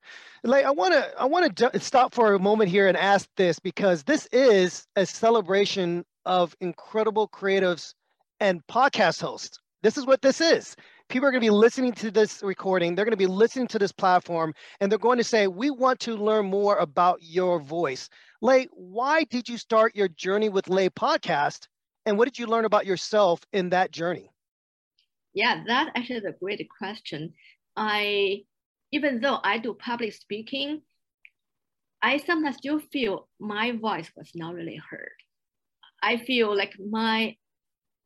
Like 0.43 0.65
I 0.65 0.71
want 0.71 0.93
to 0.93 1.07
I 1.19 1.25
want 1.25 1.55
to 1.55 1.79
stop 1.79 2.13
for 2.13 2.33
a 2.33 2.39
moment 2.39 2.69
here 2.69 2.87
and 2.87 2.97
ask 2.97 3.29
this 3.37 3.59
because 3.59 4.03
this 4.03 4.27
is 4.31 4.87
a 4.95 5.05
celebration 5.05 6.03
of 6.25 6.55
incredible 6.61 7.27
creatives 7.27 7.93
and 8.39 8.65
podcast 8.67 9.21
hosts. 9.21 9.59
This 9.83 9.97
is 9.97 10.07
what 10.07 10.23
this 10.23 10.41
is. 10.41 10.75
People 11.07 11.27
are 11.27 11.31
going 11.31 11.41
to 11.41 11.45
be 11.45 11.51
listening 11.51 11.93
to 11.93 12.09
this 12.09 12.41
recording. 12.43 12.95
They're 12.95 13.05
going 13.05 13.11
to 13.11 13.17
be 13.17 13.27
listening 13.27 13.67
to 13.67 13.79
this 13.79 13.91
platform 13.91 14.53
and 14.79 14.91
they're 14.91 14.97
going 14.99 15.17
to 15.19 15.23
say, 15.23 15.47
We 15.47 15.69
want 15.69 15.99
to 16.01 16.15
learn 16.15 16.47
more 16.47 16.77
about 16.77 17.19
your 17.21 17.59
voice. 17.59 18.09
Lei, 18.41 18.67
why 18.71 19.23
did 19.25 19.47
you 19.47 19.57
start 19.57 19.95
your 19.95 20.07
journey 20.07 20.49
with 20.49 20.67
Lei 20.67 20.89
podcast? 20.89 21.67
And 22.05 22.17
what 22.17 22.25
did 22.25 22.37
you 22.37 22.47
learn 22.47 22.65
about 22.65 22.85
yourself 22.85 23.41
in 23.53 23.69
that 23.69 23.91
journey? 23.91 24.29
Yeah, 25.33 25.63
that 25.67 25.91
actually 25.95 26.17
is 26.17 26.25
a 26.25 26.31
great 26.31 26.65
question. 26.77 27.33
I, 27.75 28.43
even 28.91 29.19
though 29.19 29.39
I 29.43 29.57
do 29.57 29.73
public 29.73 30.13
speaking, 30.13 30.81
I 32.01 32.17
sometimes 32.17 32.57
do 32.61 32.79
feel 32.79 33.27
my 33.39 33.71
voice 33.73 34.11
was 34.15 34.31
not 34.35 34.53
really 34.53 34.79
heard. 34.89 35.17
I 36.01 36.17
feel 36.17 36.55
like 36.55 36.73
my, 36.79 37.35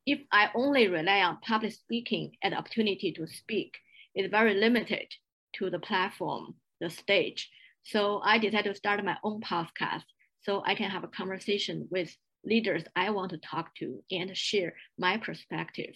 if 0.06 0.20
I 0.32 0.50
only 0.54 0.88
rely 0.88 1.22
on 1.22 1.40
public 1.40 1.72
speaking 1.72 2.36
and 2.42 2.54
opportunity 2.54 3.12
to 3.12 3.26
speak, 3.26 3.76
is 4.14 4.30
very 4.30 4.54
limited 4.54 5.06
to 5.54 5.70
the 5.70 5.78
platform, 5.78 6.54
the 6.80 6.90
stage. 6.90 7.50
So 7.84 8.20
I 8.24 8.38
decided 8.38 8.70
to 8.70 8.74
start 8.74 9.04
my 9.04 9.16
own 9.22 9.40
podcast 9.40 10.04
so 10.42 10.62
I 10.64 10.74
can 10.74 10.90
have 10.90 11.04
a 11.04 11.08
conversation 11.08 11.86
with 11.90 12.14
leaders 12.44 12.84
I 12.96 13.10
want 13.10 13.30
to 13.30 13.38
talk 13.38 13.74
to 13.76 14.02
and 14.10 14.36
share 14.36 14.74
my 14.98 15.18
perspective. 15.18 15.94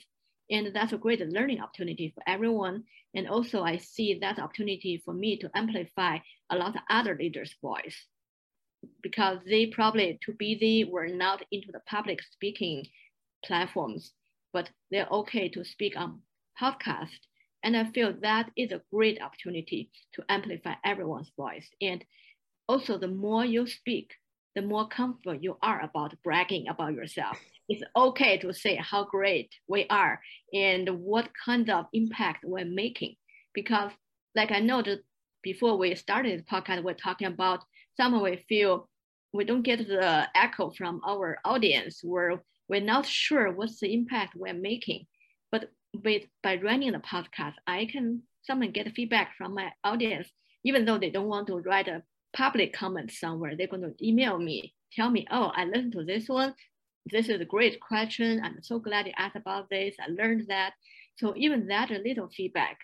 And 0.51 0.75
that's 0.75 0.93
a 0.93 0.99
great 0.99 1.21
learning 1.21 1.61
opportunity 1.61 2.13
for 2.15 2.23
everyone. 2.27 2.85
And 3.15 3.29
also 3.29 3.63
I 3.63 3.79
see 3.79 4.19
that 4.21 4.39
opportunity 4.39 5.03
for 5.05 5.15
me 5.15 5.39
to 5.39 5.51
amplify 5.55 6.19
a 6.51 6.57
lot 6.57 6.77
of 6.77 6.83
other 6.91 7.17
leaders' 7.17 7.55
voice 7.63 8.07
because 9.03 9.39
they 9.47 9.67
probably 9.67 10.19
too 10.23 10.35
busy 10.39 10.85
were 10.85 11.09
not 11.09 11.43
into 11.51 11.73
the 11.73 11.81
public 11.87 12.23
speaking 12.23 12.85
platforms, 13.45 14.13
but 14.53 14.71
they're 14.91 15.09
okay 15.11 15.49
to 15.51 15.65
speak 15.65 15.97
on 15.97 16.21
podcast. 16.61 17.19
And 17.63 17.77
I 17.77 17.85
feel 17.91 18.15
that 18.21 18.51
is 18.57 18.73
a 18.73 18.83
great 18.93 19.21
opportunity 19.23 19.91
to 20.15 20.25
amplify 20.29 20.75
everyone's 20.85 21.33
voice. 21.37 21.69
And 21.81 22.05
also 22.69 22.99
the 22.99 23.09
more 23.09 23.45
you 23.45 23.67
speak, 23.67 24.13
the 24.55 24.63
more 24.63 24.87
comfortable 24.89 25.35
you 25.35 25.57
are 25.63 25.81
about 25.83 26.15
bragging 26.23 26.69
about 26.69 26.95
yourself. 26.95 27.39
It's 27.69 27.83
okay 27.97 28.39
to 28.39 28.53
say 28.53 28.77
how 28.77 29.05
great 29.05 29.53
we 29.67 29.87
are 29.89 30.21
and 30.53 30.89
what 31.01 31.31
kind 31.45 31.71
of 31.71 31.87
impact 31.93 32.45
we're 32.45 32.65
making. 32.65 33.17
Because 33.55 33.91
like 34.35 34.53
I 34.53 34.61
know 34.61 34.83
that 34.83 35.01
before 35.43 35.77
we 35.77 35.95
started 35.95 36.39
the 36.39 36.45
podcast, 36.45 36.85
we're 36.85 36.95
talking 36.95 37.27
about 37.27 37.65
some 37.97 38.15
of 38.15 38.23
we 38.23 38.45
feel 38.49 38.89
we 39.33 39.45
don't 39.45 39.63
get 39.63 39.87
the 39.87 40.29
echo 40.35 40.71
from 40.71 41.01
our 41.07 41.39
audience 41.45 42.01
where 42.03 42.43
we're 42.69 42.81
not 42.81 43.07
sure 43.07 43.53
what's 43.53 43.81
the 43.81 43.93
impact 43.93 44.35
we're 44.37 44.55
making. 44.55 45.07
But 45.51 45.71
with 46.03 46.23
by 46.43 46.57
running 46.57 46.93
the 46.93 46.99
podcast, 46.99 47.55
I 47.67 47.87
can 47.87 48.23
someone 48.43 48.73
get 48.73 48.93
feedback 48.95 49.37
from 49.37 49.55
my 49.55 49.73
audience, 49.83 50.29
even 50.65 50.85
though 50.85 50.99
they 50.99 51.11
don't 51.11 51.29
want 51.29 51.47
to 51.49 51.59
write 51.59 51.89
a 51.89 52.03
public 52.37 52.73
comment 52.73 53.11
somewhere, 53.13 53.57
they're 53.57 53.67
going 53.67 53.83
to 53.83 54.07
email 54.07 54.39
me, 54.39 54.75
tell 54.93 55.11
me, 55.11 55.27
oh, 55.31 55.53
I 55.55 55.65
listened 55.65 55.93
to 55.93 56.05
this 56.05 56.29
one. 56.29 56.55
This 57.07 57.29
is 57.29 57.41
a 57.41 57.45
great 57.45 57.81
question. 57.81 58.41
I'm 58.43 58.63
so 58.63 58.79
glad 58.79 59.07
you 59.07 59.13
asked 59.17 59.37
about 59.37 59.69
this. 59.71 59.95
I 60.01 60.11
learned 60.11 60.47
that. 60.49 60.73
So 61.17 61.35
even 61.37 61.69
that 61.69 61.91
little 61.91 62.29
feedback 62.29 62.79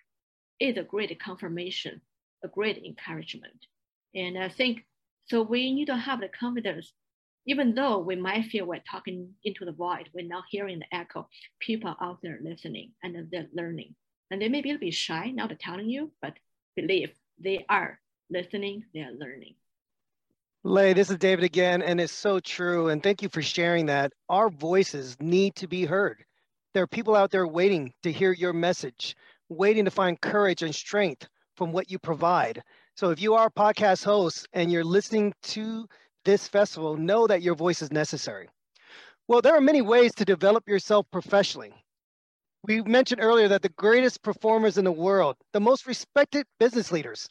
is 0.60 0.76
a 0.76 0.82
great 0.82 1.18
confirmation, 1.20 2.00
a 2.44 2.48
great 2.48 2.82
encouragement. 2.84 3.66
And 4.14 4.38
I 4.38 4.48
think 4.48 4.84
so 5.26 5.42
we 5.42 5.72
need 5.72 5.86
to 5.86 5.96
have 5.96 6.20
the 6.20 6.28
confidence, 6.28 6.92
even 7.46 7.74
though 7.74 7.98
we 7.98 8.16
might 8.16 8.46
feel 8.46 8.66
we're 8.66 8.80
talking 8.90 9.30
into 9.44 9.64
the 9.64 9.72
void, 9.72 10.08
we're 10.14 10.26
not 10.26 10.44
hearing 10.50 10.78
the 10.78 10.96
echo, 10.96 11.28
people 11.58 11.94
out 12.00 12.18
there 12.22 12.38
listening 12.42 12.92
and 13.02 13.16
they're 13.30 13.48
learning. 13.54 13.94
And 14.30 14.40
they 14.40 14.48
may 14.48 14.60
be 14.60 14.70
a 14.70 14.78
bit 14.78 14.94
shy, 14.94 15.30
not 15.30 15.52
telling 15.58 15.88
you, 15.88 16.12
but 16.22 16.34
believe 16.76 17.10
they 17.42 17.64
are 17.68 17.98
listening, 18.30 18.84
they're 18.94 19.12
learning. 19.12 19.54
Lei, 20.62 20.92
this 20.92 21.08
is 21.08 21.16
David 21.16 21.42
again, 21.44 21.80
and 21.80 21.98
it's 22.00 22.12
so 22.12 22.38
true. 22.38 22.88
And 22.88 23.02
thank 23.02 23.22
you 23.22 23.30
for 23.30 23.40
sharing 23.40 23.86
that. 23.86 24.12
Our 24.28 24.50
voices 24.50 25.16
need 25.18 25.54
to 25.56 25.66
be 25.66 25.86
heard. 25.86 26.22
There 26.74 26.82
are 26.82 26.88
people 26.88 27.16
out 27.16 27.30
there 27.30 27.46
waiting 27.46 27.92
to 28.02 28.12
hear 28.12 28.32
your 28.32 28.52
message, 28.52 29.16
waiting 29.48 29.86
to 29.86 29.90
find 29.90 30.20
courage 30.20 30.62
and 30.62 30.74
strength 30.74 31.26
from 31.56 31.72
what 31.72 31.90
you 31.90 31.98
provide. 31.98 32.62
So 32.94 33.10
if 33.10 33.20
you 33.20 33.34
are 33.34 33.46
a 33.46 33.50
podcast 33.50 34.04
host 34.04 34.46
and 34.52 34.70
you're 34.70 34.84
listening 34.84 35.32
to 35.44 35.86
this 36.24 36.48
festival, 36.48 36.96
know 36.96 37.26
that 37.26 37.42
your 37.42 37.54
voice 37.54 37.82
is 37.82 37.92
necessary. 37.92 38.48
Well, 39.28 39.40
there 39.40 39.54
are 39.54 39.60
many 39.60 39.82
ways 39.82 40.14
to 40.16 40.24
develop 40.24 40.68
yourself 40.68 41.06
professionally. 41.10 41.72
We 42.64 42.82
mentioned 42.82 43.22
earlier 43.22 43.48
that 43.48 43.62
the 43.62 43.70
greatest 43.70 44.22
performers 44.22 44.76
in 44.76 44.84
the 44.84 44.92
world, 44.92 45.36
the 45.52 45.60
most 45.60 45.86
respected 45.86 46.46
business 46.58 46.92
leaders, 46.92 47.28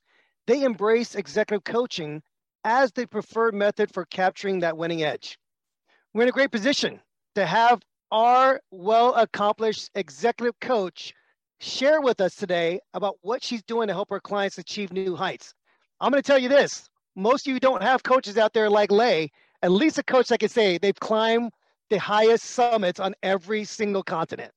they 0.48 0.64
embrace 0.64 1.16
executive 1.16 1.64
coaching 1.64 2.24
as 2.64 2.92
the 2.92 3.06
preferred 3.06 3.54
method 3.54 3.94
for 3.94 4.06
capturing 4.06 4.60
that 4.60 4.78
winning 4.78 5.04
edge. 5.04 5.38
We're 6.14 6.24
in 6.24 6.30
a 6.30 6.32
great 6.32 6.52
position 6.52 7.00
to 7.36 7.46
have 7.46 7.82
our 8.12 8.60
well 8.72 9.14
accomplished 9.14 9.92
executive 9.94 10.60
coach 10.60 11.14
share 11.60 12.02
with 12.02 12.22
us 12.22 12.36
today 12.36 12.80
about 12.94 13.18
what 13.22 13.44
she's 13.44 13.62
doing 13.64 13.88
to 13.88 13.94
help 13.94 14.10
her 14.10 14.20
clients 14.20 14.58
achieve 14.58 14.92
new 14.92 15.16
heights. 15.16 15.54
I'm 16.00 16.12
going 16.12 16.22
to 16.22 16.26
tell 16.26 16.40
you 16.40 16.50
this 16.50 16.90
most 17.20 17.48
of 17.48 17.54
you 17.54 17.60
don't 17.60 17.84
have 17.84 18.04
coaches 18.04 18.38
out 18.38 18.54
there 18.54 18.70
like 18.70 18.92
Lei, 18.92 19.30
at 19.62 19.72
least 19.72 19.98
a 19.98 20.04
coach 20.04 20.30
that 20.30 20.40
can 20.40 20.50
say 20.50 20.78
they've 20.78 21.00
climbed 21.00 21.52
the 21.90 22.00
highest 22.00 22.46
summits 22.46 23.00
on 23.00 23.14
every 23.24 23.64
single 23.64 24.04
continent. 24.04 24.52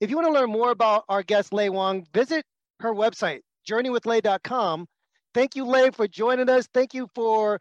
If 0.00 0.10
you 0.10 0.16
want 0.16 0.28
to 0.28 0.32
learn 0.32 0.50
more 0.50 0.70
about 0.70 1.04
our 1.08 1.22
guest, 1.22 1.52
Lei 1.52 1.68
Wang, 1.68 2.06
visit 2.12 2.44
her 2.80 2.92
website, 2.92 3.40
journeywithlei.com, 3.68 4.86
Thank 5.34 5.56
you, 5.56 5.64
Lei, 5.64 5.90
for 5.90 6.06
joining 6.06 6.50
us. 6.50 6.68
Thank 6.74 6.92
you 6.92 7.08
for 7.14 7.58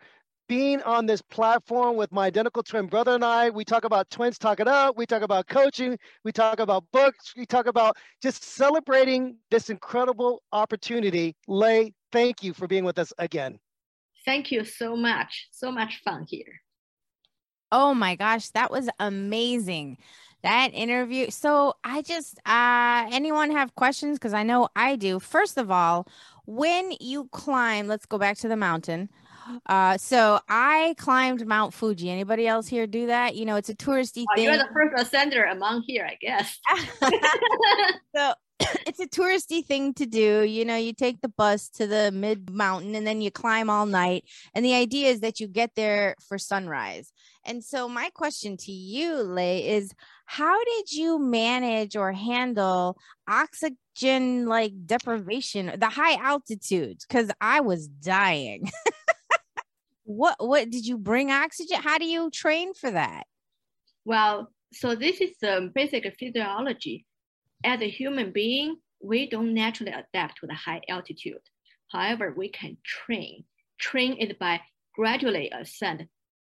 being 0.49 0.81
on 0.81 1.05
this 1.05 1.21
platform 1.21 1.95
with 1.95 2.11
my 2.11 2.25
identical 2.25 2.63
twin 2.63 2.87
brother 2.87 3.15
and 3.15 3.23
I. 3.23 3.49
We 3.49 3.63
talk 3.63 3.85
about 3.85 4.09
twins 4.09 4.37
talk 4.37 4.59
it 4.59 4.67
up. 4.67 4.97
We 4.97 5.05
talk 5.05 5.21
about 5.21 5.47
coaching. 5.47 5.97
We 6.25 6.33
talk 6.33 6.59
about 6.59 6.83
books. 6.91 7.33
We 7.37 7.45
talk 7.45 7.67
about 7.67 7.95
just 8.21 8.43
celebrating 8.43 9.37
this 9.49 9.69
incredible 9.69 10.41
opportunity. 10.51 11.33
Lei, 11.47 11.93
thank 12.11 12.43
you 12.43 12.53
for 12.53 12.67
being 12.67 12.83
with 12.83 12.99
us 12.99 13.13
again. 13.17 13.57
Thank 14.25 14.51
you 14.51 14.65
so 14.65 14.95
much. 14.95 15.47
So 15.51 15.71
much 15.71 16.01
fun 16.03 16.25
here. 16.27 16.61
Oh 17.71 17.93
my 17.93 18.15
gosh, 18.15 18.49
that 18.49 18.71
was 18.71 18.89
amazing. 18.99 19.97
That 20.43 20.73
interview. 20.73 21.29
So 21.29 21.75
I 21.83 22.01
just 22.01 22.39
uh 22.45 23.07
anyone 23.11 23.51
have 23.51 23.75
questions 23.75 24.19
cuz 24.19 24.33
I 24.33 24.43
know 24.43 24.69
I 24.75 24.95
do. 24.95 25.19
First 25.19 25.57
of 25.57 25.71
all, 25.71 26.07
when 26.45 26.93
you 26.99 27.29
climb, 27.31 27.87
let's 27.87 28.05
go 28.05 28.17
back 28.17 28.37
to 28.37 28.47
the 28.47 28.57
mountain. 28.57 29.09
Uh, 29.65 29.97
so 29.97 30.39
I 30.47 30.95
climbed 30.97 31.45
Mount 31.45 31.73
Fuji. 31.73 32.09
Anybody 32.09 32.47
else 32.47 32.67
here 32.67 32.87
do 32.87 33.07
that? 33.07 33.35
You 33.35 33.45
know, 33.45 33.55
it's 33.55 33.69
a 33.69 33.75
touristy 33.75 34.25
oh, 34.29 34.35
thing. 34.35 34.45
You're 34.45 34.57
the 34.57 34.69
first 34.73 35.11
ascender 35.11 35.51
among 35.51 35.81
here, 35.81 36.05
I 36.05 36.17
guess. 36.21 36.59
so 38.15 38.33
it's 38.87 38.99
a 38.99 39.07
touristy 39.07 39.65
thing 39.65 39.93
to 39.95 40.05
do. 40.05 40.43
You 40.43 40.65
know, 40.65 40.75
you 40.75 40.93
take 40.93 41.21
the 41.21 41.29
bus 41.29 41.69
to 41.69 41.87
the 41.87 42.11
mid 42.11 42.49
mountain 42.49 42.95
and 42.95 43.05
then 43.05 43.21
you 43.21 43.31
climb 43.31 43.69
all 43.69 43.85
night. 43.85 44.25
And 44.53 44.63
the 44.63 44.75
idea 44.75 45.09
is 45.09 45.21
that 45.21 45.39
you 45.39 45.47
get 45.47 45.71
there 45.75 46.15
for 46.27 46.37
sunrise. 46.37 47.11
And 47.45 47.63
so, 47.63 47.89
my 47.89 48.09
question 48.13 48.57
to 48.57 48.71
you, 48.71 49.15
Lei, 49.15 49.67
is 49.67 49.91
how 50.25 50.63
did 50.63 50.91
you 50.91 51.19
manage 51.19 51.95
or 51.95 52.11
handle 52.11 52.97
oxygen 53.27 54.45
like 54.45 54.73
deprivation, 54.85 55.73
the 55.77 55.89
high 55.89 56.15
altitudes? 56.23 57.05
Because 57.05 57.31
I 57.41 57.61
was 57.61 57.87
dying. 57.87 58.69
what 60.03 60.35
what 60.39 60.69
did 60.69 60.85
you 60.85 60.97
bring 60.97 61.31
oxygen? 61.31 61.81
How 61.81 61.97
do 61.97 62.05
you 62.05 62.29
train 62.29 62.73
for 62.73 62.91
that? 62.91 63.23
Well, 64.05 64.51
so 64.73 64.95
this 64.95 65.19
is 65.19 65.31
the 65.41 65.71
basic 65.73 66.15
physiology 66.17 67.05
as 67.63 67.81
a 67.81 67.89
human 67.89 68.31
being, 68.31 68.77
we 69.01 69.29
don't 69.29 69.53
naturally 69.53 69.91
adapt 69.91 70.39
to 70.39 70.47
the 70.47 70.53
high 70.53 70.81
altitude. 70.89 71.41
However, 71.91 72.33
we 72.35 72.49
can 72.49 72.77
train. 72.83 73.43
Train 73.79 74.13
is 74.13 74.33
by 74.39 74.61
gradually 74.95 75.51
ascend. 75.51 76.07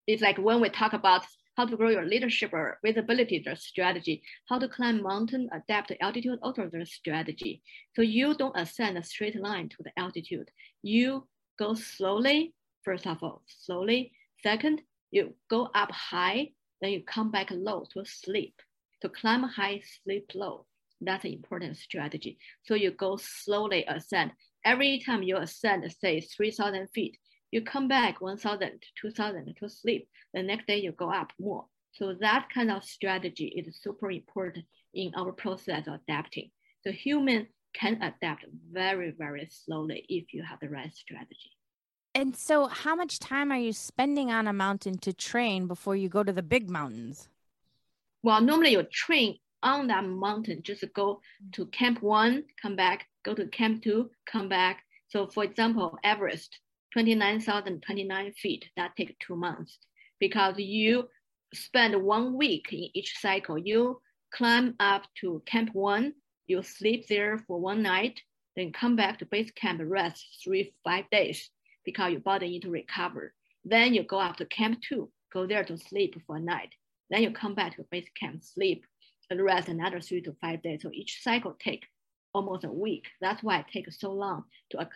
It's 0.07 0.21
like 0.21 0.37
when 0.37 0.59
we 0.59 0.69
talk 0.69 0.93
about 0.93 1.23
how 1.55 1.65
to 1.65 1.75
grow 1.75 1.89
your 1.89 2.05
leadership 2.05 2.51
or 2.53 2.79
visibility, 2.83 3.43
the 3.45 3.55
strategy, 3.55 4.23
how 4.47 4.57
to 4.59 4.67
climb 4.67 5.03
mountain, 5.03 5.49
adapt 5.53 5.89
to 5.89 6.01
altitude, 6.01 6.39
also 6.41 6.69
the 6.71 6.85
strategy. 6.85 7.61
So 7.95 8.01
you 8.01 8.33
don't 8.33 8.55
ascend 8.57 8.97
a 8.97 9.03
straight 9.03 9.35
line 9.35 9.69
to 9.69 9.83
the 9.83 9.91
altitude. 9.97 10.49
You 10.81 11.27
go 11.57 11.73
slowly, 11.73 12.53
first 12.83 13.05
of 13.05 13.21
all, 13.21 13.43
slowly. 13.45 14.13
Second, 14.41 14.81
you 15.11 15.35
go 15.49 15.69
up 15.75 15.91
high, 15.91 16.51
then 16.81 16.91
you 16.91 17.03
come 17.03 17.29
back 17.29 17.49
low 17.51 17.83
to 17.93 18.05
sleep. 18.05 18.55
To 19.01 19.09
climb 19.09 19.43
high, 19.43 19.81
sleep 20.03 20.31
low. 20.33 20.65
That's 21.01 21.25
an 21.25 21.33
important 21.33 21.77
strategy. 21.77 22.37
So 22.63 22.75
you 22.75 22.91
go 22.91 23.17
slowly 23.17 23.85
ascend. 23.87 24.31
every 24.65 24.99
time 25.05 25.23
you 25.23 25.37
ascend, 25.37 25.89
say 26.01 26.19
3,000 26.19 26.87
feet, 26.87 27.17
you 27.51 27.61
come 27.61 27.87
back 27.87 28.21
1,000, 28.21 28.83
2,000 29.01 29.55
to 29.59 29.69
sleep. 29.69 30.07
The 30.33 30.43
next 30.43 30.67
day 30.67 30.79
you 30.79 30.91
go 30.91 31.09
up 31.11 31.31
more. 31.39 31.65
So 31.91 32.13
that 32.19 32.47
kind 32.53 32.69
of 32.71 32.83
strategy 32.83 33.47
is 33.47 33.81
super 33.81 34.11
important 34.11 34.65
in 34.93 35.13
our 35.15 35.31
process 35.31 35.87
of 35.87 35.95
adapting. 36.07 36.51
So 36.83 36.91
human 36.91 37.47
can 37.73 38.01
adapt 38.01 38.45
very, 38.71 39.11
very 39.11 39.47
slowly 39.49 40.05
if 40.09 40.33
you 40.33 40.43
have 40.43 40.59
the 40.59 40.69
right 40.69 40.93
strategy. 40.93 41.51
And 42.15 42.35
so, 42.35 42.67
how 42.67 42.95
much 42.95 43.19
time 43.19 43.51
are 43.51 43.57
you 43.57 43.71
spending 43.71 44.31
on 44.31 44.47
a 44.47 44.53
mountain 44.53 44.97
to 44.99 45.13
train 45.13 45.67
before 45.67 45.95
you 45.95 46.09
go 46.09 46.23
to 46.23 46.33
the 46.33 46.41
big 46.41 46.69
mountains? 46.69 47.29
Well, 48.23 48.41
normally 48.41 48.71
you 48.71 48.83
train 48.83 49.37
on 49.63 49.87
that 49.87 50.05
mountain, 50.05 50.61
just 50.63 50.83
go 50.93 51.21
mm. 51.43 51.53
to 51.53 51.65
camp 51.67 52.01
one, 52.01 52.43
come 52.61 52.75
back, 52.75 53.07
go 53.23 53.33
to 53.33 53.47
camp 53.47 53.83
two, 53.83 54.09
come 54.25 54.49
back. 54.49 54.83
So, 55.07 55.27
for 55.27 55.43
example, 55.43 55.97
Everest, 56.03 56.59
29,029 56.93 58.33
feet, 58.33 58.65
that 58.77 58.95
takes 58.95 59.13
two 59.19 59.35
months 59.35 59.77
because 60.19 60.57
you 60.57 61.07
spend 61.53 62.01
one 62.01 62.37
week 62.37 62.67
in 62.71 62.89
each 62.93 63.17
cycle. 63.19 63.57
You 63.57 64.01
climb 64.33 64.75
up 64.79 65.03
to 65.21 65.41
camp 65.45 65.69
one, 65.73 66.13
you 66.47 66.61
sleep 66.63 67.07
there 67.07 67.39
for 67.47 67.59
one 67.59 67.81
night, 67.81 68.21
then 68.55 68.71
come 68.71 68.95
back 68.95 69.19
to 69.19 69.25
base 69.25 69.51
camp, 69.51 69.81
rest 69.83 70.25
three, 70.43 70.73
five 70.83 71.05
days 71.11 71.49
because 71.85 72.11
your 72.11 72.21
body 72.21 72.49
need 72.49 72.63
to 72.63 72.69
recover. 72.69 73.33
Then 73.63 73.93
you 73.93 74.03
go 74.03 74.19
up 74.19 74.37
to 74.37 74.45
camp 74.45 74.79
two, 74.81 75.11
go 75.31 75.45
there 75.45 75.63
to 75.63 75.77
sleep 75.77 76.15
for 76.25 76.37
a 76.37 76.39
night. 76.39 76.73
Then 77.09 77.23
you 77.23 77.31
come 77.31 77.55
back 77.55 77.75
to 77.75 77.85
base 77.89 78.09
camp, 78.19 78.43
sleep, 78.43 78.85
and 79.29 79.43
rest 79.43 79.67
another 79.67 79.99
three 79.99 80.21
to 80.21 80.35
five 80.41 80.61
days. 80.61 80.81
So 80.81 80.89
each 80.93 81.21
cycle 81.23 81.55
take 81.59 81.85
almost 82.33 82.63
a 82.63 82.71
week. 82.71 83.07
That's 83.21 83.43
why 83.43 83.59
it 83.59 83.65
takes 83.71 83.99
so 83.99 84.11
long 84.11 84.43
to 84.71 84.87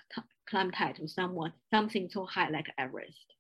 climb 0.50 0.72
to 0.72 1.08
someone 1.08 1.54
something 1.72 2.10
so 2.10 2.26
high 2.26 2.50
like 2.50 2.68
Everest. 2.78 3.34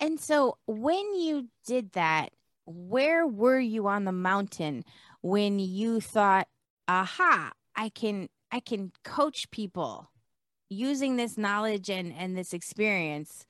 And 0.00 0.20
so 0.20 0.58
when 0.66 1.14
you 1.14 1.48
did 1.66 1.92
that, 1.92 2.30
where 2.66 3.26
were 3.26 3.58
you 3.58 3.88
on 3.88 4.04
the 4.04 4.12
mountain 4.12 4.84
when 5.22 5.58
you 5.58 6.00
thought, 6.00 6.48
aha, 6.86 7.52
I 7.74 7.88
can 7.88 8.28
I 8.50 8.60
can 8.60 8.92
coach 9.04 9.50
people 9.50 10.10
using 10.70 11.16
this 11.16 11.38
knowledge 11.38 11.88
and 11.88 12.12
and 12.12 12.36
this 12.36 12.52
experience 12.52 13.46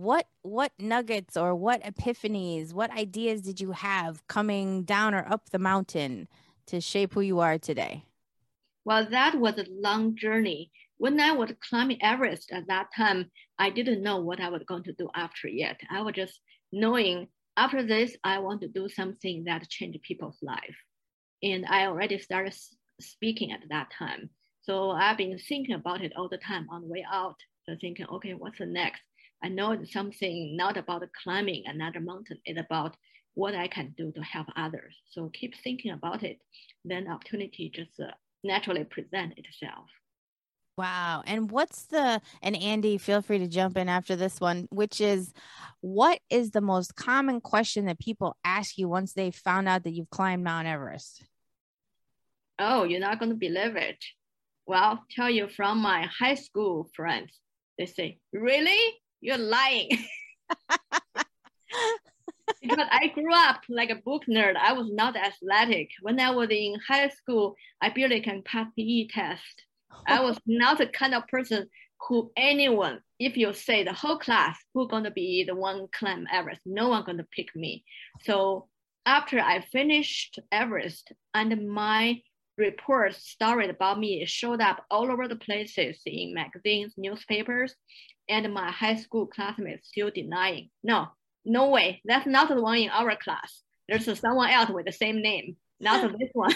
what 0.00 0.26
what 0.40 0.72
nuggets 0.78 1.36
or 1.36 1.54
what 1.54 1.82
epiphanies 1.82 2.72
what 2.72 2.90
ideas 2.90 3.42
did 3.42 3.60
you 3.60 3.72
have 3.72 4.26
coming 4.28 4.82
down 4.82 5.14
or 5.14 5.26
up 5.30 5.50
the 5.50 5.58
mountain 5.58 6.26
to 6.66 6.80
shape 6.80 7.12
who 7.12 7.20
you 7.20 7.38
are 7.38 7.58
today 7.58 8.02
well 8.86 9.06
that 9.10 9.34
was 9.38 9.58
a 9.58 9.66
long 9.68 10.16
journey 10.16 10.70
when 10.96 11.20
i 11.20 11.32
was 11.32 11.52
climbing 11.68 12.02
everest 12.02 12.50
at 12.50 12.66
that 12.66 12.86
time 12.96 13.30
i 13.58 13.68
didn't 13.68 14.02
know 14.02 14.16
what 14.16 14.40
i 14.40 14.48
was 14.48 14.62
going 14.66 14.82
to 14.82 14.94
do 14.94 15.06
after 15.14 15.48
yet 15.48 15.78
i 15.90 16.00
was 16.00 16.14
just 16.14 16.40
knowing 16.72 17.28
after 17.58 17.86
this 17.86 18.16
i 18.24 18.38
want 18.38 18.62
to 18.62 18.68
do 18.68 18.88
something 18.88 19.44
that 19.44 19.68
change 19.68 20.00
people's 20.00 20.38
life 20.40 20.78
and 21.42 21.66
i 21.66 21.84
already 21.84 22.18
started 22.18 22.54
speaking 23.00 23.52
at 23.52 23.60
that 23.68 23.88
time 23.98 24.30
so 24.62 24.90
I've 24.90 25.16
been 25.16 25.38
thinking 25.38 25.74
about 25.74 26.02
it 26.02 26.12
all 26.16 26.28
the 26.28 26.36
time 26.36 26.66
on 26.70 26.82
the 26.82 26.86
way 26.86 27.04
out. 27.10 27.36
So 27.64 27.74
thinking, 27.80 28.06
okay, 28.12 28.34
what's 28.34 28.58
the 28.58 28.66
next? 28.66 29.00
I 29.42 29.48
know 29.48 29.72
it's 29.72 29.92
something 29.92 30.56
not 30.56 30.76
about 30.76 31.02
climbing 31.22 31.64
another 31.66 32.00
mountain. 32.00 32.38
It's 32.44 32.60
about 32.60 32.96
what 33.34 33.54
I 33.54 33.68
can 33.68 33.94
do 33.96 34.12
to 34.12 34.22
help 34.22 34.48
others. 34.56 34.96
So 35.10 35.30
keep 35.32 35.54
thinking 35.62 35.92
about 35.92 36.22
it. 36.22 36.38
Then 36.84 37.08
opportunity 37.08 37.70
just 37.74 37.98
uh, 38.00 38.10
naturally 38.44 38.84
present 38.84 39.34
itself. 39.36 39.86
Wow. 40.76 41.22
And 41.26 41.50
what's 41.50 41.86
the, 41.86 42.22
and 42.42 42.56
Andy, 42.56 42.96
feel 42.96 43.20
free 43.20 43.38
to 43.38 43.46
jump 43.46 43.76
in 43.76 43.88
after 43.88 44.16
this 44.16 44.40
one, 44.40 44.66
which 44.70 45.00
is 45.00 45.32
what 45.80 46.20
is 46.30 46.52
the 46.52 46.62
most 46.62 46.96
common 46.96 47.40
question 47.40 47.86
that 47.86 47.98
people 47.98 48.36
ask 48.44 48.78
you 48.78 48.88
once 48.88 49.12
they 49.12 49.30
found 49.30 49.68
out 49.68 49.84
that 49.84 49.90
you've 49.90 50.10
climbed 50.10 50.44
Mount 50.44 50.66
Everest? 50.66 51.22
Oh, 52.58 52.84
you're 52.84 53.00
not 53.00 53.18
going 53.18 53.30
to 53.30 53.36
believe 53.36 53.76
it. 53.76 54.02
Well, 54.66 55.04
tell 55.10 55.28
you 55.28 55.48
from 55.48 55.78
my 55.78 56.06
high 56.06 56.34
school 56.34 56.88
friends, 56.94 57.38
they 57.78 57.86
say, 57.86 58.18
really? 58.32 58.94
You're 59.20 59.38
lying. 59.38 59.90
because 62.62 62.86
I 62.90 63.08
grew 63.08 63.34
up 63.34 63.62
like 63.68 63.90
a 63.90 63.96
book 63.96 64.22
nerd. 64.28 64.56
I 64.56 64.72
was 64.72 64.88
not 64.90 65.16
athletic. 65.16 65.90
When 66.02 66.20
I 66.20 66.30
was 66.30 66.48
in 66.50 66.76
high 66.86 67.08
school, 67.08 67.54
I 67.80 67.90
barely 67.90 68.20
can 68.20 68.42
pass 68.42 68.66
the 68.76 68.84
PE 68.84 69.08
test. 69.14 69.64
I 70.06 70.20
was 70.20 70.38
not 70.46 70.78
the 70.78 70.86
kind 70.86 71.14
of 71.14 71.26
person 71.28 71.68
who 72.08 72.32
anyone, 72.36 73.00
if 73.18 73.36
you 73.36 73.52
say 73.52 73.84
the 73.84 73.92
whole 73.92 74.18
class, 74.18 74.58
who 74.72 74.88
gonna 74.88 75.10
be 75.10 75.44
the 75.44 75.54
one 75.54 75.86
climb 75.92 76.26
Everest, 76.32 76.62
no 76.64 76.88
one 76.88 77.04
gonna 77.04 77.26
pick 77.30 77.54
me. 77.54 77.84
So 78.22 78.68
after 79.04 79.38
I 79.38 79.60
finished 79.60 80.38
Everest 80.50 81.12
and 81.34 81.68
my 81.68 82.22
report 82.56 83.14
stories 83.14 83.70
about 83.70 83.98
me 83.98 84.24
showed 84.26 84.60
up 84.60 84.84
all 84.90 85.10
over 85.10 85.28
the 85.28 85.36
places 85.36 86.00
in 86.06 86.34
magazines, 86.34 86.94
newspapers, 86.96 87.74
and 88.30 88.54
my 88.54 88.70
high 88.70 88.96
school 88.96 89.26
classmates 89.26 89.88
still 89.88 90.10
denying. 90.14 90.70
No, 90.82 91.08
no 91.44 91.68
way. 91.68 92.00
That's 92.04 92.26
not 92.26 92.48
the 92.48 92.60
one 92.60 92.78
in 92.78 92.90
our 92.90 93.16
class. 93.16 93.62
There's 93.88 94.18
someone 94.18 94.50
else 94.50 94.70
with 94.70 94.86
the 94.86 94.92
same 94.92 95.20
name, 95.20 95.56
not 95.80 96.10
this 96.18 96.30
one. 96.32 96.54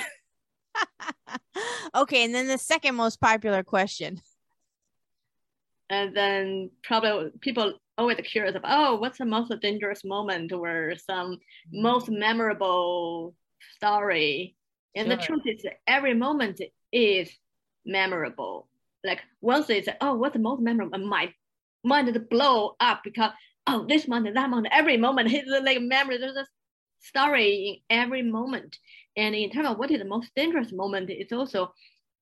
okay, 1.94 2.24
and 2.24 2.34
then 2.34 2.46
the 2.46 2.58
second 2.58 2.94
most 2.94 3.20
popular 3.20 3.62
question. 3.62 4.20
And 5.90 6.16
then 6.16 6.70
probably 6.82 7.30
people 7.40 7.74
always 7.98 8.18
curious 8.24 8.56
about, 8.56 8.70
oh, 8.74 8.96
what's 8.96 9.18
the 9.18 9.26
most 9.26 9.52
dangerous 9.60 10.04
moment 10.04 10.52
or 10.52 10.94
some 10.96 11.32
mm-hmm. 11.32 11.82
most 11.82 12.08
memorable 12.08 13.34
story 13.76 14.56
and 14.94 15.08
sure. 15.08 15.16
the 15.16 15.22
truth 15.22 15.42
is 15.46 15.64
every 15.86 16.14
moment 16.14 16.60
is 16.92 17.30
memorable. 17.84 18.68
Like 19.02 19.20
once 19.40 19.66
they 19.66 19.82
say, 19.82 19.96
oh, 20.00 20.14
what's 20.14 20.34
the 20.34 20.38
most 20.38 20.62
memorable? 20.62 20.98
My 20.98 21.32
mind 21.84 22.08
is 22.08 22.18
blow 22.30 22.76
up 22.80 23.02
because 23.04 23.30
oh, 23.66 23.86
this 23.88 24.08
moment, 24.08 24.34
that 24.34 24.50
moment, 24.50 24.68
every 24.72 24.96
moment 24.96 25.32
is 25.32 25.44
like 25.62 25.80
memory. 25.80 26.18
There's 26.18 26.36
a 26.36 26.46
story 27.00 27.82
in 27.88 27.98
every 27.98 28.22
moment. 28.22 28.76
And 29.16 29.34
in 29.34 29.50
terms 29.50 29.68
of 29.68 29.78
what 29.78 29.90
is 29.90 29.98
the 29.98 30.04
most 30.04 30.30
dangerous 30.34 30.72
moment, 30.72 31.10
it's 31.10 31.32
also 31.32 31.72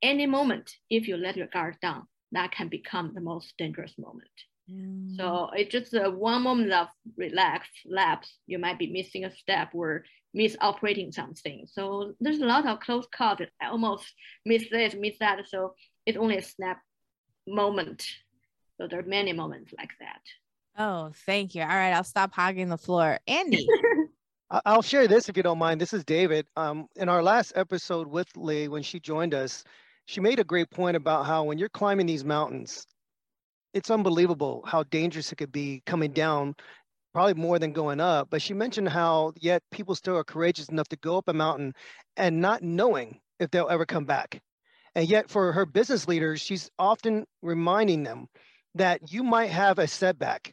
any 0.02 0.26
moment 0.26 0.70
if 0.90 1.08
you 1.08 1.16
let 1.16 1.36
your 1.36 1.46
guard 1.46 1.76
down, 1.80 2.06
that 2.32 2.52
can 2.52 2.68
become 2.68 3.12
the 3.14 3.20
most 3.20 3.54
dangerous 3.56 3.94
moment. 3.98 4.30
Mm. 4.70 5.16
So 5.16 5.50
it's 5.54 5.70
just 5.70 5.94
uh, 5.94 6.10
one 6.10 6.42
moment 6.42 6.72
of 6.72 6.88
relax, 7.16 7.68
lapse. 7.86 8.38
You 8.46 8.58
might 8.58 8.78
be 8.78 8.92
missing 8.92 9.24
a 9.24 9.34
step 9.34 9.70
or 9.74 10.04
misoperating 10.34 11.12
something. 11.12 11.66
So 11.70 12.14
there's 12.20 12.40
a 12.40 12.46
lot 12.46 12.66
of 12.66 12.80
close 12.80 13.06
calls. 13.14 13.38
I 13.60 13.68
almost 13.68 14.12
miss 14.44 14.68
this, 14.70 14.94
miss 14.94 15.18
that. 15.20 15.46
So 15.48 15.74
it's 16.06 16.18
only 16.18 16.38
a 16.38 16.42
snap 16.42 16.80
moment. 17.46 18.04
So 18.82 18.88
there 18.88 18.98
are 18.98 19.04
many 19.04 19.32
moments 19.32 19.72
like 19.78 19.92
that. 20.00 20.22
Oh, 20.76 21.12
thank 21.24 21.54
you. 21.54 21.62
All 21.62 21.68
right, 21.68 21.92
I'll 21.92 22.02
stop 22.02 22.34
hogging 22.34 22.68
the 22.68 22.76
floor. 22.76 23.20
Andy. 23.28 23.64
I'll 24.66 24.82
share 24.82 25.06
this 25.06 25.28
if 25.28 25.36
you 25.36 25.44
don't 25.44 25.58
mind. 25.58 25.80
This 25.80 25.92
is 25.92 26.04
David. 26.04 26.48
Um, 26.56 26.88
in 26.96 27.08
our 27.08 27.22
last 27.22 27.52
episode 27.54 28.08
with 28.08 28.26
Lee, 28.36 28.66
when 28.66 28.82
she 28.82 28.98
joined 28.98 29.34
us, 29.34 29.62
she 30.06 30.20
made 30.20 30.40
a 30.40 30.44
great 30.44 30.68
point 30.68 30.96
about 30.96 31.26
how 31.26 31.44
when 31.44 31.58
you're 31.58 31.68
climbing 31.68 32.06
these 32.06 32.24
mountains, 32.24 32.84
it's 33.72 33.88
unbelievable 33.88 34.64
how 34.66 34.82
dangerous 34.82 35.30
it 35.30 35.36
could 35.36 35.52
be 35.52 35.80
coming 35.86 36.10
down 36.10 36.56
probably 37.12 37.34
more 37.34 37.60
than 37.60 37.70
going 37.72 38.00
up. 38.00 38.30
But 38.30 38.42
she 38.42 38.52
mentioned 38.52 38.88
how 38.88 39.32
yet 39.38 39.62
people 39.70 39.94
still 39.94 40.16
are 40.16 40.24
courageous 40.24 40.70
enough 40.70 40.88
to 40.88 40.96
go 40.96 41.18
up 41.18 41.28
a 41.28 41.32
mountain 41.32 41.72
and 42.16 42.40
not 42.40 42.64
knowing 42.64 43.20
if 43.38 43.48
they'll 43.52 43.68
ever 43.68 43.86
come 43.86 44.06
back. 44.06 44.42
And 44.96 45.08
yet, 45.08 45.30
for 45.30 45.52
her 45.52 45.66
business 45.66 46.08
leaders, 46.08 46.40
she's 46.40 46.68
often 46.80 47.26
reminding 47.42 48.02
them 48.02 48.26
that 48.74 49.12
you 49.12 49.22
might 49.22 49.50
have 49.50 49.78
a 49.78 49.86
setback. 49.86 50.52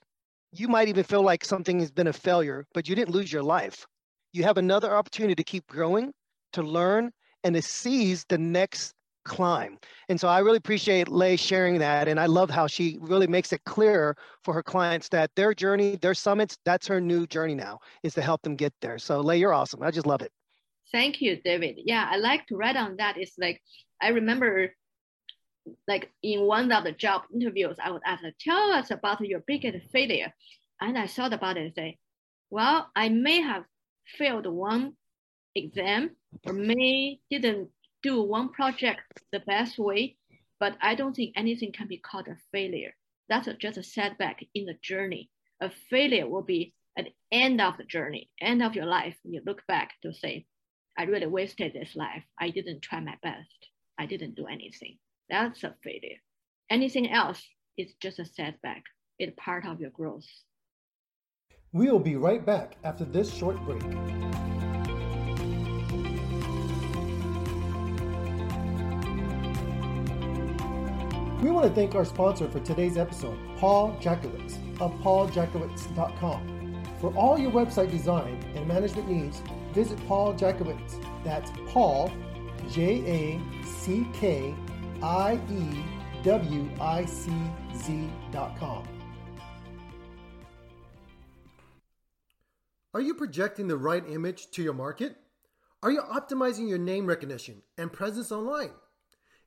You 0.52 0.68
might 0.68 0.88
even 0.88 1.04
feel 1.04 1.22
like 1.22 1.46
something 1.46 1.80
has 1.80 1.92
been 1.92 2.08
a 2.08 2.14
failure, 2.14 2.66
but 2.74 2.88
you 2.88 2.96
didn't 2.96 3.14
lose 3.14 3.32
your 3.32 3.44
life. 3.44 3.86
You 4.34 4.44
have 4.44 4.58
another 4.58 4.96
opportunity 4.96 5.36
to 5.36 5.44
keep 5.44 5.66
growing, 5.68 6.12
to 6.54 6.64
learn, 6.64 7.12
and 7.44 7.56
to 7.56 7.62
seize 7.62 8.26
the 8.30 8.38
next 8.38 8.94
climb. 9.26 9.78
And 10.10 10.20
so 10.20 10.28
I 10.28 10.40
really 10.40 10.58
appreciate 10.58 11.08
Lei 11.08 11.36
sharing 11.36 11.78
that. 11.80 12.08
And 12.08 12.20
I 12.20 12.26
love 12.26 12.50
how 12.50 12.68
she 12.68 12.98
really 13.00 13.28
makes 13.28 13.54
it 13.54 13.64
clear 13.66 14.16
for 14.44 14.54
her 14.54 14.64
clients 14.64 15.08
that 15.10 15.30
their 15.36 15.54
journey, 15.54 15.98
their 15.98 16.16
summits, 16.16 16.58
that's 16.66 16.88
her 16.88 17.00
new 17.00 17.28
journey 17.28 17.56
now, 17.56 17.80
is 18.04 18.14
to 18.16 18.22
help 18.22 18.42
them 18.42 18.56
get 18.56 18.74
there. 18.82 18.98
So 18.98 19.20
Lei, 19.22 19.38
you're 19.38 19.54
awesome. 19.54 19.84
I 19.84 19.92
just 19.92 20.08
love 20.08 20.22
it. 20.22 20.32
Thank 20.92 21.22
you, 21.22 21.40
David. 21.44 21.76
Yeah, 21.78 22.08
I 22.10 22.18
like 22.18 22.48
to 22.48 22.56
write 22.56 22.76
on 22.76 22.96
that. 22.98 23.18
It's 23.18 23.38
like, 23.38 23.62
I 24.02 24.10
remember 24.10 24.74
like 25.88 26.12
in 26.24 26.42
one 26.42 26.72
of 26.72 26.84
the 26.84 26.92
job 26.92 27.24
interviews, 27.34 27.78
I 27.84 27.92
would 27.92 28.02
ask, 28.06 28.24
tell 28.40 28.72
us 28.72 28.92
about 28.92 29.22
your 29.22 29.42
biggest 29.42 29.92
failure. 29.92 30.34
And 30.82 30.98
I 30.98 31.08
thought 31.08 31.34
about 31.34 31.58
it 31.58 31.62
and 31.66 31.76
say, 31.76 31.98
well, 32.50 32.90
I 32.96 33.10
may 33.10 33.42
have 33.42 33.66
failed 34.18 34.46
one 34.48 34.96
exam 35.56 36.12
or 36.46 36.54
may 36.54 37.20
didn't 37.30 37.70
do 38.02 38.22
one 38.22 38.50
project 38.50 39.02
the 39.32 39.40
best 39.40 39.78
way. 39.78 40.18
but 40.60 40.78
I 40.82 40.96
don't 40.96 41.16
think 41.16 41.34
anything 41.36 41.72
can 41.72 41.88
be 41.88 41.98
called 41.98 42.28
a 42.28 42.36
failure. 42.52 42.94
That's 43.30 43.48
a, 43.48 43.54
just 43.54 43.78
a 43.78 43.84
setback 43.84 44.44
in 44.54 44.66
the 44.66 44.76
journey. 44.82 45.30
A 45.62 45.70
failure 45.70 46.28
will 46.28 46.42
be 46.44 46.74
at 46.98 47.06
the 47.06 47.14
end 47.32 47.62
of 47.62 47.78
the 47.78 47.84
journey, 47.84 48.30
end 48.42 48.62
of 48.64 48.76
your 48.76 48.86
life. 48.86 49.18
When 49.24 49.34
You 49.34 49.42
look 49.46 49.66
back 49.68 49.94
to 50.04 50.14
say, 50.14 50.46
I 50.98 51.04
really 51.04 51.28
wasted 51.28 51.74
this 51.74 51.96
life. 51.96 52.24
I 52.40 52.50
didn't 52.50 52.82
try 52.82 53.00
my 53.00 53.16
best. 53.24 53.70
I 53.98 54.06
didn't 54.06 54.36
do 54.36 54.48
anything. 54.48 54.98
That's 55.30 55.64
a 55.64 55.76
failure. 55.84 56.18
Anything 56.70 57.12
else 57.12 57.44
is 57.78 57.94
just 58.02 58.20
a 58.20 58.26
setback. 58.26 58.84
It's 59.20 59.34
part 59.38 59.66
of 59.66 59.80
your 59.80 59.92
growth. 59.92 60.26
We 61.72 61.92
will 61.92 62.00
be 62.00 62.16
right 62.16 62.44
back 62.44 62.78
after 62.84 63.06
this 63.06 63.32
short 63.32 63.58
break. 63.66 63.84
We 71.44 71.52
want 71.52 71.68
to 71.68 71.74
thank 71.74 71.96
our 71.96 72.06
sponsor 72.06 72.50
for 72.50 72.60
today's 72.60 72.98
episode, 72.98 73.38
Paul 73.58 73.96
Jackiewicz 74.02 74.82
of 74.82 74.92
pauljackiewicz.com. 75.02 76.84
For 77.00 77.16
all 77.16 77.38
your 77.38 77.52
website 77.52 77.92
design 77.92 78.44
and 78.56 78.68
management 78.68 79.10
needs, 79.10 79.42
visit 79.74 80.06
Paul 80.08 80.34
Jackiewicz. 80.34 81.02
That's 81.24 81.52
Paul, 81.68 82.12
J 82.72 83.04
A 83.06 83.66
C 83.66 84.08
K 84.14 84.54
I 85.02 85.40
E 85.50 85.84
W 86.24 86.70
I 86.82 87.06
C 87.06 87.32
Z.com. 87.74 88.86
Are 92.94 93.02
you 93.02 93.14
projecting 93.14 93.68
the 93.68 93.78
right 93.78 94.04
image 94.10 94.52
to 94.52 94.62
your 94.62 94.74
market? 94.74 95.16
Are 95.82 95.92
you 95.92 96.02
optimizing 96.02 96.68
your 96.68 96.80
name 96.80 97.06
recognition 97.06 97.62
and 97.78 97.94
presence 97.94 98.32
online? 98.32 98.72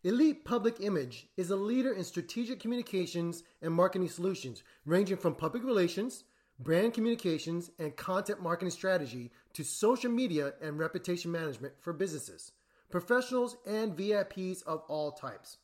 Elite 0.05 0.45
Public 0.45 0.81
Image 0.81 1.29
is 1.37 1.51
a 1.51 1.57
leader 1.57 1.93
in 1.93 2.05
strategic 2.05 2.59
communications 2.59 3.43
and 3.61 3.75
marketing 3.75 4.09
solutions, 4.09 4.63
ranging 4.87 5.19
from 5.19 5.35
public 5.35 5.65
relations, 5.65 6.25
brand 6.59 6.95
communications, 6.95 7.71
and 7.79 7.95
content 7.97 8.43
marketing 8.43 8.71
strategy 8.71 9.31
to 9.53 9.65
social 9.65 10.11
media 10.11 10.55
and 10.63 10.79
reputation 10.79 11.31
management 11.31 11.75
for 11.79 11.93
businesses, 11.93 12.53
professionals, 12.93 13.57
and 13.67 13.97
VIPs 13.97 14.63
of 14.65 14.85
all 14.87 15.11
types. 15.11 15.57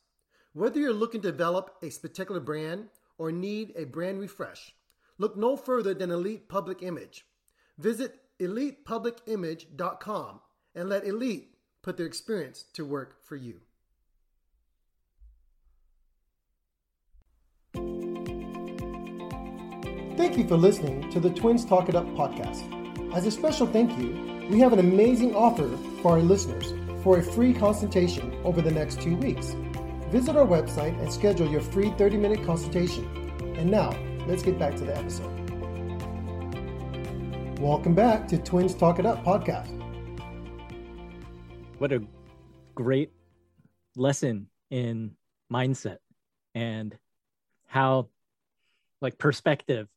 Whether 0.53 0.81
you're 0.81 0.91
looking 0.91 1.21
to 1.21 1.31
develop 1.31 1.77
a 1.81 1.89
particular 1.91 2.41
brand 2.41 2.89
or 3.17 3.31
need 3.31 3.71
a 3.77 3.85
brand 3.85 4.19
refresh, 4.19 4.75
look 5.17 5.37
no 5.37 5.55
further 5.55 5.93
than 5.93 6.11
Elite 6.11 6.49
Public 6.49 6.83
Image. 6.83 7.25
Visit 7.77 8.19
elitepublicimage.com 8.39 10.39
and 10.75 10.89
let 10.89 11.05
Elite 11.05 11.55
put 11.81 11.97
their 11.97 12.05
experience 12.05 12.65
to 12.73 12.83
work 12.83 13.23
for 13.23 13.35
you. 13.35 13.61
Thank 20.17 20.37
you 20.37 20.47
for 20.47 20.57
listening 20.57 21.09
to 21.11 21.19
the 21.19 21.29
Twins 21.29 21.63
Talk 21.63 21.87
It 21.87 21.95
Up 21.95 22.05
podcast. 22.07 22.75
As 23.15 23.25
a 23.25 23.31
special 23.31 23.67
thank 23.67 23.97
you, 23.97 24.47
we 24.49 24.59
have 24.59 24.73
an 24.73 24.79
amazing 24.79 25.33
offer 25.33 25.69
for 26.01 26.13
our 26.13 26.19
listeners 26.19 26.73
for 27.03 27.19
a 27.19 27.23
free 27.23 27.53
consultation 27.53 28.33
over 28.43 28.61
the 28.61 28.71
next 28.71 29.01
two 29.01 29.15
weeks. 29.15 29.55
Visit 30.09 30.35
our 30.35 30.45
website 30.45 30.99
and 31.01 31.11
schedule 31.11 31.49
your 31.49 31.61
free 31.61 31.91
30 31.91 32.17
minute 32.17 32.45
consultation. 32.45 33.05
And 33.55 33.69
now, 33.69 33.97
let's 34.27 34.43
get 34.43 34.59
back 34.59 34.75
to 34.75 34.83
the 34.83 34.97
episode. 34.97 35.35
Welcome 37.59 37.93
back 37.93 38.27
to 38.29 38.37
Twins 38.37 38.73
Talk 38.73 38.99
It 38.99 39.05
Up 39.05 39.23
podcast. 39.23 39.75
What 41.77 41.91
a 41.91 42.01
great 42.75 43.11
lesson 43.95 44.47
in 44.69 45.11
mindset 45.51 45.97
and 46.55 46.97
how 47.67 48.09
like 49.01 49.17
perspective 49.17 49.87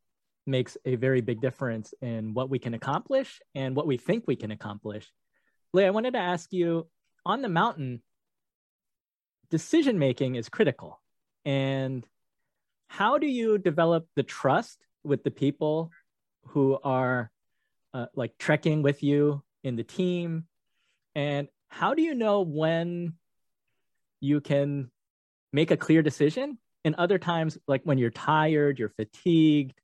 makes 0.47 0.77
a 0.85 0.97
very 0.97 1.21
big 1.21 1.41
difference 1.41 1.95
in 2.01 2.35
what 2.35 2.51
we 2.51 2.59
can 2.59 2.75
accomplish 2.75 3.41
and 3.55 3.75
what 3.75 3.87
we 3.87 3.97
think 3.97 4.25
we 4.27 4.37
can 4.37 4.51
accomplish. 4.51 5.11
Lei, 5.73 5.87
I 5.87 5.91
wanted 5.91 6.13
to 6.13 6.19
ask 6.19 6.53
you 6.53 6.87
on 7.25 7.41
the 7.41 7.49
mountain, 7.49 8.03
decision 9.51 9.99
making 9.99 10.35
is 10.35 10.49
critical. 10.51 11.01
And 11.45 12.07
how 12.89 13.17
do 13.17 13.27
you 13.27 13.57
develop 13.57 14.07
the 14.15 14.23
trust 14.23 14.85
with 15.03 15.25
the 15.25 15.31
people 15.31 15.91
who 16.49 16.79
are 16.85 17.31
uh, 17.95 18.07
like 18.15 18.37
trekking 18.39 18.83
with 18.83 19.03
you 19.03 19.43
in 19.65 19.77
the 19.77 19.83
team? 19.83 20.45
And 21.15 21.49
how 21.69 21.95
do 21.95 22.03
you 22.03 22.15
know 22.15 22.43
when 22.43 23.15
you 24.21 24.43
can 24.43 24.91
make 25.55 25.71
a 25.71 25.77
clear 25.77 26.03
decision? 26.03 26.59
And 26.85 26.97
other 26.97 27.19
times, 27.19 27.57
like 27.67 27.81
when 27.85 27.97
you're 27.97 28.11
tired, 28.11 28.79
you're 28.79 28.91
fatigued, 28.91 29.81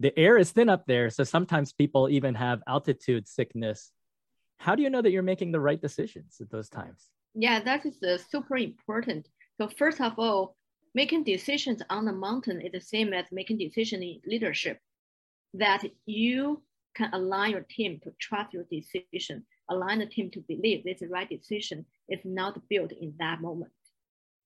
the 0.00 0.16
air 0.18 0.36
is 0.36 0.52
thin 0.52 0.68
up 0.68 0.84
there. 0.86 1.08
So 1.08 1.24
sometimes 1.24 1.72
people 1.72 2.10
even 2.10 2.34
have 2.34 2.62
altitude 2.66 3.28
sickness. 3.28 3.93
How 4.64 4.74
do 4.74 4.82
you 4.82 4.88
know 4.88 5.02
that 5.02 5.10
you're 5.10 5.22
making 5.22 5.52
the 5.52 5.60
right 5.60 5.78
decisions 5.78 6.40
at 6.40 6.48
those 6.48 6.70
times? 6.70 7.10
Yeah, 7.34 7.60
that 7.62 7.84
is 7.84 8.02
uh, 8.02 8.16
super 8.16 8.56
important. 8.56 9.28
So 9.58 9.68
first 9.68 10.00
of 10.00 10.14
all, 10.18 10.56
making 10.94 11.24
decisions 11.24 11.82
on 11.90 12.06
the 12.06 12.14
mountain 12.14 12.62
is 12.62 12.72
the 12.72 12.80
same 12.80 13.12
as 13.12 13.26
making 13.30 13.58
decision 13.58 14.02
in 14.02 14.22
leadership. 14.26 14.78
That 15.52 15.84
you 16.06 16.62
can 16.96 17.10
align 17.12 17.50
your 17.50 17.66
team 17.68 18.00
to 18.04 18.12
trust 18.18 18.54
your 18.54 18.64
decision, 18.72 19.44
align 19.68 19.98
the 19.98 20.06
team 20.06 20.30
to 20.30 20.40
believe 20.40 20.82
this 20.82 21.02
is 21.02 21.08
the 21.08 21.08
right 21.08 21.28
decision 21.28 21.84
is 22.08 22.20
not 22.24 22.58
built 22.70 22.92
in 22.92 23.12
that 23.18 23.42
moment. 23.42 23.82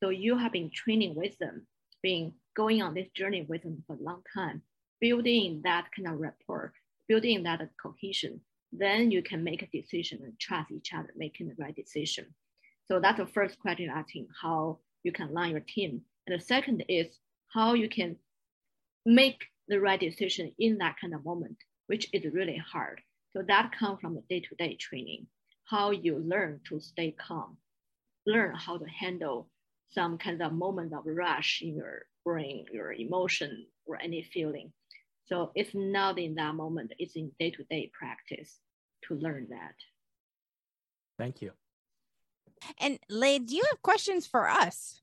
So 0.02 0.08
you 0.08 0.36
have 0.36 0.50
been 0.50 0.72
training 0.74 1.14
with 1.14 1.38
them, 1.38 1.64
been 2.02 2.32
going 2.56 2.82
on 2.82 2.94
this 2.94 3.08
journey 3.14 3.46
with 3.48 3.62
them 3.62 3.84
for 3.86 3.94
a 3.94 4.02
long 4.02 4.22
time 4.34 4.62
building 5.00 5.60
that 5.62 5.84
kind 5.94 6.08
of 6.08 6.18
rapport, 6.18 6.72
building 7.06 7.44
that 7.44 7.60
cohesion, 7.80 8.40
then 8.72 9.10
you 9.10 9.22
can 9.22 9.42
make 9.42 9.62
a 9.62 9.66
decision 9.66 10.20
and 10.22 10.38
trust 10.38 10.70
each 10.70 10.92
other, 10.92 11.12
making 11.16 11.48
the 11.48 11.54
right 11.58 11.74
decision. 11.74 12.26
So 12.86 13.00
that's 13.00 13.18
the 13.18 13.26
first 13.26 13.58
question 13.58 13.90
asking 13.94 14.28
how 14.42 14.78
you 15.02 15.12
can 15.12 15.28
align 15.28 15.52
your 15.52 15.60
team. 15.60 16.02
And 16.26 16.38
the 16.38 16.44
second 16.44 16.84
is 16.88 17.06
how 17.52 17.74
you 17.74 17.88
can 17.88 18.16
make 19.06 19.44
the 19.68 19.80
right 19.80 20.00
decision 20.00 20.52
in 20.58 20.78
that 20.78 20.96
kind 21.00 21.14
of 21.14 21.24
moment, 21.24 21.56
which 21.86 22.08
is 22.12 22.32
really 22.32 22.56
hard. 22.56 23.00
So 23.32 23.42
that 23.46 23.72
comes 23.78 24.00
from 24.00 24.14
the 24.14 24.22
day-to-day 24.28 24.76
training, 24.76 25.26
how 25.66 25.90
you 25.90 26.18
learn 26.18 26.60
to 26.68 26.80
stay 26.80 27.12
calm, 27.12 27.58
learn 28.26 28.54
how 28.54 28.78
to 28.78 28.86
handle 28.86 29.48
some 29.90 30.18
kind 30.18 30.42
of 30.42 30.52
moment 30.52 30.92
of 30.92 31.04
rush 31.06 31.60
in 31.62 31.74
your 31.76 32.06
brain, 32.24 32.66
your 32.72 32.92
emotion, 32.92 33.66
or 33.86 34.00
any 34.00 34.22
feeling. 34.22 34.72
So 35.28 35.52
it's 35.54 35.74
not 35.74 36.18
in 36.18 36.34
that 36.36 36.54
moment, 36.54 36.92
it's 36.98 37.14
in 37.14 37.32
day 37.38 37.50
to 37.50 37.62
day 37.64 37.90
practice 37.92 38.58
to 39.04 39.14
learn 39.14 39.48
that. 39.50 39.74
Thank 41.18 41.42
you. 41.42 41.52
And 42.80 42.98
Lei, 43.10 43.38
do 43.38 43.54
you 43.54 43.62
have 43.70 43.82
questions 43.82 44.26
for 44.26 44.48
us? 44.48 45.00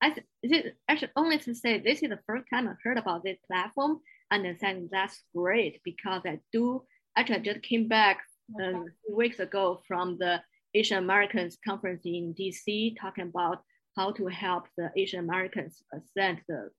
I 0.00 0.14
th- 0.42 0.74
actually 0.88 1.10
only 1.16 1.38
to 1.38 1.54
say 1.54 1.78
this 1.78 2.02
is 2.02 2.08
the 2.08 2.20
first 2.26 2.46
time 2.48 2.68
I 2.68 2.72
heard 2.82 2.96
about 2.96 3.22
this 3.24 3.38
platform, 3.46 4.00
and 4.30 4.46
I 4.46 4.54
think 4.54 4.90
that's 4.90 5.22
great 5.34 5.80
because 5.84 6.22
I 6.24 6.38
do 6.52 6.84
actually 7.16 7.36
I 7.36 7.40
just 7.40 7.62
came 7.62 7.88
back 7.88 8.20
um, 8.62 8.86
weeks 9.10 9.40
ago 9.40 9.82
from 9.86 10.16
the 10.18 10.40
Asian 10.74 10.98
Americans 10.98 11.58
conference 11.66 12.02
in 12.04 12.34
DC, 12.38 12.96
talking 13.00 13.24
about 13.24 13.62
how 13.96 14.12
to 14.12 14.26
help 14.26 14.68
the 14.78 14.90
Asian 14.96 15.20
Americans 15.20 15.82
ascend 15.92 16.40
the 16.48 16.70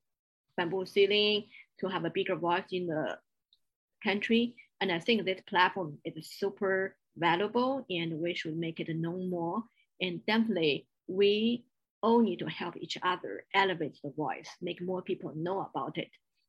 bamboo 0.56 0.86
ceiling 0.86 1.44
to 1.82 1.88
have 1.88 2.04
a 2.04 2.10
bigger 2.10 2.36
voice 2.36 2.64
in 2.72 2.86
the 2.86 3.18
country. 4.02 4.54
And 4.80 4.90
I 4.90 4.98
think 4.98 5.24
this 5.24 5.40
platform 5.46 5.98
is 6.04 6.30
super 6.30 6.96
valuable 7.16 7.84
and 7.90 8.18
we 8.20 8.34
should 8.34 8.56
make 8.56 8.80
it 8.80 8.88
known 8.96 9.28
more. 9.28 9.62
And 10.00 10.24
definitely 10.26 10.86
we 11.06 11.64
all 12.02 12.20
need 12.20 12.38
to 12.38 12.46
help 12.46 12.76
each 12.76 12.98
other 13.02 13.44
elevate 13.54 13.98
the 14.02 14.10
voice, 14.10 14.48
make 14.60 14.80
more 14.82 15.02
people 15.02 15.32
know 15.36 15.60
about 15.60 15.98
it. 15.98 16.08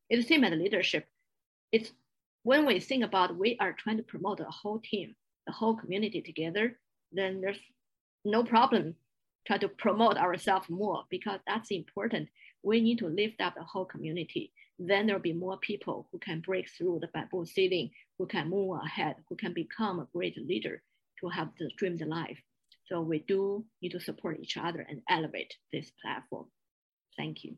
It's 0.10 0.24
the 0.24 0.36
same 0.36 0.44
as 0.44 0.54
leadership. 0.54 1.06
It's 1.72 1.92
when 2.44 2.66
we 2.66 2.80
think 2.80 3.04
about 3.04 3.38
we 3.38 3.58
are 3.60 3.74
trying 3.74 3.98
to 3.98 4.04
promote 4.04 4.40
the 4.40 4.46
whole 4.46 4.80
team, 4.80 5.16
the 5.46 5.54
whole 5.54 5.76
community 5.76 6.22
together, 6.22 6.80
then 7.12 7.42
there's 7.42 7.60
no 8.26 8.44
problem 8.44 8.96
try 9.46 9.58
to 9.58 9.68
promote 9.68 10.18
ourselves 10.18 10.70
more 10.70 11.04
because 11.10 11.40
that's 11.46 11.72
important. 11.72 12.30
We 12.64 12.82
need 12.82 13.00
to 13.00 13.08
lift 13.08 13.42
up 13.42 13.56
the 13.56 13.64
whole 13.64 13.86
community 13.86 14.54
then 14.90 15.08
there'll 15.08 15.22
be 15.22 15.34
more 15.34 15.58
people 15.58 16.08
who 16.12 16.20
can 16.20 16.42
break 16.42 16.70
through 16.70 17.00
the 17.00 17.08
bamboo 17.08 17.46
ceiling, 17.46 17.92
who 18.18 18.26
can 18.26 18.50
move 18.50 18.80
ahead, 18.84 19.16
who 19.30 19.36
can 19.36 19.54
become 19.54 20.00
a 20.00 20.08
great 20.14 20.38
leader 20.38 20.82
to 21.22 21.30
have 21.30 21.50
the 21.58 21.70
dreamed 21.78 22.02
life. 22.02 22.40
So 22.88 23.02
we 23.02 23.20
do 23.20 23.66
need 23.82 23.92
to 23.92 24.00
support 24.00 24.40
each 24.42 24.58
other 24.58 24.86
and 24.88 25.02
elevate 25.10 25.54
this 25.72 25.92
platform. 26.02 26.48
Thank 27.18 27.44
you. 27.44 27.56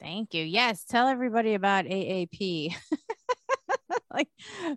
Thank 0.00 0.34
you. 0.34 0.44
Yes, 0.44 0.84
tell 0.84 1.08
everybody 1.08 1.54
about 1.54 1.86
AAP. 1.86 2.74
like 4.10 4.28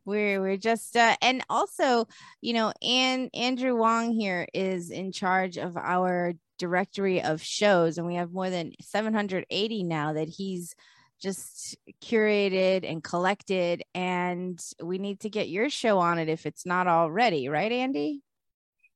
we're 0.05 0.41
we're 0.41 0.57
just 0.57 0.95
uh, 0.95 1.15
and 1.21 1.43
also, 1.49 2.07
you 2.41 2.53
know, 2.53 2.71
and 2.81 3.29
Andrew 3.33 3.75
Wong 3.75 4.13
here 4.13 4.47
is 4.53 4.91
in 4.91 5.11
charge 5.11 5.57
of 5.57 5.75
our 5.75 6.33
directory 6.57 7.21
of 7.21 7.41
shows, 7.41 7.97
and 7.97 8.07
we 8.07 8.15
have 8.15 8.31
more 8.31 8.49
than 8.49 8.71
780 8.81 9.83
now 9.83 10.13
that 10.13 10.29
he's 10.29 10.73
just 11.19 11.77
curated 12.03 12.89
and 12.89 13.03
collected. 13.03 13.83
And 13.93 14.59
we 14.81 14.97
need 14.97 15.21
to 15.21 15.29
get 15.29 15.49
your 15.49 15.69
show 15.69 15.99
on 15.99 16.17
it 16.17 16.29
if 16.29 16.45
it's 16.45 16.65
not 16.65 16.87
already, 16.87 17.49
right, 17.49 17.71
Andy? 17.71 18.21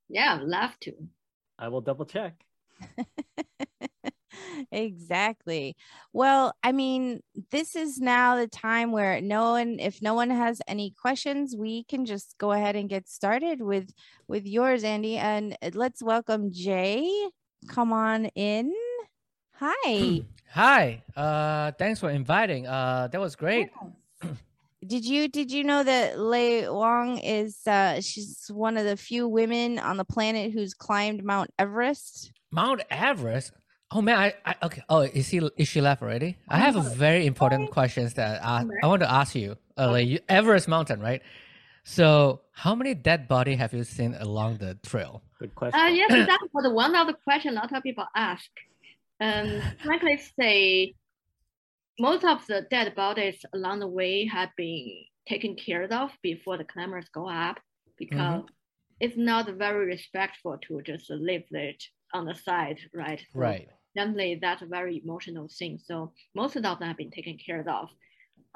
Yeah, 0.08 0.38
I'd 0.40 0.42
love 0.42 0.78
to. 0.80 0.92
I 1.58 1.68
will 1.68 1.80
double 1.80 2.04
check. 2.04 2.34
exactly. 4.72 5.76
Well, 6.12 6.54
I 6.62 6.72
mean, 6.72 7.20
this 7.50 7.76
is 7.76 7.98
now 7.98 8.36
the 8.36 8.48
time 8.48 8.92
where 8.92 9.20
no 9.20 9.52
one 9.52 9.78
if 9.78 10.02
no 10.02 10.14
one 10.14 10.30
has 10.30 10.60
any 10.66 10.94
questions, 11.00 11.54
we 11.56 11.84
can 11.84 12.04
just 12.04 12.34
go 12.38 12.52
ahead 12.52 12.76
and 12.76 12.88
get 12.88 13.08
started 13.08 13.62
with 13.62 13.90
with 14.28 14.46
yours, 14.46 14.84
Andy. 14.84 15.16
And 15.16 15.56
let's 15.74 16.02
welcome 16.02 16.52
Jay. 16.52 17.10
Come 17.68 17.92
on 17.92 18.26
in. 18.26 18.72
Hi. 19.54 20.22
Hi. 20.52 21.02
Uh 21.16 21.72
thanks 21.72 22.00
for 22.00 22.10
inviting. 22.10 22.66
Uh 22.66 23.08
that 23.10 23.20
was 23.20 23.36
great. 23.36 23.70
Did 24.86 25.04
you 25.04 25.28
did 25.28 25.50
you 25.50 25.64
know 25.64 25.82
that 25.82 26.18
Lei 26.18 26.68
Wang 26.68 27.18
is 27.18 27.66
uh 27.66 28.00
she's 28.00 28.50
one 28.52 28.76
of 28.76 28.84
the 28.84 28.96
few 28.96 29.26
women 29.26 29.78
on 29.78 29.96
the 29.96 30.04
planet 30.04 30.52
who's 30.52 30.74
climbed 30.74 31.24
Mount 31.24 31.50
Everest? 31.58 32.32
Mount 32.50 32.82
Everest? 32.90 33.52
Oh 33.90 34.02
man, 34.02 34.18
I, 34.18 34.34
I 34.44 34.54
okay. 34.64 34.82
Oh, 34.88 35.00
is 35.00 35.28
he 35.28 35.38
is 35.56 35.68
she 35.68 35.80
left 35.80 36.02
already? 36.02 36.36
I 36.48 36.58
have 36.58 36.76
a 36.76 36.82
very 36.82 37.26
important 37.26 37.70
questions 37.70 38.14
that 38.14 38.44
I, 38.44 38.64
I 38.82 38.86
want 38.86 39.02
to 39.02 39.10
ask 39.10 39.34
you. 39.34 39.56
Uh, 39.78 39.90
like 39.90 40.06
you, 40.08 40.18
Everest 40.28 40.68
Mountain, 40.68 41.00
right? 41.00 41.22
So, 41.84 42.40
how 42.52 42.74
many 42.74 42.94
dead 42.94 43.28
body 43.28 43.56
have 43.56 43.72
you 43.74 43.84
seen 43.84 44.14
along 44.18 44.56
the 44.58 44.74
trail? 44.82 45.22
Good 45.38 45.54
question. 45.54 45.78
Uh, 45.78 45.88
yes, 45.88 46.10
that 46.10 46.38
was 46.52 46.72
one 46.72 46.96
of 46.96 47.06
the 47.06 47.12
questions 47.12 47.56
a 47.56 47.60
lot 47.60 47.72
of 47.72 47.82
people 47.82 48.06
ask. 48.16 48.48
Um, 49.20 49.62
frankly 49.84 50.18
say, 50.38 50.94
most 51.98 52.24
of 52.24 52.46
the 52.46 52.66
dead 52.70 52.94
bodies 52.94 53.44
along 53.54 53.80
the 53.80 53.88
way 53.88 54.26
have 54.26 54.50
been 54.56 55.04
taken 55.28 55.56
care 55.56 55.84
of 55.92 56.10
before 56.22 56.58
the 56.58 56.64
climbers 56.64 57.08
go 57.10 57.28
up 57.28 57.58
because 57.96 58.42
Mhm. 58.42 58.48
it's 59.00 59.16
not 59.16 59.48
very 59.54 59.86
respectful 59.86 60.58
to 60.58 60.82
just 60.82 61.10
leave 61.10 61.46
it 61.52 61.84
on 62.12 62.24
the 62.26 62.34
side, 62.34 62.80
right? 62.92 63.20
So 63.32 63.40
Right. 63.40 63.68
Definitely, 63.96 64.36
that's 64.42 64.62
a 64.62 64.66
very 64.66 65.00
emotional 65.04 65.46
thing. 65.48 65.78
So 65.78 66.12
most 66.34 66.56
of 66.56 66.62
them 66.64 66.78
have 66.82 66.96
been 66.96 67.12
taken 67.12 67.38
care 67.38 67.68
of. 67.68 67.88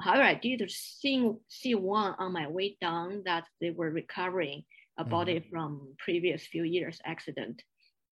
However, 0.01 0.23
I 0.23 0.33
did 0.35 0.69
see, 0.69 1.31
see 1.47 1.75
one 1.75 2.13
on 2.19 2.33
my 2.33 2.47
way 2.47 2.77
down 2.81 3.23
that 3.25 3.45
they 3.61 3.69
were 3.71 3.89
recovering 3.91 4.65
a 4.97 5.05
body 5.05 5.39
from 5.49 5.95
previous 5.97 6.45
few 6.45 6.63
years 6.63 6.99
accident. 7.05 7.63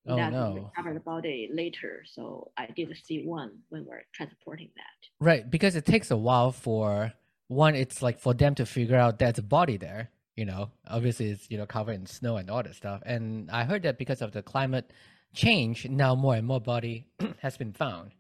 Oh, 0.07 0.15
that 0.15 0.31
no. 0.31 0.71
recovered 0.75 0.95
the 0.95 0.99
body 1.01 1.49
later. 1.53 2.03
So 2.05 2.51
I 2.57 2.67
did 2.67 2.95
see 3.03 3.23
one 3.25 3.59
when 3.69 3.85
we're 3.85 4.03
transporting 4.13 4.69
that. 4.75 5.07
Right, 5.25 5.49
because 5.49 5.75
it 5.75 5.85
takes 5.85 6.11
a 6.11 6.17
while 6.17 6.51
for 6.51 7.13
one. 7.47 7.75
It's 7.75 8.01
like 8.01 8.19
for 8.19 8.33
them 8.33 8.55
to 8.55 8.65
figure 8.65 8.95
out 8.95 9.19
there's 9.19 9.37
a 9.37 9.43
body 9.43 9.77
there. 9.77 10.09
You 10.35 10.45
know, 10.45 10.69
obviously 10.87 11.29
it's 11.31 11.49
you 11.49 11.57
know 11.57 11.65
covered 11.65 11.93
in 11.93 12.05
snow 12.05 12.37
and 12.37 12.49
all 12.49 12.61
that 12.63 12.75
stuff. 12.75 13.01
And 13.05 13.49
I 13.51 13.63
heard 13.63 13.83
that 13.83 13.97
because 13.97 14.21
of 14.21 14.31
the 14.31 14.41
climate 14.43 14.91
change, 15.33 15.87
now 15.89 16.15
more 16.15 16.35
and 16.35 16.45
more 16.47 16.61
body 16.61 17.05
has 17.39 17.57
been 17.57 17.73
found. 17.73 18.11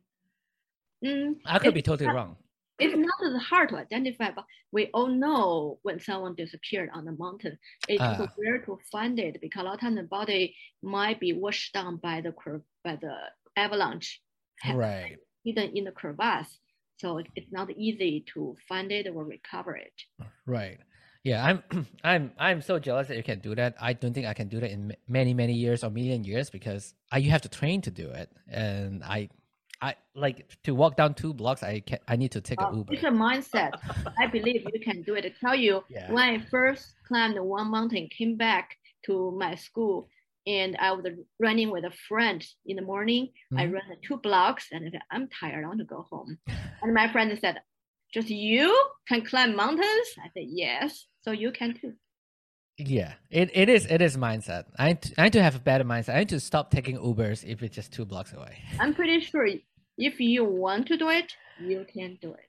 Mm, 1.03 1.35
I 1.45 1.59
could 1.59 1.73
be 1.73 1.81
totally 1.81 2.07
not- 2.07 2.15
wrong. 2.15 2.35
It's 2.79 2.95
not 2.95 3.19
as 3.35 3.41
hard 3.41 3.69
to 3.69 3.77
identify, 3.77 4.31
but 4.31 4.45
we 4.71 4.87
all 4.93 5.07
know 5.07 5.79
when 5.83 5.99
someone 5.99 6.35
disappeared 6.35 6.89
on 6.93 7.05
the 7.05 7.11
mountain, 7.13 7.57
it's 7.87 8.01
Ah. 8.01 8.27
rare 8.37 8.59
to 8.65 8.77
find 8.91 9.19
it 9.19 9.39
because 9.41 9.61
a 9.61 9.65
lot 9.65 9.75
of 9.75 9.79
time 9.79 9.95
the 9.95 10.03
body 10.03 10.55
might 10.81 11.19
be 11.19 11.33
washed 11.33 11.73
down 11.73 11.97
by 11.97 12.21
the 12.21 12.33
by 12.83 12.95
the 12.95 13.15
avalanche, 13.55 14.21
Right. 14.73 15.17
hidden 15.43 15.75
in 15.75 15.83
the 15.85 15.91
crevasse. 15.91 16.59
So 16.97 17.17
it- 17.19 17.27
it's 17.35 17.51
not 17.51 17.69
easy 17.71 18.21
to 18.33 18.55
find 18.67 18.91
it 18.91 19.07
or 19.07 19.23
recover 19.23 19.75
it. 19.75 19.93
Right. 20.45 20.79
Yeah, 21.23 21.43
I'm 21.45 21.63
I'm 22.03 22.31
I'm 22.37 22.61
so 22.61 22.79
jealous 22.79 23.07
that 23.07 23.17
you 23.17 23.23
can 23.23 23.39
do 23.39 23.53
that. 23.55 23.75
I 23.81 23.93
don't 23.93 24.13
think 24.13 24.27
I 24.27 24.33
can 24.33 24.47
do 24.47 24.59
that 24.59 24.71
in 24.71 24.95
many 25.07 25.33
many 25.33 25.53
years 25.53 25.83
or 25.83 25.89
million 25.89 26.23
years 26.23 26.49
because 26.49 26.93
I 27.11 27.17
you 27.17 27.31
have 27.31 27.41
to 27.41 27.49
train 27.49 27.81
to 27.81 27.91
do 27.91 28.09
it, 28.09 28.29
and 28.47 29.03
I 29.03 29.29
I 29.81 29.95
like 30.15 30.47
to 30.63 30.73
walk 30.73 30.95
down 30.97 31.13
two 31.13 31.33
blocks. 31.33 31.61
I 31.63 31.79
can 31.81 31.99
I 32.07 32.15
need 32.15 32.31
to 32.31 32.41
take 32.41 32.59
Uh, 32.61 32.67
an 32.69 32.77
Uber. 32.77 32.93
it's 32.93 33.03
a 33.03 33.07
mindset. 33.07 33.73
I 34.19 34.27
believe 34.27 34.63
you 34.73 34.79
can 34.79 35.03
do 35.03 35.13
it. 35.15 35.25
I 35.25 35.33
tell 35.39 35.55
you, 35.55 35.83
Yeah. 35.89 36.11
when 36.11 36.23
I 36.27 36.39
first 36.49 36.95
climbed 37.07 37.39
one 37.39 37.69
mountain, 37.69 38.09
came 38.09 38.35
back 38.37 38.75
to 39.05 39.31
my 39.37 39.55
school, 39.55 40.09
and 40.47 40.75
I 40.77 40.91
was 40.93 41.05
running 41.39 41.69
with 41.69 41.85
a 41.85 41.91
friend 42.07 42.43
in 42.65 42.75
the 42.77 42.81
morning. 42.81 43.29
I 43.55 43.65
Mhm. 43.67 43.73
ran 43.73 43.97
two 44.01 44.17
blocks, 44.17 44.67
and 44.71 44.87
I 44.87 44.89
said, 44.91 45.01
"I'm 45.11 45.27
tired. 45.29 45.63
I 45.63 45.67
want 45.67 45.79
to 45.79 45.85
go 45.85 46.01
home." 46.09 46.39
and 46.81 46.93
my 46.93 47.07
friend 47.11 47.37
said, 47.39 47.61
"Just 48.13 48.29
you 48.29 48.73
can 49.07 49.21
climb 49.23 49.55
mountains?" 49.55 50.07
I 50.17 50.29
said, 50.33 50.47
"Yes, 50.47 51.07
so 51.21 51.31
you 51.31 51.51
can 51.51 51.73
too." 51.75 51.93
Yeah, 52.77 53.13
it, 53.31 53.49
it 53.55 53.69
is 53.69 53.85
it 53.87 54.01
is 54.01 54.17
mindset. 54.17 54.65
I 54.77 54.89
need, 54.89 55.01
to, 55.01 55.13
I 55.19 55.23
need 55.25 55.33
to 55.33 55.41
have 55.43 55.55
a 55.55 55.59
better 55.59 55.83
mindset. 55.83 56.15
I 56.15 56.19
need 56.19 56.29
to 56.29 56.39
stop 56.39 56.69
taking 56.69 56.97
Ubers 56.97 57.43
if 57.43 57.63
it's 57.63 57.75
just 57.75 57.91
two 57.91 58.05
blocks 58.05 58.33
away. 58.33 58.57
I'm 58.79 58.93
pretty 58.93 59.19
sure 59.21 59.47
if 59.97 60.19
you 60.19 60.45
want 60.45 60.87
to 60.87 60.97
do 60.97 61.09
it, 61.09 61.33
you 61.59 61.85
can 61.91 62.19
do 62.21 62.33
it. 62.33 62.39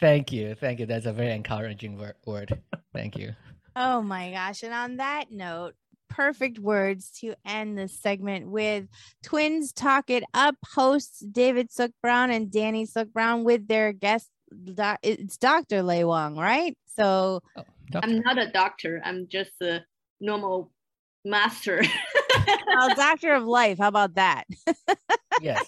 Thank 0.00 0.32
you, 0.32 0.54
thank 0.56 0.80
you. 0.80 0.86
That's 0.86 1.06
a 1.06 1.12
very 1.12 1.32
encouraging 1.32 1.98
word. 1.98 2.14
word. 2.26 2.60
Thank 2.92 3.16
you. 3.16 3.32
Oh 3.76 4.02
my 4.02 4.32
gosh. 4.32 4.64
And 4.64 4.74
on 4.74 4.96
that 4.96 5.26
note, 5.30 5.74
perfect 6.08 6.58
words 6.58 7.10
to 7.20 7.34
end 7.46 7.78
this 7.78 7.96
segment 8.00 8.48
with 8.50 8.88
Twins 9.22 9.72
Talk 9.72 10.10
It 10.10 10.24
Up 10.34 10.56
hosts 10.74 11.20
David 11.20 11.70
Suk 11.70 11.92
Brown 12.02 12.32
and 12.32 12.50
Danny 12.50 12.86
Suk 12.86 13.06
Brown 13.12 13.44
with 13.44 13.68
their 13.68 13.92
guest. 13.92 14.28
doc- 14.74 14.98
It's 15.04 15.36
Dr. 15.36 15.82
Lei 15.84 16.02
Wang, 16.02 16.34
right? 16.34 16.76
So, 16.96 17.40
Oh, 17.56 17.62
doctor. 17.90 18.08
I'm 18.08 18.20
not 18.20 18.38
a 18.38 18.50
doctor. 18.50 19.00
I'm 19.04 19.26
just 19.28 19.52
a 19.62 19.80
normal 20.20 20.72
master. 21.24 21.82
well, 22.66 22.94
Doctor 22.94 23.34
of 23.34 23.44
Life. 23.44 23.78
How 23.78 23.88
about 23.88 24.14
that? 24.14 24.44
yes, 25.42 25.62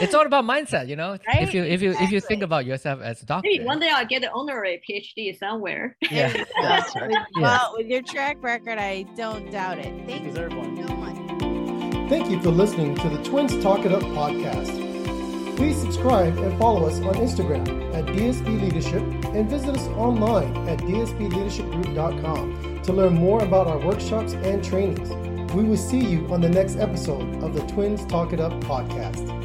it's 0.00 0.14
all 0.14 0.24
about 0.24 0.44
mindset. 0.44 0.88
You 0.88 0.96
know, 0.96 1.18
Right? 1.26 1.42
if 1.42 1.52
you 1.52 1.62
if 1.64 1.82
you 1.82 1.90
if 2.00 2.10
you 2.10 2.20
think 2.20 2.42
about 2.42 2.64
yourself 2.64 3.00
as 3.02 3.22
a 3.22 3.26
doctor. 3.26 3.48
Hey, 3.50 3.64
one 3.64 3.78
day 3.80 3.90
I'll 3.90 4.06
get 4.06 4.22
an 4.22 4.30
honorary 4.32 4.80
PhD 4.88 5.36
somewhere. 5.36 5.96
yeah. 6.10 6.44
That's 6.62 6.94
right. 6.94 7.12
Well, 7.36 7.74
with 7.76 7.88
your 7.88 8.02
track 8.02 8.38
record, 8.42 8.78
I 8.78 9.02
don't 9.16 9.50
doubt 9.50 9.78
it. 9.78 9.92
Thank 10.06 10.22
you 10.22 10.28
deserve 10.30 10.54
one. 10.54 10.76
so 10.86 10.94
much. 10.94 12.08
Thank 12.08 12.30
you 12.30 12.40
for 12.40 12.50
listening 12.50 12.94
to 12.96 13.08
the 13.10 13.22
Twins 13.22 13.60
Talk 13.62 13.84
It 13.84 13.92
Up 13.92 14.02
podcast. 14.02 14.87
Please 15.58 15.78
subscribe 15.80 16.38
and 16.38 16.56
follow 16.56 16.86
us 16.86 17.00
on 17.00 17.16
Instagram 17.16 17.66
at 17.92 18.06
DSB 18.06 18.62
Leadership 18.62 19.02
and 19.34 19.50
visit 19.50 19.74
us 19.74 19.88
online 19.88 20.56
at 20.68 20.78
dsbleadershipgroup.com 20.78 22.82
to 22.84 22.92
learn 22.92 23.14
more 23.14 23.42
about 23.42 23.66
our 23.66 23.84
workshops 23.84 24.34
and 24.34 24.64
trainings. 24.64 25.10
We 25.52 25.64
will 25.64 25.76
see 25.76 25.98
you 25.98 26.32
on 26.32 26.40
the 26.40 26.48
next 26.48 26.76
episode 26.76 27.42
of 27.42 27.54
the 27.54 27.62
Twins 27.62 28.06
Talk 28.06 28.32
It 28.32 28.38
Up 28.38 28.52
podcast. 28.60 29.37